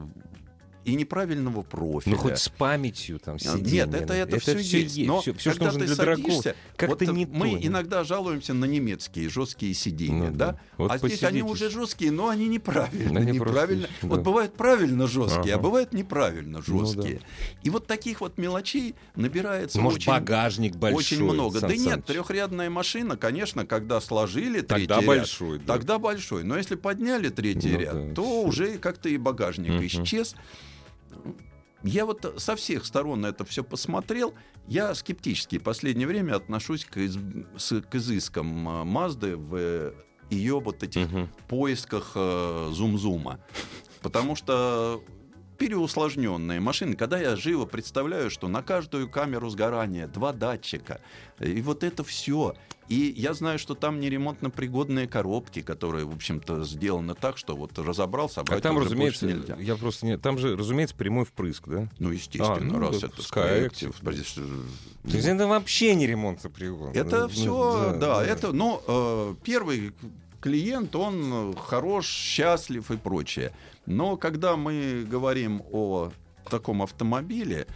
И 0.84 0.94
неправильного 0.94 1.62
профиля. 1.62 2.14
Ну, 2.16 2.22
хоть 2.22 2.38
с 2.38 2.48
памятью 2.48 3.18
там 3.18 3.36
А, 3.36 3.38
сиденья. 3.38 3.86
Нет, 3.86 3.94
это, 3.94 4.14
это, 4.14 4.38
все 4.38 4.56
всё 4.56 4.78
есть. 4.78 4.98
Но 5.06 5.20
Все, 5.20 5.34
что 5.38 5.50
когда 5.50 5.64
нужно 5.66 5.80
ты 5.80 5.86
для 5.86 5.94
садишься, 5.96 6.56
вот 6.80 7.00
не 7.02 7.26
мы 7.26 7.50
то. 7.60 7.66
иногда 7.66 8.04
жалуемся 8.04 8.54
на 8.54 8.64
немецкие 8.64 9.28
жесткие 9.28 9.74
сиденья, 9.74 10.30
Ну 10.30 10.36
да? 10.36 10.52
да. 10.52 10.60
Вот 10.78 10.90
а 10.90 10.98
здесь 10.98 11.22
они 11.22 11.42
посидите. 11.42 11.66
уже 11.66 11.70
жесткие, 11.70 12.10
но 12.12 12.28
они 12.28 12.48
неправильно. 12.48 13.20
Они 13.20 13.38
просто 13.38 13.52
неправильно. 13.52 13.82
еще, 13.82 14.06
Вот 14.06 14.16
да. 14.16 14.22
бывают 14.22 14.54
правильно 14.54 15.06
жесткие, 15.06 15.52
а 15.54 15.56
Ага. 15.56 15.62
бывают 15.64 15.92
неправильно 15.92 16.62
Ну 16.66 16.78
да. 16.80 16.86
жесткие. 16.86 17.20
И 17.62 17.70
вот 17.70 17.86
таких 17.86 18.20
вот 18.22 18.38
мелочей 18.38 18.94
набирается 19.16 19.80
Может, 19.80 19.98
очень, 20.00 20.12
багажник 20.12 20.76
большой. 20.76 20.98
очень 20.98 21.22
много. 21.24 21.60
Сан 21.60 21.68
да 21.68 21.76
нет, 21.76 22.04
трехрядная 22.06 22.70
машина, 22.70 23.16
конечно, 23.16 23.66
когда 23.66 24.00
сложили 24.00 24.60
третий 24.62 24.86
Тогда 24.86 24.96
ряд, 24.96 25.04
большой, 25.06 25.58
да. 25.58 25.74
тогда 25.74 25.98
большой. 25.98 26.42
Но 26.44 26.56
если 26.56 26.74
подняли 26.76 27.28
третий 27.28 27.72
Ну 27.72 27.78
ряд, 27.78 28.08
да, 28.08 28.14
то 28.14 28.22
всё. 28.22 28.48
уже 28.48 28.78
как-то 28.78 29.08
и 29.08 29.16
багажник 29.18 29.70
Мгм. 29.72 29.86
исчез. 29.86 30.34
Я 31.82 32.04
вот 32.04 32.34
со 32.36 32.56
всех 32.56 32.84
сторон 32.84 33.22
на 33.22 33.28
это 33.28 33.44
все 33.44 33.64
посмотрел. 33.64 34.34
Я 34.66 34.94
скептически 34.94 35.58
в 35.58 35.62
последнее 35.62 36.06
время 36.06 36.34
отношусь 36.36 36.84
к, 36.84 36.98
из- 36.98 37.16
к 37.16 37.94
изыскам 37.94 38.68
а, 38.68 38.84
Мазды 38.84 39.36
в 39.36 39.94
ее 40.28 40.60
вот 40.60 40.82
этих 40.82 41.10
Мгм. 41.10 41.28
поисках 41.48 42.12
э, 42.14 42.68
зум-зума. 42.72 43.40
Потому 44.02 44.36
что 44.36 45.02
переусложненные 45.58 46.60
машины, 46.60 46.94
когда 46.96 47.18
я 47.18 47.34
живо 47.36 47.64
представляю, 47.66 48.30
что 48.30 48.46
на 48.48 48.62
каждую 48.62 49.10
камеру 49.10 49.48
сгорания 49.50 50.06
два 50.06 50.32
датчика, 50.32 51.00
и 51.38 51.60
вот 51.62 51.82
это 51.84 52.04
все. 52.04 52.54
И 52.90 53.14
я 53.16 53.34
знаю, 53.34 53.60
что 53.60 53.76
там 53.76 54.00
не 54.00 54.10
ремонтно-пригодные 54.10 55.06
коробки, 55.06 55.62
которые, 55.62 56.04
в 56.06 56.12
общем-то, 56.12 56.64
сделаны 56.64 57.14
так, 57.14 57.38
что 57.38 57.54
вот 57.54 57.78
разобрался, 57.78 58.40
а 58.40 58.44
А 58.48 58.60
там, 58.60 58.78
уже 58.78 58.86
разумеется, 58.86 59.26
нельзя. 59.26 59.56
я 59.60 59.76
просто 59.76 60.06
не... 60.06 60.18
Там 60.18 60.38
же, 60.38 60.56
разумеется, 60.56 60.96
прямой 60.96 61.24
впрыск, 61.24 61.68
да? 61.68 61.88
Ну, 62.00 62.10
естественно, 62.10 62.56
А, 62.56 62.60
ну, 62.60 62.80
раз 62.80 63.00
да, 63.00 63.06
это 63.06 63.22
Skyactiv, 63.22 63.94
э, 64.02 65.08
То 65.08 65.16
есть 65.16 65.28
это 65.28 65.46
вообще 65.46 65.94
не 65.94 66.08
ремонт 66.08 66.42
пригодно. 66.52 66.98
Это 66.98 67.22
Ну, 67.22 67.28
все, 67.28 67.96
да, 68.00 68.24
это, 68.24 68.52
но 68.52 68.82
э, 68.84 69.34
первый 69.44 69.92
клиент, 70.40 70.96
он 70.96 71.54
хорош, 71.54 72.08
счастлив 72.08 72.90
и 72.90 72.96
прочее. 72.96 73.52
Но 73.86 74.16
когда 74.16 74.56
мы 74.56 75.06
говорим 75.08 75.62
о 75.70 76.10
таком 76.50 76.82
автомобиле, 76.82 77.68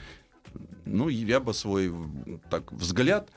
ну, 0.85 1.09
я 1.09 1.39
бы 1.39 1.55
свой 1.55 1.95
так, 2.51 2.73
взгляд 2.73 3.31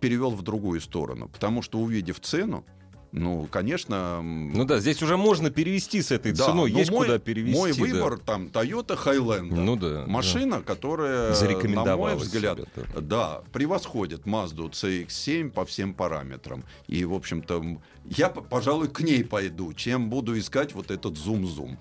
перевел 0.00 0.30
в 0.30 0.42
другую 0.42 0.80
сторону. 0.80 1.28
Потому 1.28 1.62
что, 1.62 1.78
увидев 1.78 2.20
цену, 2.20 2.64
ну, 3.10 3.48
конечно... 3.50 4.20
Ну 4.22 4.64
да, 4.64 4.80
здесь 4.80 5.02
уже 5.02 5.16
можно 5.16 5.50
перевести 5.50 6.02
с 6.02 6.10
этой 6.10 6.32
да, 6.32 6.46
ценой, 6.46 6.70
но 6.70 6.78
есть 6.78 6.90
мой, 6.90 7.06
куда 7.06 7.18
перевести. 7.18 7.58
Мой 7.58 7.72
да. 7.72 7.80
выбор 7.80 8.18
там 8.18 8.46
Toyota 8.46 8.98
Highlander. 9.02 9.54
Ну 9.54 9.76
да. 9.76 10.04
Машина, 10.06 10.62
которая, 10.62 11.34
на 11.62 11.96
мой 11.96 12.16
взгляд, 12.16 12.58
себя, 12.58 12.68
да. 12.94 13.00
да, 13.00 13.42
превосходит 13.52 14.26
Mazda 14.26 14.70
CX-7 14.70 15.50
по 15.50 15.64
всем 15.64 15.94
параметрам. 15.94 16.64
И, 16.86 17.04
в 17.04 17.14
общем-то, 17.14 17.78
я, 18.04 18.28
пожалуй, 18.28 18.88
к 18.88 19.00
ней 19.00 19.24
пойду, 19.24 19.72
чем 19.72 20.10
буду 20.10 20.38
искать 20.38 20.74
вот 20.74 20.90
этот 20.90 21.16
зум-зум. 21.16 21.78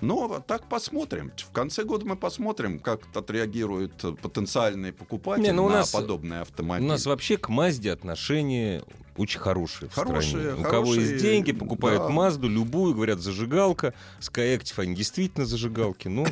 Но 0.00 0.42
так 0.46 0.68
посмотрим. 0.68 1.32
В 1.36 1.50
конце 1.52 1.84
года 1.84 2.04
мы 2.04 2.16
посмотрим, 2.16 2.78
как 2.78 3.00
отреагируют 3.14 3.94
потенциальные 4.20 4.92
покупатели 4.92 5.46
Не, 5.46 5.52
ну 5.52 5.64
у 5.64 5.68
на 5.68 5.76
нас- 5.76 5.90
подобные 5.90 6.40
У 6.40 6.42
автомобили. 6.42 6.86
нас 6.88 7.06
вообще 7.06 7.36
к 7.38 7.48
Мазде 7.48 7.92
отношения 7.92 8.82
очень 9.16 9.40
хорошие 9.40 9.88
в 9.88 9.94
Хорошие, 9.94 10.42
стране. 10.52 10.60
У 10.60 10.62
кого 10.62 10.92
есть 10.94 11.06
хорошие, 11.06 11.18
деньги, 11.18 11.52
покупают 11.52 12.02
да. 12.02 12.08
Мазду, 12.10 12.48
любую, 12.50 12.94
говорят, 12.94 13.20
зажигалка. 13.20 13.94
Skyactiv, 14.20 14.74
они 14.78 14.94
действительно 14.94 15.46
зажигалки. 15.46 16.08
Ну, 16.08 16.26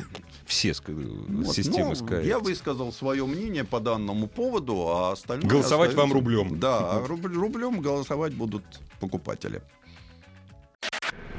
все 0.45 0.67
Вот, 0.87 1.55
системы 1.55 1.95
ну, 1.99 2.05
Skyactiv. 2.05 2.27
Я 2.27 2.37
высказал 2.37 2.93
свое 2.93 3.25
мнение 3.25 3.63
по 3.63 3.79
данному 3.79 4.27
поводу, 4.27 4.87
а 4.89 5.13
остальное... 5.13 5.49
Голосовать 5.49 5.95
вам 5.95 6.11
остается- 6.11 6.13
рублем. 6.13 6.59
Да, 6.59 6.77
а 6.91 7.05
руб- 7.07 7.25
рублем 7.33 7.81
голосовать 7.81 8.35
будут 8.35 8.63
покупатели. 8.99 9.63